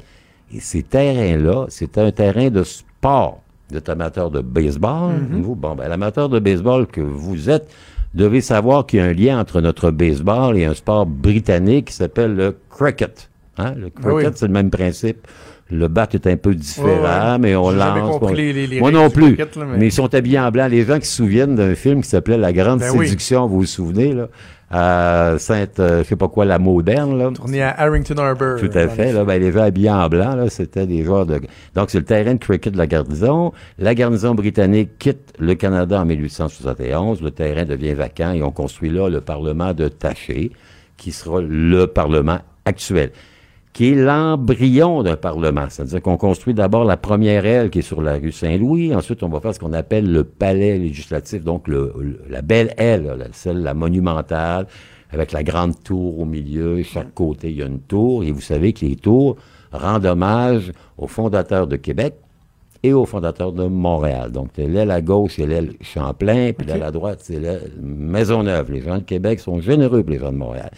Et 0.52 0.60
ces 0.60 0.82
terrains-là, 0.82 1.66
c'est 1.68 1.98
un 1.98 2.10
terrain 2.10 2.50
de 2.50 2.62
sport. 2.64 3.40
Vous 3.70 3.76
êtes 3.76 3.88
amateur 3.88 4.30
de 4.30 4.40
baseball. 4.40 5.14
Vous, 5.30 5.54
bon, 5.54 5.76
ben, 5.76 5.88
l'amateur 5.88 6.28
de 6.28 6.40
baseball 6.40 6.86
que 6.86 7.00
vous 7.00 7.50
êtes, 7.50 7.70
devez 8.14 8.40
savoir 8.40 8.86
qu'il 8.86 8.98
y 8.98 9.02
a 9.02 9.06
un 9.06 9.12
lien 9.12 9.38
entre 9.38 9.60
notre 9.60 9.92
baseball 9.92 10.56
et 10.56 10.64
un 10.64 10.74
sport 10.74 11.06
britannique 11.06 11.86
qui 11.86 11.94
s'appelle 11.94 12.34
le 12.34 12.56
cricket. 12.68 13.30
Hein? 13.58 13.74
Le 13.76 13.90
cricket, 13.90 14.30
oui. 14.30 14.32
c'est 14.34 14.46
le 14.46 14.52
même 14.52 14.70
principe. 14.70 15.26
Le 15.70 15.88
bat 15.88 16.08
est 16.12 16.26
un 16.26 16.36
peu 16.36 16.54
différent, 16.54 17.32
Ouais, 17.32 17.38
mais 17.38 17.54
on 17.56 17.70
lance. 17.70 18.18
compris 18.18 18.32
on- 18.32 18.36
les- 18.36 18.52
les- 18.52 18.66
les 18.66 18.80
Moi 18.80 18.90
non 18.90 19.08
plus. 19.10 19.36
là, 19.36 19.44
mais... 19.56 19.64
mais- 19.78 19.86
ils 19.86 19.92
sont 19.92 20.12
habillés 20.14 20.40
en 20.40 20.50
blanc. 20.50 20.66
Les 20.68 20.84
gens 20.84 20.98
qui 20.98 21.06
se 21.06 21.16
souviennent 21.16 21.54
d'un 21.54 21.74
film 21.74 22.02
qui 22.02 22.08
s'appelait 22.08 22.38
La 22.38 22.52
Grande 22.52 22.80
Ben 22.80 22.90
oui. 22.94 23.06
Séduction, 23.06 23.46
vous 23.46 23.60
vous 23.60 23.66
souvenez, 23.66 24.12
là, 24.12 24.28
à 24.72 25.34
Sainte, 25.38 25.80
euh, 25.80 26.02
je 26.04 26.08
sais 26.08 26.16
pas 26.16 26.28
quoi, 26.28 26.44
la 26.44 26.58
moderne, 26.60 27.18
là. 27.18 27.30
Tourné 27.34 27.60
à 27.62 27.74
Harrington 27.80 28.16
Harbor. 28.18 28.56
Tout 28.60 28.70
à 28.72 28.86
fait. 28.88 29.12
Là, 29.12 29.24
ben, 29.24 29.40
les 29.40 29.50
gens 29.52 29.62
habillés 29.62 29.90
en 29.90 30.08
blanc, 30.08 30.36
là, 30.36 30.48
c'était 30.48 30.86
des 30.86 31.02
joueurs 31.04 31.26
de. 31.26 31.40
Donc, 31.74 31.90
c'est 31.90 31.98
le 31.98 32.04
terrain 32.04 32.34
de 32.34 32.38
cricket 32.38 32.72
de 32.72 32.78
la 32.78 32.86
garnison. 32.86 33.52
La 33.78 33.94
garnison 33.96 34.34
britannique 34.34 34.90
quitte 34.98 35.32
le 35.40 35.54
Canada 35.54 36.00
en 36.00 36.04
1871. 36.04 37.20
Le 37.22 37.30
terrain 37.30 37.64
devient 37.64 37.94
vacant 37.94 38.32
et 38.32 38.42
on 38.42 38.50
construit 38.52 38.90
là 38.90 39.08
le 39.08 39.20
Parlement 39.20 39.72
de 39.74 39.88
Taché, 39.88 40.52
qui 40.96 41.10
sera 41.12 41.40
le 41.40 41.86
Parlement 41.86 42.38
actuel, 42.64 43.10
qui 43.72 43.92
est 43.92 43.94
l'embryon 43.94 45.02
d'un 45.04 45.16
Parlement. 45.16 45.66
C'est-à-dire 45.68 46.02
qu'on 46.02 46.16
construit 46.16 46.54
d'abord 46.54 46.84
la 46.84 46.96
première 46.96 47.46
aile 47.46 47.70
qui 47.70 47.78
est 47.78 47.82
sur 47.82 48.02
la 48.02 48.14
rue 48.14 48.32
Saint-Louis. 48.32 48.94
Ensuite, 48.94 49.22
on 49.22 49.28
va 49.28 49.40
faire 49.40 49.54
ce 49.54 49.60
qu'on 49.60 49.72
appelle 49.72 50.10
le 50.12 50.24
palais 50.24 50.76
législatif, 50.78 51.44
donc 51.44 51.68
le, 51.68 51.92
le- 52.00 52.20
la 52.28 52.42
belle 52.42 52.74
aile, 52.78 53.28
celle, 53.32 53.62
la 53.62 53.74
monumentale, 53.74 54.66
avec 55.12 55.30
la 55.32 55.42
grande 55.44 55.80
tour 55.82 56.18
au 56.18 56.24
milieu. 56.24 56.82
Chaque 56.82 57.14
côté, 57.14 57.50
il 57.50 57.58
y 57.58 57.62
a 57.62 57.66
une 57.66 57.80
tour. 57.80 58.24
Et 58.24 58.32
vous 58.32 58.40
savez 58.40 58.72
que 58.72 58.84
les 58.84 58.96
tours 58.96 59.36
rendent 59.72 60.06
hommage 60.06 60.72
aux 60.98 61.06
fondateurs 61.06 61.68
de 61.68 61.76
Québec 61.76 62.14
et 62.82 62.92
aux 62.92 63.04
fondateurs 63.04 63.52
de 63.52 63.64
Montréal. 63.66 64.32
Donc, 64.32 64.48
l'aile 64.56 64.90
à 64.90 65.00
gauche, 65.02 65.34
c'est 65.36 65.46
l'aile 65.46 65.74
Champlain, 65.80 66.52
puis 66.56 66.66
l'aile 66.66 66.82
à 66.82 66.90
droite, 66.90 67.20
c'est 67.22 67.38
l'aile 67.38 67.70
Maisonneuve. 67.80 68.72
Les 68.72 68.80
gens 68.80 68.96
de 68.98 69.02
Québec 69.04 69.38
sont 69.38 69.60
généreux 69.60 70.02
pour 70.02 70.10
les 70.10 70.18
gens 70.18 70.32
de 70.32 70.38
Montréal. 70.38 70.70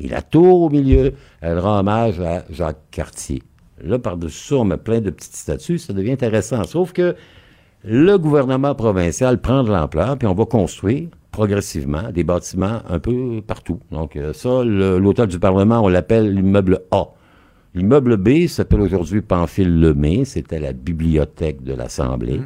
Et 0.00 0.08
la 0.08 0.22
tour 0.22 0.62
au 0.62 0.70
milieu, 0.70 1.14
elle 1.40 1.58
rend 1.58 1.80
hommage 1.80 2.20
à 2.20 2.44
Jacques 2.50 2.90
Cartier. 2.90 3.42
Là, 3.82 3.98
par-dessus 3.98 4.48
ça, 4.48 4.56
on 4.56 4.64
met 4.64 4.76
plein 4.76 5.00
de 5.00 5.10
petites 5.10 5.36
statues, 5.36 5.78
ça 5.78 5.92
devient 5.92 6.12
intéressant. 6.12 6.64
Sauf 6.64 6.92
que 6.92 7.14
le 7.84 8.16
gouvernement 8.16 8.74
provincial 8.74 9.40
prend 9.40 9.62
de 9.62 9.70
l'ampleur, 9.70 10.18
puis 10.18 10.26
on 10.26 10.34
va 10.34 10.44
construire 10.44 11.08
progressivement 11.30 12.10
des 12.10 12.24
bâtiments 12.24 12.80
un 12.88 12.98
peu 12.98 13.40
partout. 13.46 13.78
Donc, 13.92 14.16
euh, 14.16 14.32
ça, 14.32 14.64
l'hôtel 14.64 15.28
du 15.28 15.38
Parlement, 15.38 15.80
on 15.80 15.88
l'appelle 15.88 16.34
l'immeuble 16.34 16.80
A. 16.90 17.08
L'immeuble 17.74 18.16
B 18.16 18.46
s'appelle 18.48 18.80
aujourd'hui 18.80 19.20
Pamphile 19.20 19.80
Lemay, 19.80 20.24
c'était 20.24 20.58
la 20.58 20.72
bibliothèque 20.72 21.62
de 21.62 21.74
l'Assemblée. 21.74 22.40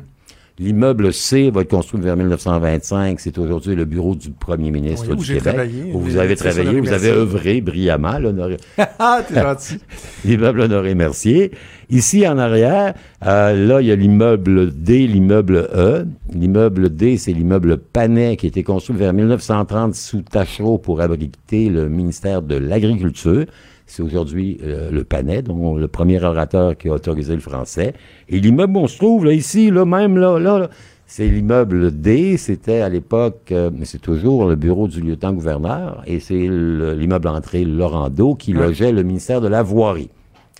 L'immeuble 0.67 1.13
C 1.13 1.51
va 1.51 1.63
être 1.63 1.71
construit 1.71 2.01
vers 2.01 2.17
1925. 2.17 3.19
C'est 3.19 3.37
aujourd'hui 3.39 3.75
le 3.75 3.85
bureau 3.85 4.15
du 4.15 4.31
premier 4.31 4.71
ministre 4.71 5.07
Oui, 5.09 5.15
où 5.15 5.21
du 5.21 5.27
Québec. 5.27 5.43
travaillé. 5.43 5.93
Où 5.93 5.99
vous 5.99 6.17
Euh, 6.17 6.21
avez 6.21 6.37
travaillé, 6.37 6.79
vous 6.81 6.93
avez 6.93 7.09
œuvré 7.11 7.61
brillamment, 7.61 8.19
l'honoré. 8.21 8.59
Ah, 9.01 9.23
t'es 9.27 9.35
gentil. 9.43 9.79
l'immeuble 10.25 10.61
Honoré 10.61 10.95
Mercier. 10.95 11.51
Ici, 11.91 12.27
en 12.29 12.39
arrière, 12.39 12.95
euh, 13.27 13.67
là, 13.67 13.81
il 13.81 13.89
y 13.89 13.91
a 13.93 13.97
l'immeuble 13.97 14.71
D, 14.73 15.09
l'immeuble 15.09 15.69
E. 15.75 16.07
L'immeuble 16.33 16.91
D, 16.95 17.17
c'est 17.17 17.33
l'immeuble 17.33 17.77
Panet 17.79 18.37
qui 18.37 18.47
a 18.47 18.49
été 18.49 18.63
construit 18.63 18.97
vers 18.97 19.13
1930 19.13 19.97
sous 19.97 20.23
Tachereau 20.23 20.79
pour 20.79 21.01
abriter 21.01 21.71
le 21.71 21.89
ministère 21.89 22.41
de 22.41 22.55
l'Agriculture. 22.55 23.47
C'est 23.87 24.03
aujourd'hui 24.03 24.59
euh, 24.63 24.91
le 24.91 25.05
Panet, 25.05 25.43
dont 25.43 25.77
le 25.77 25.89
premier 25.89 26.23
orateur 26.23 26.77
qui 26.77 26.89
a 26.89 26.93
autorisé 26.93 27.35
le 27.35 27.41
français. 27.41 27.93
Et 28.29 28.41
l'immeuble 28.41 28.77
où 28.77 28.81
on 28.81 28.87
se 28.87 28.97
trouve, 28.97 29.25
là, 29.25 29.33
ici, 29.33 29.71
là, 29.71 29.85
même 29.85 30.17
là, 30.17 30.39
là, 30.39 30.59
là, 30.59 30.71
c'est 31.07 31.29
l'immeuble 31.29 31.91
D. 32.01 32.39
C'était 32.39 32.81
à 32.81 32.89
l'époque, 32.89 33.51
euh, 33.53 33.71
mais 33.77 33.85
c'est 33.85 34.01
toujours 34.01 34.47
le 34.47 34.57
bureau 34.57 34.89
du 34.89 35.01
lieutenant-gouverneur. 35.03 36.03
Et 36.07 36.21
c'est 36.21 36.47
le- 36.47 36.95
l'immeuble 36.95 37.29
entrée 37.29 37.65
Laurando 37.65 38.35
qui 38.35 38.55
logeait 38.55 38.93
le 38.93 39.03
ministère 39.03 39.41
de 39.43 39.49
la 39.49 39.63
Voirie 39.63 40.09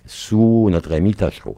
sous 0.05 0.67
notre 0.69 0.93
ami 0.93 1.13
Tachereau. 1.13 1.55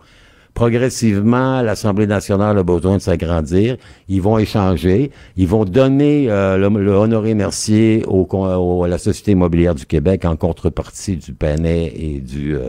Progressivement, 0.56 1.62
l'Assemblée 1.62 2.08
nationale 2.08 2.58
a 2.58 2.64
besoin 2.64 2.96
de 2.96 3.02
s'agrandir. 3.02 3.76
Ils 4.08 4.22
vont 4.22 4.38
échanger. 4.38 5.12
Ils 5.36 5.48
vont 5.50 5.66
donner 5.66 6.32
euh, 6.32 6.56
le, 6.58 6.70
le 6.82 6.92
honoré 6.94 7.34
Mercier 7.34 8.04
au, 8.08 8.26
au- 8.32 8.84
à 8.86 8.88
la 8.88 8.98
Société 8.98 9.32
immobilière 9.34 9.76
du 9.76 9.86
Québec 9.86 10.24
en 10.24 10.38
contrepartie 10.38 11.18
du 11.18 11.34
Panay 11.34 11.92
et 11.94 12.20
du 12.22 12.56
euh, 12.56 12.62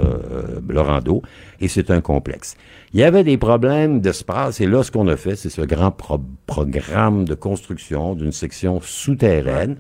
Laurando. 0.68 1.22
Et 1.61 1.68
c'est 1.68 1.93
un 1.93 2.01
complexe. 2.01 2.57
Il 2.93 2.99
y 2.99 3.05
avait 3.05 3.22
des 3.22 3.39
problèmes 3.39 4.01
d'espace 4.01 4.61
et 4.61 4.66
là, 4.66 4.82
ce 4.82 4.91
qu'on 4.91 5.07
a 5.07 5.16
fait, 5.16 5.37
c'est 5.37 5.49
ce 5.49 5.62
grand 5.62 5.93
pro- 5.93 6.20
programme 6.47 7.24
de 7.24 7.34
construction 7.34 8.14
d'une 8.14 8.32
section 8.32 8.80
souterraine 8.82 9.76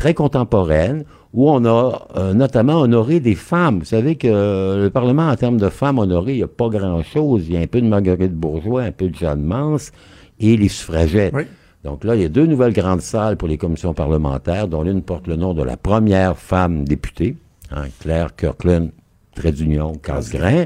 très 0.00 0.14
contemporaine 0.14 1.04
où 1.34 1.50
on 1.50 1.64
a 1.66 2.08
euh, 2.16 2.32
notamment 2.32 2.80
honoré 2.80 3.20
des 3.20 3.34
femmes. 3.34 3.80
Vous 3.80 3.84
savez 3.84 4.16
que 4.16 4.26
euh, 4.26 4.82
le 4.82 4.90
Parlement, 4.90 5.28
en 5.28 5.36
termes 5.36 5.58
de 5.58 5.68
femmes 5.68 5.98
honorées, 5.98 6.32
il 6.32 6.38
n'y 6.38 6.42
a 6.42 6.48
pas 6.48 6.70
grand-chose. 6.70 7.44
Il 7.46 7.54
y 7.54 7.56
a 7.58 7.60
un 7.60 7.66
peu 7.66 7.82
de 7.82 7.86
Marguerite 7.86 8.34
Bourgeois, 8.34 8.82
un 8.82 8.92
peu 8.92 9.08
de 9.08 9.14
Jeanne 9.14 9.42
Mance 9.42 9.92
et 10.40 10.56
les 10.56 10.68
suffragettes. 10.68 11.34
Oui. 11.34 11.42
Donc 11.84 12.04
là, 12.04 12.16
il 12.16 12.22
y 12.22 12.24
a 12.24 12.28
deux 12.28 12.46
nouvelles 12.46 12.72
grandes 12.72 13.02
salles 13.02 13.36
pour 13.36 13.46
les 13.46 13.58
commissions 13.58 13.92
parlementaires, 13.92 14.68
dont 14.68 14.82
l'une 14.82 15.02
porte 15.02 15.26
le 15.26 15.36
nom 15.36 15.52
de 15.52 15.62
la 15.62 15.76
première 15.76 16.36
femme 16.36 16.84
députée, 16.84 17.36
hein, 17.70 17.84
Claire 18.00 18.34
Kirkland, 18.34 18.90
trait 19.34 19.52
d'union, 19.52 19.92
Casgrain, 19.92 20.64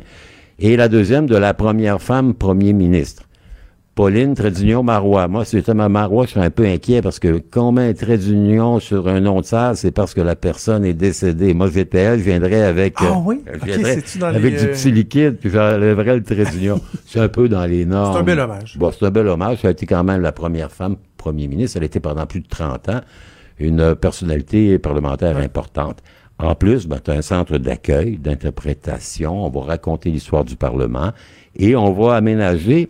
et 0.58 0.76
la 0.76 0.88
deuxième 0.88 1.26
de 1.26 1.36
la 1.36 1.54
première 1.54 2.00
femme 2.00 2.34
premier 2.34 2.72
ministre. 2.72 3.24
Pauline 3.94 4.34
Trédignon 4.34 4.82
Marois. 4.82 5.28
Moi, 5.28 5.44
j'étais 5.48 5.72
ma 5.72 5.88
Marois, 5.88 6.26
je 6.26 6.32
serais 6.32 6.46
un 6.46 6.50
peu 6.50 6.64
inquiet 6.66 7.00
parce 7.00 7.20
que 7.20 7.40
quand 7.50 7.68
on 7.68 7.72
met 7.72 7.88
un 7.88 7.92
trait 7.92 8.18
d'union 8.18 8.80
sur 8.80 9.06
un 9.06 9.20
nom 9.20 9.40
de 9.40 9.44
salle, 9.44 9.76
c'est 9.76 9.92
parce 9.92 10.14
que 10.14 10.20
la 10.20 10.34
personne 10.34 10.84
est 10.84 10.94
décédée. 10.94 11.54
Moi, 11.54 11.70
j'étais 11.72 11.98
elle, 11.98 12.18
je 12.18 12.24
viendrais 12.24 12.62
avec, 12.62 12.94
Ah 12.98 13.04
euh, 13.04 13.14
oui? 13.24 13.40
je 13.46 13.56
Ok, 13.56 13.64
viendrais 13.64 13.94
c'est-tu 13.94 14.18
dans 14.18 14.26
avec 14.26 14.42
les, 14.54 14.58
du 14.58 14.64
euh, 14.66 14.72
petit 14.72 14.90
liquide, 14.90 15.36
puis 15.38 15.50
j'enlèverais 15.50 16.16
le 16.16 16.22
trait 16.24 16.44
d'union. 16.44 16.80
c'est 17.06 17.20
un 17.20 17.28
peu 17.28 17.48
dans 17.48 17.64
les 17.66 17.84
normes. 17.84 18.14
C'est 18.14 18.20
un 18.20 18.24
bel 18.24 18.40
hommage. 18.40 18.76
Bon, 18.78 18.90
c'est 18.90 19.06
un 19.06 19.10
bel 19.10 19.28
hommage. 19.28 19.58
Ça 19.62 19.68
a 19.68 19.70
été 19.70 19.86
quand 19.86 20.02
même 20.02 20.22
la 20.22 20.32
première 20.32 20.72
femme 20.72 20.96
premier 21.16 21.46
ministre. 21.46 21.76
Elle 21.76 21.84
était 21.84 22.00
pendant 22.00 22.26
plus 22.26 22.40
de 22.40 22.48
30 22.48 22.88
ans 22.88 23.00
une 23.60 23.94
personnalité 23.94 24.78
parlementaire 24.80 25.36
importante. 25.36 26.02
En 26.40 26.56
plus, 26.56 26.88
ben, 26.88 26.98
tu 27.02 27.12
as 27.12 27.14
un 27.14 27.22
centre 27.22 27.58
d'accueil, 27.58 28.18
d'interprétation. 28.18 29.44
On 29.44 29.50
va 29.50 29.60
raconter 29.60 30.10
l'histoire 30.10 30.44
du 30.44 30.56
Parlement 30.56 31.12
et 31.56 31.76
on 31.76 31.92
va 31.92 32.14
aménager. 32.16 32.88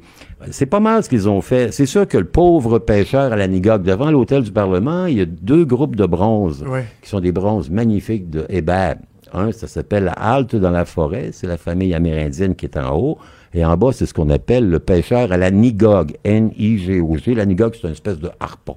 C'est 0.50 0.66
pas 0.66 0.80
mal 0.80 1.02
ce 1.02 1.08
qu'ils 1.08 1.28
ont 1.28 1.40
fait. 1.40 1.72
C'est 1.72 1.86
sûr 1.86 2.06
que 2.06 2.18
le 2.18 2.24
pauvre 2.26 2.78
pêcheur 2.78 3.32
à 3.32 3.36
la 3.36 3.48
Nigogue, 3.48 3.82
devant 3.82 4.10
l'hôtel 4.10 4.42
du 4.42 4.52
Parlement, 4.52 5.06
il 5.06 5.16
y 5.18 5.20
a 5.22 5.26
deux 5.26 5.64
groupes 5.64 5.96
de 5.96 6.04
bronze 6.06 6.62
Ouais. 6.68 6.84
qui 7.02 7.08
sont 7.08 7.20
des 7.20 7.32
bronzes 7.32 7.70
magnifiques 7.70 8.28
de 8.28 8.44
Hébert. 8.50 8.96
Un, 9.32 9.50
ça 9.52 9.66
s'appelle 9.66 10.04
la 10.04 10.12
halte 10.12 10.54
dans 10.54 10.70
la 10.70 10.84
forêt. 10.84 11.30
C'est 11.32 11.46
la 11.46 11.56
famille 11.56 11.94
amérindienne 11.94 12.54
qui 12.54 12.66
est 12.66 12.76
en 12.76 12.94
haut. 12.96 13.18
Et 13.54 13.64
en 13.64 13.76
bas, 13.76 13.90
c'est 13.92 14.06
ce 14.06 14.12
qu'on 14.14 14.28
appelle 14.30 14.68
le 14.68 14.78
pêcheur 14.80 15.32
à 15.32 15.36
la 15.36 15.50
Nigogue. 15.50 16.12
N-I-G-O-G. 16.24 17.34
La 17.34 17.46
Nigogue, 17.46 17.74
c'est 17.74 17.86
une 17.86 17.92
espèce 17.94 18.18
de 18.18 18.30
harpon. 18.38 18.76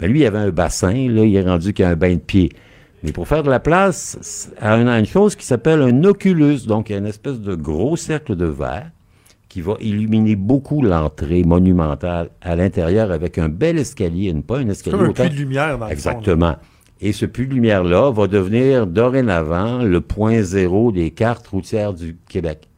Mais 0.00 0.08
lui, 0.08 0.20
il 0.20 0.26
avait 0.26 0.38
un 0.38 0.50
bassin. 0.50 0.92
Là, 1.08 1.24
il 1.24 1.34
est 1.36 1.42
rendu 1.42 1.72
qu'il 1.72 1.84
y 1.84 1.88
a 1.88 1.90
un 1.92 1.96
bain 1.96 2.14
de 2.14 2.20
pied. 2.20 2.50
Mais 3.02 3.12
pour 3.12 3.28
faire 3.28 3.42
de 3.42 3.50
la 3.50 3.60
place, 3.60 4.50
on 4.60 4.86
a 4.86 4.98
une 4.98 5.06
chose 5.06 5.36
qui 5.36 5.46
s'appelle 5.46 5.80
un 5.82 6.04
oculus. 6.04 6.66
Donc, 6.66 6.90
il 6.90 6.92
y 6.92 6.96
a 6.96 6.98
une 6.98 7.06
espèce 7.06 7.40
de 7.40 7.54
gros 7.54 7.96
cercle 7.96 8.34
de 8.36 8.46
verre 8.46 8.90
qui 9.56 9.62
va 9.62 9.74
illuminer 9.80 10.36
beaucoup 10.36 10.82
l'entrée 10.82 11.42
monumentale 11.42 12.28
à 12.42 12.56
l'intérieur 12.56 13.10
avec 13.10 13.38
un 13.38 13.48
bel 13.48 13.78
escalier, 13.78 14.28
une- 14.28 14.42
pas 14.42 14.58
un 14.58 14.68
escalier 14.68 14.98
comme 14.98 15.06
un 15.08 15.12
puits 15.14 15.30
de 15.30 15.34
lumière 15.34 15.78
dans 15.78 15.86
le 15.86 15.92
fond. 15.96 16.10
Exactement. 16.10 16.56
Et 17.00 17.12
ce 17.14 17.24
puits 17.24 17.46
de 17.48 17.54
lumière-là 17.54 18.10
va 18.10 18.26
devenir 18.26 18.86
dorénavant 18.86 19.78
le 19.82 20.02
point 20.02 20.42
zéro 20.42 20.92
des 20.92 21.10
cartes 21.10 21.46
routières 21.46 21.94
du 21.94 22.18
Québec. 22.28 22.68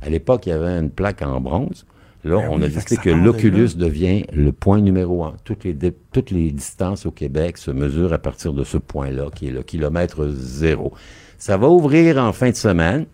À 0.00 0.10
l'époque, 0.10 0.46
il 0.46 0.50
y 0.50 0.52
avait 0.52 0.78
une 0.78 0.90
plaque 0.90 1.22
en 1.22 1.40
bronze. 1.40 1.84
Là, 2.22 2.36
Ben 2.36 2.48
on 2.52 2.58
oui, 2.58 2.66
a 2.66 2.68
décidé 2.68 2.96
que 2.98 3.10
l'Oculus 3.10 3.70
devient 3.76 4.24
le 4.32 4.52
point 4.52 4.80
numéro 4.80 5.24
un. 5.24 5.34
Toutes 5.42 5.64
les, 5.64 5.72
dé- 5.72 5.92
toutes 6.12 6.30
les 6.30 6.52
distances 6.52 7.04
au 7.04 7.10
Québec 7.10 7.58
se 7.58 7.72
mesurent 7.72 8.12
à 8.12 8.18
partir 8.18 8.52
de 8.52 8.62
ce 8.62 8.78
point-là, 8.78 9.26
qui 9.34 9.48
est 9.48 9.52
le 9.52 9.64
kilomètre 9.64 10.28
zéro. 10.28 10.92
Ça 11.36 11.56
va 11.56 11.68
ouvrir 11.68 12.16
en 12.18 12.32
fin 12.32 12.50
de 12.50 12.54
semaine. 12.54 13.06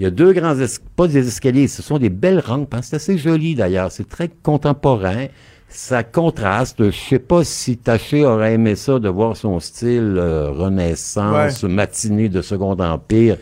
Il 0.00 0.04
y 0.04 0.06
a 0.06 0.10
deux 0.10 0.32
grands, 0.32 0.54
pas 0.96 1.08
des 1.08 1.28
escaliers, 1.28 1.68
ce 1.68 1.82
sont 1.82 1.98
des 1.98 2.08
belles 2.08 2.38
rampes. 2.38 2.72
hein. 2.72 2.80
C'est 2.80 2.96
assez 2.96 3.18
joli 3.18 3.54
d'ailleurs. 3.54 3.92
C'est 3.92 4.08
très 4.08 4.28
contemporain. 4.28 5.26
Ça 5.68 6.02
contraste. 6.02 6.82
Je 6.90 6.96
sais 6.96 7.18
pas 7.18 7.44
si 7.44 7.76
Taché 7.76 8.24
aurait 8.24 8.54
aimé 8.54 8.76
ça 8.76 8.98
de 8.98 9.10
voir 9.10 9.36
son 9.36 9.60
style 9.60 10.14
euh, 10.16 10.48
renaissance, 10.52 11.64
matinée 11.64 12.30
de 12.30 12.40
Second 12.40 12.78
Empire, 12.80 13.36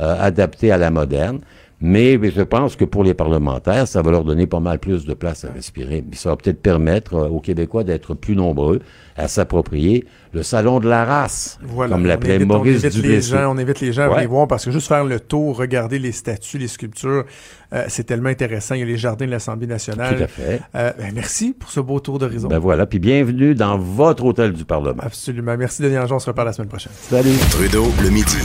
euh, 0.00 0.16
adapté 0.20 0.70
à 0.70 0.76
la 0.76 0.90
moderne. 0.90 1.40
Mais, 1.84 2.16
mais 2.16 2.30
je 2.30 2.42
pense 2.42 2.76
que 2.76 2.84
pour 2.84 3.02
les 3.02 3.12
parlementaires, 3.12 3.88
ça 3.88 4.02
va 4.02 4.12
leur 4.12 4.22
donner 4.22 4.46
pas 4.46 4.60
mal 4.60 4.78
plus 4.78 5.04
de 5.04 5.14
place 5.14 5.44
à 5.44 5.50
respirer. 5.52 6.04
Ça 6.12 6.30
va 6.30 6.36
peut-être 6.36 6.62
permettre 6.62 7.14
euh, 7.14 7.28
aux 7.28 7.40
Québécois 7.40 7.82
d'être 7.82 8.14
plus 8.14 8.36
nombreux 8.36 8.80
à 9.16 9.26
s'approprier 9.26 10.06
le 10.32 10.44
salon 10.44 10.78
de 10.78 10.88
la 10.88 11.04
race, 11.04 11.58
Voilà. 11.62 11.94
comme 11.94 12.06
l'appelait 12.06 12.38
Maurice 12.38 12.82
on 12.84 12.86
invite 12.86 13.02
les 13.02 13.20
gens, 13.20 13.52
on 13.54 13.58
invite 13.58 13.80
les 13.80 13.92
gens 13.92 14.04
à 14.04 14.14
venir 14.14 14.30
voir 14.30 14.46
parce 14.46 14.64
que 14.64 14.70
juste 14.70 14.86
faire 14.88 15.04
le 15.04 15.20
tour, 15.20 15.58
regarder 15.58 15.98
les 15.98 16.12
statues, 16.12 16.56
les 16.56 16.68
sculptures, 16.68 17.24
euh, 17.72 17.84
c'est 17.88 18.04
tellement 18.04 18.28
intéressant. 18.30 18.74
Il 18.76 18.80
y 18.80 18.82
a 18.84 18.86
les 18.86 18.96
jardins 18.96 19.26
de 19.26 19.30
l'Assemblée 19.32 19.66
nationale. 19.66 20.16
Tout 20.16 20.22
à 20.22 20.26
fait. 20.28 20.60
Euh, 20.76 20.92
ben, 20.96 21.12
merci 21.12 21.52
pour 21.52 21.70
ce 21.70 21.80
beau 21.80 21.98
tour 21.98 22.18
d'horizon. 22.18 22.46
Ben 22.48 22.60
voilà, 22.60 22.86
puis 22.86 23.00
bienvenue 23.00 23.54
dans 23.56 23.76
votre 23.76 24.24
hôtel 24.24 24.52
du 24.52 24.64
Parlement. 24.64 25.02
Absolument. 25.02 25.56
Merci 25.58 25.82
Denis 25.82 25.98
Angeon. 25.98 26.16
On 26.16 26.20
se 26.20 26.26
reparle 26.30 26.46
la 26.46 26.52
semaine 26.52 26.68
prochaine. 26.68 26.92
Salut. 26.94 27.36
Trudeau 27.50 27.88
le 28.02 28.08
midi. 28.10 28.36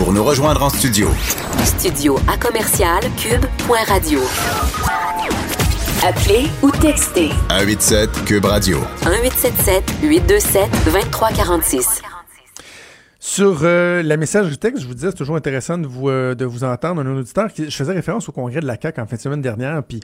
Pour 0.00 0.14
nous 0.14 0.24
rejoindre 0.24 0.62
en 0.62 0.70
studio, 0.70 1.10
Studio 1.62 2.18
à 2.26 2.38
commercial 2.38 3.02
cube.radio. 3.18 4.20
Appelez 6.02 6.46
ou 6.62 6.70
textez 6.70 7.28
187 7.50 8.24
Cube 8.24 8.46
Radio. 8.46 8.78
1877 9.04 9.84
827 10.02 10.70
2346. 10.86 12.02
Sur 13.22 13.58
euh, 13.64 14.02
la 14.02 14.16
messagerie 14.16 14.56
texte, 14.56 14.82
je 14.82 14.88
vous 14.88 14.94
disais, 14.94 15.10
c'est 15.10 15.16
toujours 15.18 15.36
intéressant 15.36 15.76
de 15.76 15.86
vous, 15.86 16.08
euh, 16.08 16.34
de 16.34 16.46
vous 16.46 16.64
entendre. 16.64 17.02
Un 17.02 17.16
auditeur 17.18 17.52
qui, 17.52 17.68
je 17.68 17.76
faisais 17.76 17.92
référence 17.92 18.26
au 18.30 18.32
congrès 18.32 18.60
de 18.60 18.66
la 18.66 18.80
CAQ 18.80 19.02
en 19.02 19.06
fin 19.06 19.16
de 19.16 19.20
semaine 19.20 19.42
dernière, 19.42 19.82
puis 19.84 20.00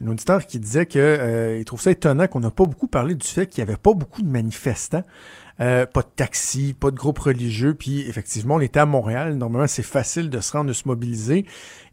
un 0.00 0.06
auditeur 0.06 0.46
qui 0.46 0.60
disait 0.60 0.86
que 0.86 0.98
euh, 1.00 1.58
il 1.58 1.64
trouve 1.64 1.80
ça 1.80 1.90
étonnant 1.90 2.28
qu'on 2.28 2.38
n'a 2.38 2.52
pas 2.52 2.66
beaucoup 2.66 2.86
parlé 2.86 3.16
du 3.16 3.26
fait 3.26 3.48
qu'il 3.48 3.64
n'y 3.64 3.68
avait 3.68 3.76
pas 3.76 3.92
beaucoup 3.94 4.22
de 4.22 4.28
manifestants. 4.28 5.02
Euh, 5.60 5.84
pas 5.84 6.00
de 6.00 6.08
taxi, 6.16 6.74
pas 6.78 6.90
de 6.90 6.96
groupe 6.96 7.18
religieux, 7.18 7.74
puis 7.74 8.08
effectivement, 8.08 8.54
on 8.54 8.60
était 8.60 8.80
à 8.80 8.86
Montréal. 8.86 9.34
Normalement, 9.34 9.66
c'est 9.66 9.82
facile 9.82 10.30
de 10.30 10.40
se 10.40 10.52
rendre, 10.52 10.68
de 10.68 10.72
se 10.72 10.88
mobiliser. 10.88 11.44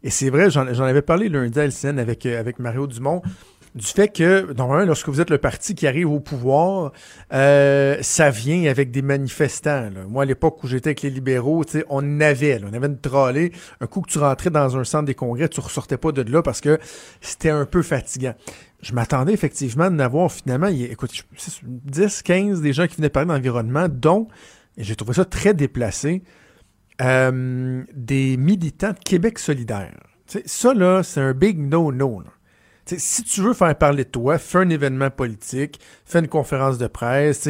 Et 0.02 0.10
c'est 0.10 0.30
vrai, 0.30 0.50
j'en 0.50 0.66
avais 0.66 1.02
parlé 1.02 1.28
lundi 1.28 1.58
à 1.58 1.64
LCN 1.64 1.98
avec, 1.98 2.24
euh, 2.24 2.40
avec 2.40 2.58
Mario 2.60 2.86
Dumont, 2.86 3.20
du 3.74 3.86
fait 3.86 4.08
que, 4.08 4.52
normalement, 4.54 4.86
lorsque 4.86 5.08
vous 5.08 5.20
êtes 5.20 5.30
le 5.30 5.38
parti 5.38 5.74
qui 5.74 5.86
arrive 5.86 6.10
au 6.10 6.20
pouvoir, 6.20 6.92
euh, 7.32 7.98
ça 8.00 8.30
vient 8.30 8.68
avec 8.70 8.90
des 8.90 9.02
manifestants. 9.02 9.90
Moi, 10.08 10.22
à 10.22 10.26
l'époque 10.26 10.62
où 10.64 10.66
j'étais 10.66 10.88
avec 10.88 11.02
les 11.02 11.10
libéraux, 11.10 11.64
on 11.90 12.20
avait, 12.20 12.58
là, 12.58 12.66
on 12.70 12.74
avait 12.74 12.86
une 12.86 12.98
trolley. 12.98 13.52
Un 13.80 13.86
coup 13.86 14.00
que 14.00 14.10
tu 14.10 14.18
rentrais 14.18 14.50
dans 14.50 14.76
un 14.76 14.84
centre 14.84 15.04
des 15.04 15.14
congrès, 15.14 15.48
tu 15.48 15.60
ressortais 15.60 15.98
pas 15.98 16.12
de 16.12 16.22
là 16.22 16.42
parce 16.42 16.60
que 16.60 16.78
c'était 17.20 17.50
un 17.50 17.66
peu 17.66 17.82
fatigant. 17.82 18.34
Je 18.80 18.92
m'attendais 18.92 19.32
effectivement 19.32 19.90
d'en 19.90 19.98
avoir 19.98 20.30
finalement, 20.30 20.68
il 20.68 20.84
écoute, 20.84 21.12
je- 21.14 21.22
c'est 21.36 21.60
10, 21.64 22.22
15 22.22 22.60
des 22.60 22.72
gens 22.72 22.86
qui 22.86 22.96
venaient 22.96 23.08
parler 23.10 23.28
d'environnement, 23.28 23.88
dont, 23.90 24.28
et 24.76 24.84
j'ai 24.84 24.94
trouvé 24.94 25.14
ça 25.14 25.24
très 25.24 25.52
déplacé, 25.54 26.22
euh, 27.02 27.82
des 27.94 28.36
militants 28.36 28.92
de 28.92 28.98
Québec 28.98 29.38
solidaire. 29.38 29.94
Ça, 30.46 30.74
là, 30.74 31.02
c'est 31.02 31.20
un 31.20 31.32
big 31.32 31.58
no-no. 31.58 32.22
si 32.86 33.22
tu 33.22 33.40
veux 33.42 33.52
faire 33.54 33.76
parler 33.76 34.04
de 34.04 34.08
toi, 34.10 34.38
fais 34.38 34.58
un 34.58 34.70
événement 34.70 35.10
politique, 35.10 35.78
fais 36.04 36.20
une 36.20 36.28
conférence 36.28 36.78
de 36.78 36.86
presse, 36.86 37.48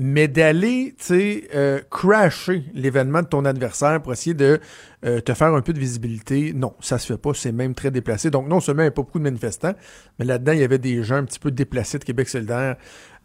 Mais 0.00 0.28
d'aller, 0.28 0.94
tu 0.96 1.04
sais, 1.06 1.48
euh, 1.56 1.80
crasher 1.90 2.62
l'événement 2.72 3.22
de 3.22 3.26
ton 3.26 3.44
adversaire 3.44 4.00
pour 4.00 4.12
essayer 4.12 4.32
de 4.32 4.60
euh, 5.04 5.20
te 5.20 5.34
faire 5.34 5.52
un 5.52 5.60
peu 5.60 5.72
de 5.72 5.80
visibilité, 5.80 6.52
non, 6.54 6.72
ça 6.78 6.98
se 6.98 7.06
fait 7.12 7.18
pas. 7.18 7.34
C'est 7.34 7.50
même 7.50 7.74
très 7.74 7.90
déplacé. 7.90 8.30
Donc, 8.30 8.46
non 8.46 8.60
seulement 8.60 8.82
il 8.82 8.86
n'y 8.86 8.90
a 8.90 8.92
pas 8.92 9.02
beaucoup 9.02 9.18
de 9.18 9.24
manifestants, 9.24 9.74
mais 10.20 10.24
là-dedans, 10.24 10.52
il 10.52 10.60
y 10.60 10.62
avait 10.62 10.78
des 10.78 11.02
gens 11.02 11.16
un 11.16 11.24
petit 11.24 11.40
peu 11.40 11.50
déplacés 11.50 11.98
de 11.98 12.04
Québec 12.04 12.28
solidaire 12.28 12.76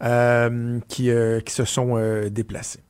euh, 0.02 0.80
qui, 0.88 1.10
qui 1.44 1.54
se 1.54 1.64
sont 1.64 1.96
déplacés. 2.28 2.80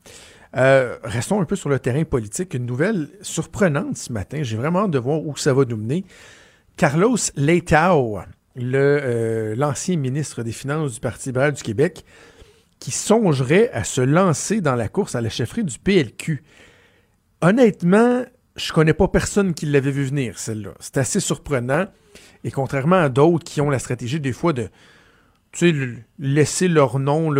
restons 0.53 1.39
un 1.39 1.45
peu 1.45 1.55
sur 1.55 1.69
le 1.69 1.77
terrain 1.77 2.05
politique. 2.05 2.55
Une 2.55 2.65
nouvelle 2.65 3.09
surprenante 3.21 3.97
ce 3.97 4.11
matin. 4.11 4.39
J'ai 4.41 4.57
vraiment 4.57 4.85
hâte 4.85 4.91
de 4.91 4.99
voir 4.99 5.23
où 5.23 5.37
ça 5.37 5.53
va 5.53 5.63
nous 5.63 5.77
mener. 5.77 6.05
Carlos 6.75 7.17
Leitao, 7.35 8.17
l'ancien 8.55 9.97
ministre 9.97 10.41
des 10.41 10.53
Finances 10.53 10.95
du 10.95 10.99
Parti 10.99 11.29
libéral 11.29 11.53
du 11.53 11.61
Québec, 11.61 12.03
qui 12.85 12.91
songerait 12.91 13.71
à 13.71 13.83
se 13.83 13.99
lancer 13.99 14.61
dans 14.61 14.75
la 14.75 14.87
course 14.87 15.15
à 15.15 15.21
la 15.21 15.29
chefferie 15.29 15.63
du 15.63 15.79
PLQ. 15.79 16.43
Honnêtement, 17.41 18.23
je 18.55 18.73
connais 18.73 18.93
pas 18.93 19.07
personne 19.07 19.55
qui 19.55 19.65
l'avait 19.65 19.89
vu 19.89 20.03
venir, 20.03 20.37
celle-là. 20.37 20.75
C'est 20.79 20.97
assez 20.97 21.19
surprenant. 21.19 21.87
Et 22.43 22.51
contrairement 22.51 22.97
à 22.97 23.09
d'autres 23.09 23.43
qui 23.43 23.59
ont 23.59 23.71
la 23.71 23.79
stratégie 23.79 24.19
des 24.19 24.33
fois 24.33 24.53
de 24.53 24.69
laisser 26.19 26.67
leur 26.67 26.99
nom 26.99 27.33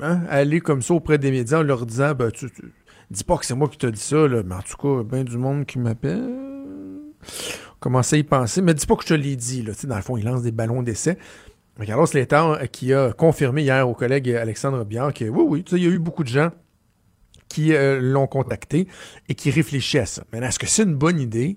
hein, 0.00 0.20
aller 0.28 0.60
comme 0.60 0.80
ça 0.80 0.94
auprès 0.94 1.18
des 1.18 1.32
médias 1.32 1.58
en 1.58 1.64
leur 1.64 1.86
disant 1.86 2.14
ben, 2.14 2.30
tu, 2.30 2.48
dis 3.10 3.24
pas 3.24 3.36
que 3.36 3.46
c'est 3.46 3.56
moi 3.56 3.66
qui 3.66 3.78
te 3.78 3.88
dit 3.88 4.00
ça, 4.00 4.28
mais 4.28 4.54
en 4.54 4.62
tout 4.62 4.76
cas, 4.76 5.02
bien 5.02 5.24
du 5.24 5.38
monde 5.38 5.66
qui 5.66 5.80
m'appelle. 5.80 6.30
Commencez 7.80 8.14
à 8.14 8.18
y 8.20 8.22
penser, 8.22 8.62
mais 8.62 8.74
dis 8.74 8.86
pas 8.86 8.94
que 8.94 9.02
je 9.02 9.08
te 9.08 9.14
l'ai 9.14 9.34
dit. 9.34 9.64
Dans 9.88 9.96
le 9.96 10.02
fond, 10.02 10.16
ils 10.16 10.24
lancent 10.24 10.42
des 10.42 10.52
ballons 10.52 10.84
d'essai. 10.84 11.18
Carlos 11.82 12.06
Létard 12.14 12.50
euh, 12.50 12.66
qui 12.66 12.92
a 12.92 13.12
confirmé 13.12 13.62
hier 13.62 13.88
au 13.88 13.94
collègue 13.94 14.30
Alexandre 14.30 14.84
Biard 14.84 15.12
que 15.12 15.24
oui, 15.24 15.44
oui, 15.46 15.64
il 15.72 15.82
y 15.82 15.86
a 15.86 15.90
eu 15.90 15.98
beaucoup 15.98 16.22
de 16.22 16.28
gens 16.28 16.50
qui 17.48 17.74
euh, 17.74 18.00
l'ont 18.00 18.26
contacté 18.26 18.88
et 19.28 19.34
qui 19.34 19.50
réfléchissent 19.50 20.00
à 20.00 20.06
ça. 20.06 20.24
Maintenant, 20.32 20.48
est-ce 20.48 20.58
que 20.58 20.66
c'est 20.66 20.84
une 20.84 20.94
bonne 20.94 21.20
idée? 21.20 21.56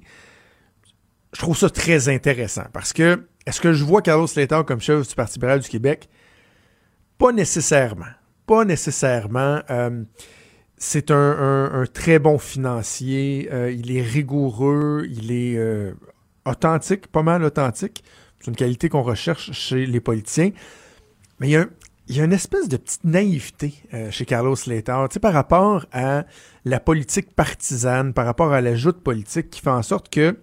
Je 1.33 1.39
trouve 1.39 1.57
ça 1.57 1.69
très 1.69 2.09
intéressant 2.09 2.65
parce 2.73 2.93
que 2.93 3.27
est-ce 3.45 3.61
que 3.61 3.73
je 3.73 3.83
vois 3.83 4.01
Carlos 4.01 4.27
Létard 4.35 4.65
comme 4.65 4.81
chef 4.81 5.07
du 5.07 5.15
Parti 5.15 5.35
libéral 5.35 5.59
du 5.59 5.69
Québec? 5.69 6.09
Pas 7.17 7.31
nécessairement. 7.31 8.05
Pas 8.45 8.65
nécessairement. 8.65 9.61
Euh, 9.69 10.03
c'est 10.77 11.11
un, 11.11 11.85
très 11.91 12.19
bon 12.19 12.37
financier. 12.37 13.49
il 13.71 13.95
est 13.95 14.01
rigoureux. 14.01 15.07
Il 15.09 15.31
est 15.31 15.57
authentique, 16.45 17.07
pas 17.07 17.23
mal 17.23 17.43
authentique. 17.43 18.03
C'est 18.47 18.51
une 18.51 18.55
qualité 18.55 18.87
qu'on 18.87 19.03
recherche 19.03 19.51
chez 19.51 19.85
les 19.85 19.99
politiciens. 19.99 20.51
Mais 21.41 21.49
il 21.49 22.15
y 22.15 22.21
a, 22.21 22.23
une 22.23 22.31
espèce 22.31 22.69
de 22.69 22.77
petite 22.77 23.03
naïveté 23.03 23.73
euh, 23.93 24.09
chez 24.09 24.23
Carlos 24.23 24.55
Slater, 24.55 24.95
tu 25.09 25.15
sais, 25.15 25.19
par 25.19 25.33
rapport 25.33 25.85
à 25.91 26.23
la 26.63 26.79
politique 26.79 27.35
partisane, 27.35 28.13
par 28.13 28.25
rapport 28.25 28.53
à 28.53 28.61
la 28.61 28.73
joute 28.73 29.03
politique 29.03 29.49
qui 29.49 29.59
fait 29.59 29.69
en 29.69 29.81
sorte 29.81 30.07
que 30.09 30.37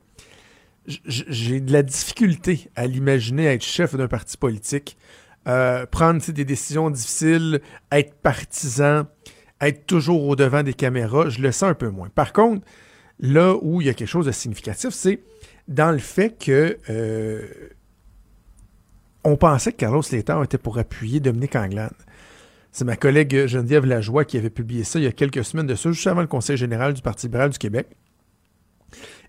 j'ai 0.86 1.60
de 1.60 1.72
la 1.72 1.82
difficulté 1.82 2.68
à 2.76 2.86
l'imaginer 2.86 3.46
être 3.46 3.64
chef 3.64 3.96
d'un 3.96 4.06
parti 4.06 4.36
politique, 4.36 4.98
euh, 5.48 5.86
prendre 5.86 6.20
des 6.22 6.44
décisions 6.44 6.90
difficiles, 6.90 7.62
être 7.90 8.12
partisan, 8.16 9.06
être 9.62 9.86
toujours 9.86 10.24
au 10.28 10.36
devant 10.36 10.62
des 10.62 10.74
caméras, 10.74 11.30
je 11.30 11.40
le 11.40 11.52
sens 11.52 11.70
un 11.70 11.74
peu 11.74 11.88
moins. 11.88 12.10
Par 12.10 12.34
contre, 12.34 12.66
là 13.18 13.54
où 13.62 13.80
il 13.80 13.86
y 13.86 13.90
a 13.90 13.94
quelque 13.94 14.08
chose 14.08 14.26
de 14.26 14.32
significatif, 14.32 14.90
c'est 14.90 15.20
dans 15.68 15.90
le 15.90 15.98
fait 15.98 16.38
que 16.38 16.76
euh, 16.90 17.46
on 19.24 19.36
pensait 19.36 19.72
que 19.72 19.78
Carlos 19.78 20.02
Létard 20.12 20.44
était 20.44 20.58
pour 20.58 20.78
appuyer 20.78 21.20
Dominique 21.20 21.56
Anglade. 21.56 21.94
C'est 22.72 22.84
ma 22.84 22.96
collègue 22.96 23.46
Geneviève 23.46 23.86
Lajoie 23.86 24.24
qui 24.24 24.36
avait 24.36 24.50
publié 24.50 24.84
ça 24.84 24.98
il 24.98 25.04
y 25.04 25.08
a 25.08 25.12
quelques 25.12 25.44
semaines 25.44 25.66
de 25.66 25.74
ça, 25.74 25.90
juste 25.92 26.06
avant 26.06 26.20
le 26.20 26.26
Conseil 26.26 26.56
général 26.56 26.92
du 26.92 27.02
Parti 27.02 27.26
libéral 27.26 27.50
du 27.50 27.58
Québec. 27.58 27.88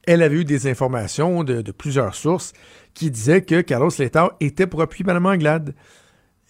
Elle 0.08 0.22
avait 0.22 0.38
eu 0.38 0.46
des 0.46 0.68
informations 0.68 1.44
de, 1.44 1.72
plusieurs 1.72 2.16
sources 2.16 2.54
qui 2.94 3.10
disaient 3.10 3.42
que 3.42 3.62
Carlos 3.62 3.90
Létard 3.98 4.32
était 4.40 4.68
pour 4.68 4.82
appuyer 4.82 5.06
Mme 5.06 5.26
Anglade. 5.26 5.76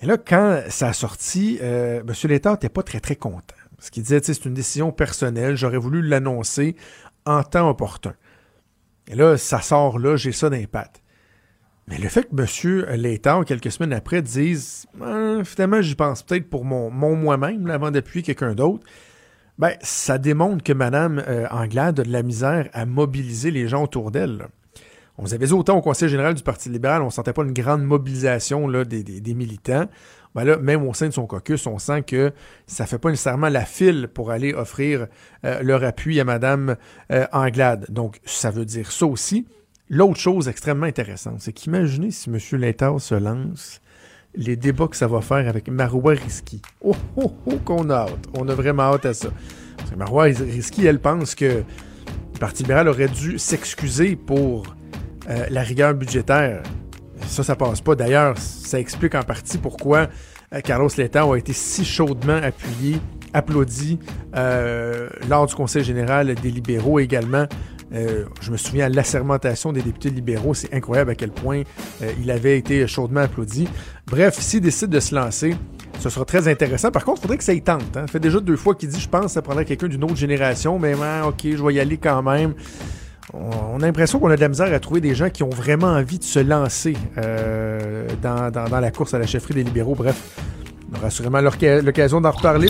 Et 0.01 0.05
là, 0.05 0.17
quand 0.17 0.61
ça 0.69 0.87
a 0.87 0.93
sorti, 0.93 1.59
euh, 1.61 2.01
M. 2.01 2.13
Létard 2.29 2.53
n'était 2.53 2.69
pas 2.69 2.83
très, 2.83 2.99
très 2.99 3.15
content. 3.15 3.55
Parce 3.77 3.89
qu'il 3.89 4.03
disait, 4.03 4.19
c'est 4.21 4.45
une 4.45 4.53
décision 4.53 4.91
personnelle, 4.91 5.55
j'aurais 5.55 5.77
voulu 5.77 6.01
l'annoncer 6.01 6.75
en 7.25 7.43
temps 7.43 7.69
opportun. 7.69 8.13
Et 9.07 9.15
là, 9.15 9.37
ça 9.37 9.61
sort 9.61 9.99
là, 9.99 10.15
j'ai 10.15 10.31
ça 10.31 10.49
d'impact. 10.49 11.01
Mais 11.87 11.99
le 11.99 12.09
fait 12.09 12.23
que 12.23 12.35
M. 12.35 12.99
Létard, 12.99 13.45
quelques 13.45 13.71
semaines 13.71 13.93
après, 13.93 14.21
dise 14.21 14.87
ah, 15.01 15.37
finalement, 15.43 15.81
j'y 15.81 15.95
pense 15.95 16.23
peut-être 16.23 16.49
pour 16.49 16.65
mon, 16.65 16.89
moi-même 16.89 17.69
avant 17.69 17.91
d'appuyer 17.91 18.23
quelqu'un 18.23 18.55
d'autre, 18.55 18.83
ben, 19.59 19.73
ça 19.81 20.17
démontre 20.17 20.63
que 20.63 20.73
Mme 20.73 21.23
euh, 21.27 21.47
Anglade 21.51 21.99
a 21.99 22.03
de 22.03 22.11
la 22.11 22.23
misère 22.23 22.69
à 22.73 22.85
mobiliser 22.85 23.51
les 23.51 23.67
gens 23.67 23.83
autour 23.83 24.11
d'elle. 24.11 24.47
On 25.17 25.23
vous 25.23 25.33
avait 25.33 25.53
autant 25.53 25.77
au 25.77 25.81
Conseil 25.81 26.09
général 26.09 26.33
du 26.33 26.43
Parti 26.43 26.69
libéral, 26.69 27.01
on 27.01 27.05
ne 27.05 27.11
sentait 27.11 27.31
pas 27.31 27.43
une 27.43 27.53
grande 27.53 27.83
mobilisation 27.83 28.67
là, 28.67 28.83
des, 28.83 29.33
militants. 29.33 29.85
Ben 30.33 30.43
là, 30.43 30.57
même 30.57 30.85
au 30.85 30.93
sein 30.93 31.07
de 31.07 31.13
son 31.13 31.25
caucus, 31.25 31.65
on 31.67 31.79
sent 31.79 32.01
que 32.01 32.33
ça 32.67 32.83
ne 32.83 32.89
fait 32.89 32.97
pas 32.97 33.09
nécessairement 33.09 33.47
la 33.47 33.63
file 33.63 34.09
pour 34.13 34.31
aller 34.31 34.53
offrir 34.53 35.07
euh, 35.45 35.61
leur 35.61 35.85
appui 35.85 36.19
à 36.19 36.25
Mme 36.25 36.75
euh, 37.13 37.25
Anglade. 37.31 37.85
Donc, 37.89 38.19
ça 38.25 38.51
veut 38.51 38.65
dire 38.65 38.91
ça 38.91 39.05
aussi. 39.05 39.47
L'autre 39.89 40.19
chose 40.19 40.47
extrêmement 40.47 40.87
intéressante, 40.87 41.41
c'est 41.41 41.53
qu'imaginez 41.53 42.09
si 42.09 42.31
M. 42.31 42.39
Létard 42.59 42.99
se 42.99 43.13
lance, 43.13 43.81
les 44.33 44.55
débats 44.55 44.87
que 44.87 44.95
ça 44.95 45.05
va 45.05 45.21
faire 45.21 45.47
avec 45.47 45.67
Marois 45.69 46.13
Risky. 46.13 46.59
Oh, 46.81 46.95
oh, 47.15 47.31
oh, 47.45 47.57
qu'on 47.63 47.91
a 47.91 47.97
hâte. 47.97 48.27
On 48.33 48.49
a 48.49 48.55
vraiment 48.55 48.93
hâte 48.93 49.05
à 49.05 49.13
ça. 49.13 49.29
Parce 49.77 49.91
que 49.91 49.95
Marois 49.95 50.23
Risky, 50.23 50.87
elle 50.87 50.99
pense 50.99 51.35
que 51.35 51.45
le 51.45 52.39
Parti 52.39 52.63
libéral 52.63 52.87
aurait 52.87 53.09
dû 53.09 53.37
s'excuser 53.37 54.15
pour 54.15 54.75
euh, 55.29 55.45
la 55.51 55.61
rigueur 55.61 55.93
budgétaire. 55.93 56.63
Ça, 57.27 57.43
ça 57.43 57.55
passe 57.55 57.81
pas. 57.81 57.95
D'ailleurs, 57.95 58.37
ça 58.39 58.79
explique 58.79 59.13
en 59.13 59.21
partie 59.23 59.59
pourquoi 59.59 60.09
euh, 60.51 60.61
Carlos 60.61 60.89
Létard 60.97 61.31
a 61.31 61.37
été 61.37 61.53
si 61.53 61.85
chaudement 61.85 62.37
appuyé, 62.37 62.97
applaudi 63.33 63.99
euh, 64.35 65.09
lors 65.29 65.45
du 65.45 65.53
Conseil 65.53 65.83
général 65.83 66.33
des 66.33 66.49
libéraux 66.49 66.99
également 66.99 67.45
euh, 67.93 68.25
je 68.41 68.51
me 68.51 68.57
souviens 68.57 68.89
de 68.89 68.95
l'assermentation 68.95 69.71
des 69.71 69.81
députés 69.81 70.09
libéraux. 70.09 70.53
C'est 70.53 70.73
incroyable 70.73 71.11
à 71.11 71.15
quel 71.15 71.31
point 71.31 71.61
euh, 72.01 72.11
il 72.21 72.31
avait 72.31 72.57
été 72.57 72.87
chaudement 72.87 73.21
applaudi. 73.21 73.67
Bref, 74.07 74.39
s'il 74.39 74.61
décide 74.61 74.89
de 74.89 74.99
se 74.99 75.13
lancer, 75.13 75.55
ce 75.99 76.09
sera 76.09 76.25
très 76.25 76.47
intéressant. 76.47 76.91
Par 76.91 77.05
contre, 77.05 77.19
il 77.19 77.21
faudrait 77.23 77.37
que 77.37 77.43
ça 77.43 77.53
y 77.53 77.61
tente. 77.61 77.95
Hein. 77.95 78.05
Ça 78.05 78.07
fait 78.07 78.19
déjà 78.19 78.39
deux 78.39 78.57
fois 78.57 78.75
qu'il 78.75 78.89
dit 78.89 78.99
Je 78.99 79.09
pense 79.09 79.25
que 79.25 79.31
ça 79.31 79.41
prendrait 79.41 79.65
quelqu'un 79.65 79.87
d'une 79.87 80.03
autre 80.03 80.15
génération, 80.15 80.79
mais 80.79 80.93
ok, 80.93 81.41
je 81.43 81.63
vais 81.63 81.73
y 81.75 81.79
aller 81.79 81.97
quand 81.97 82.21
même. 82.23 82.53
On 83.33 83.81
a 83.81 83.85
l'impression 83.85 84.19
qu'on 84.19 84.29
a 84.29 84.35
de 84.35 84.41
la 84.41 84.49
misère 84.49 84.71
à 84.73 84.79
trouver 84.79 85.01
des 85.01 85.15
gens 85.15 85.29
qui 85.29 85.43
ont 85.43 85.49
vraiment 85.49 85.87
envie 85.87 86.19
de 86.19 86.23
se 86.23 86.39
lancer 86.39 86.95
euh, 87.17 88.07
dans, 88.21 88.51
dans, 88.51 88.79
la 88.79 88.91
course 88.91 89.13
à 89.13 89.19
la 89.19 89.27
chefferie 89.27 89.55
des 89.55 89.63
libéraux. 89.63 89.95
Bref, 89.95 90.39
on 90.91 90.97
aura 90.97 91.09
sûrement 91.09 91.41
l'occasion 91.41 92.21
d'en 92.21 92.31
reparler. 92.31 92.69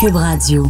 Cube 0.00 0.16
Radio. 0.16 0.66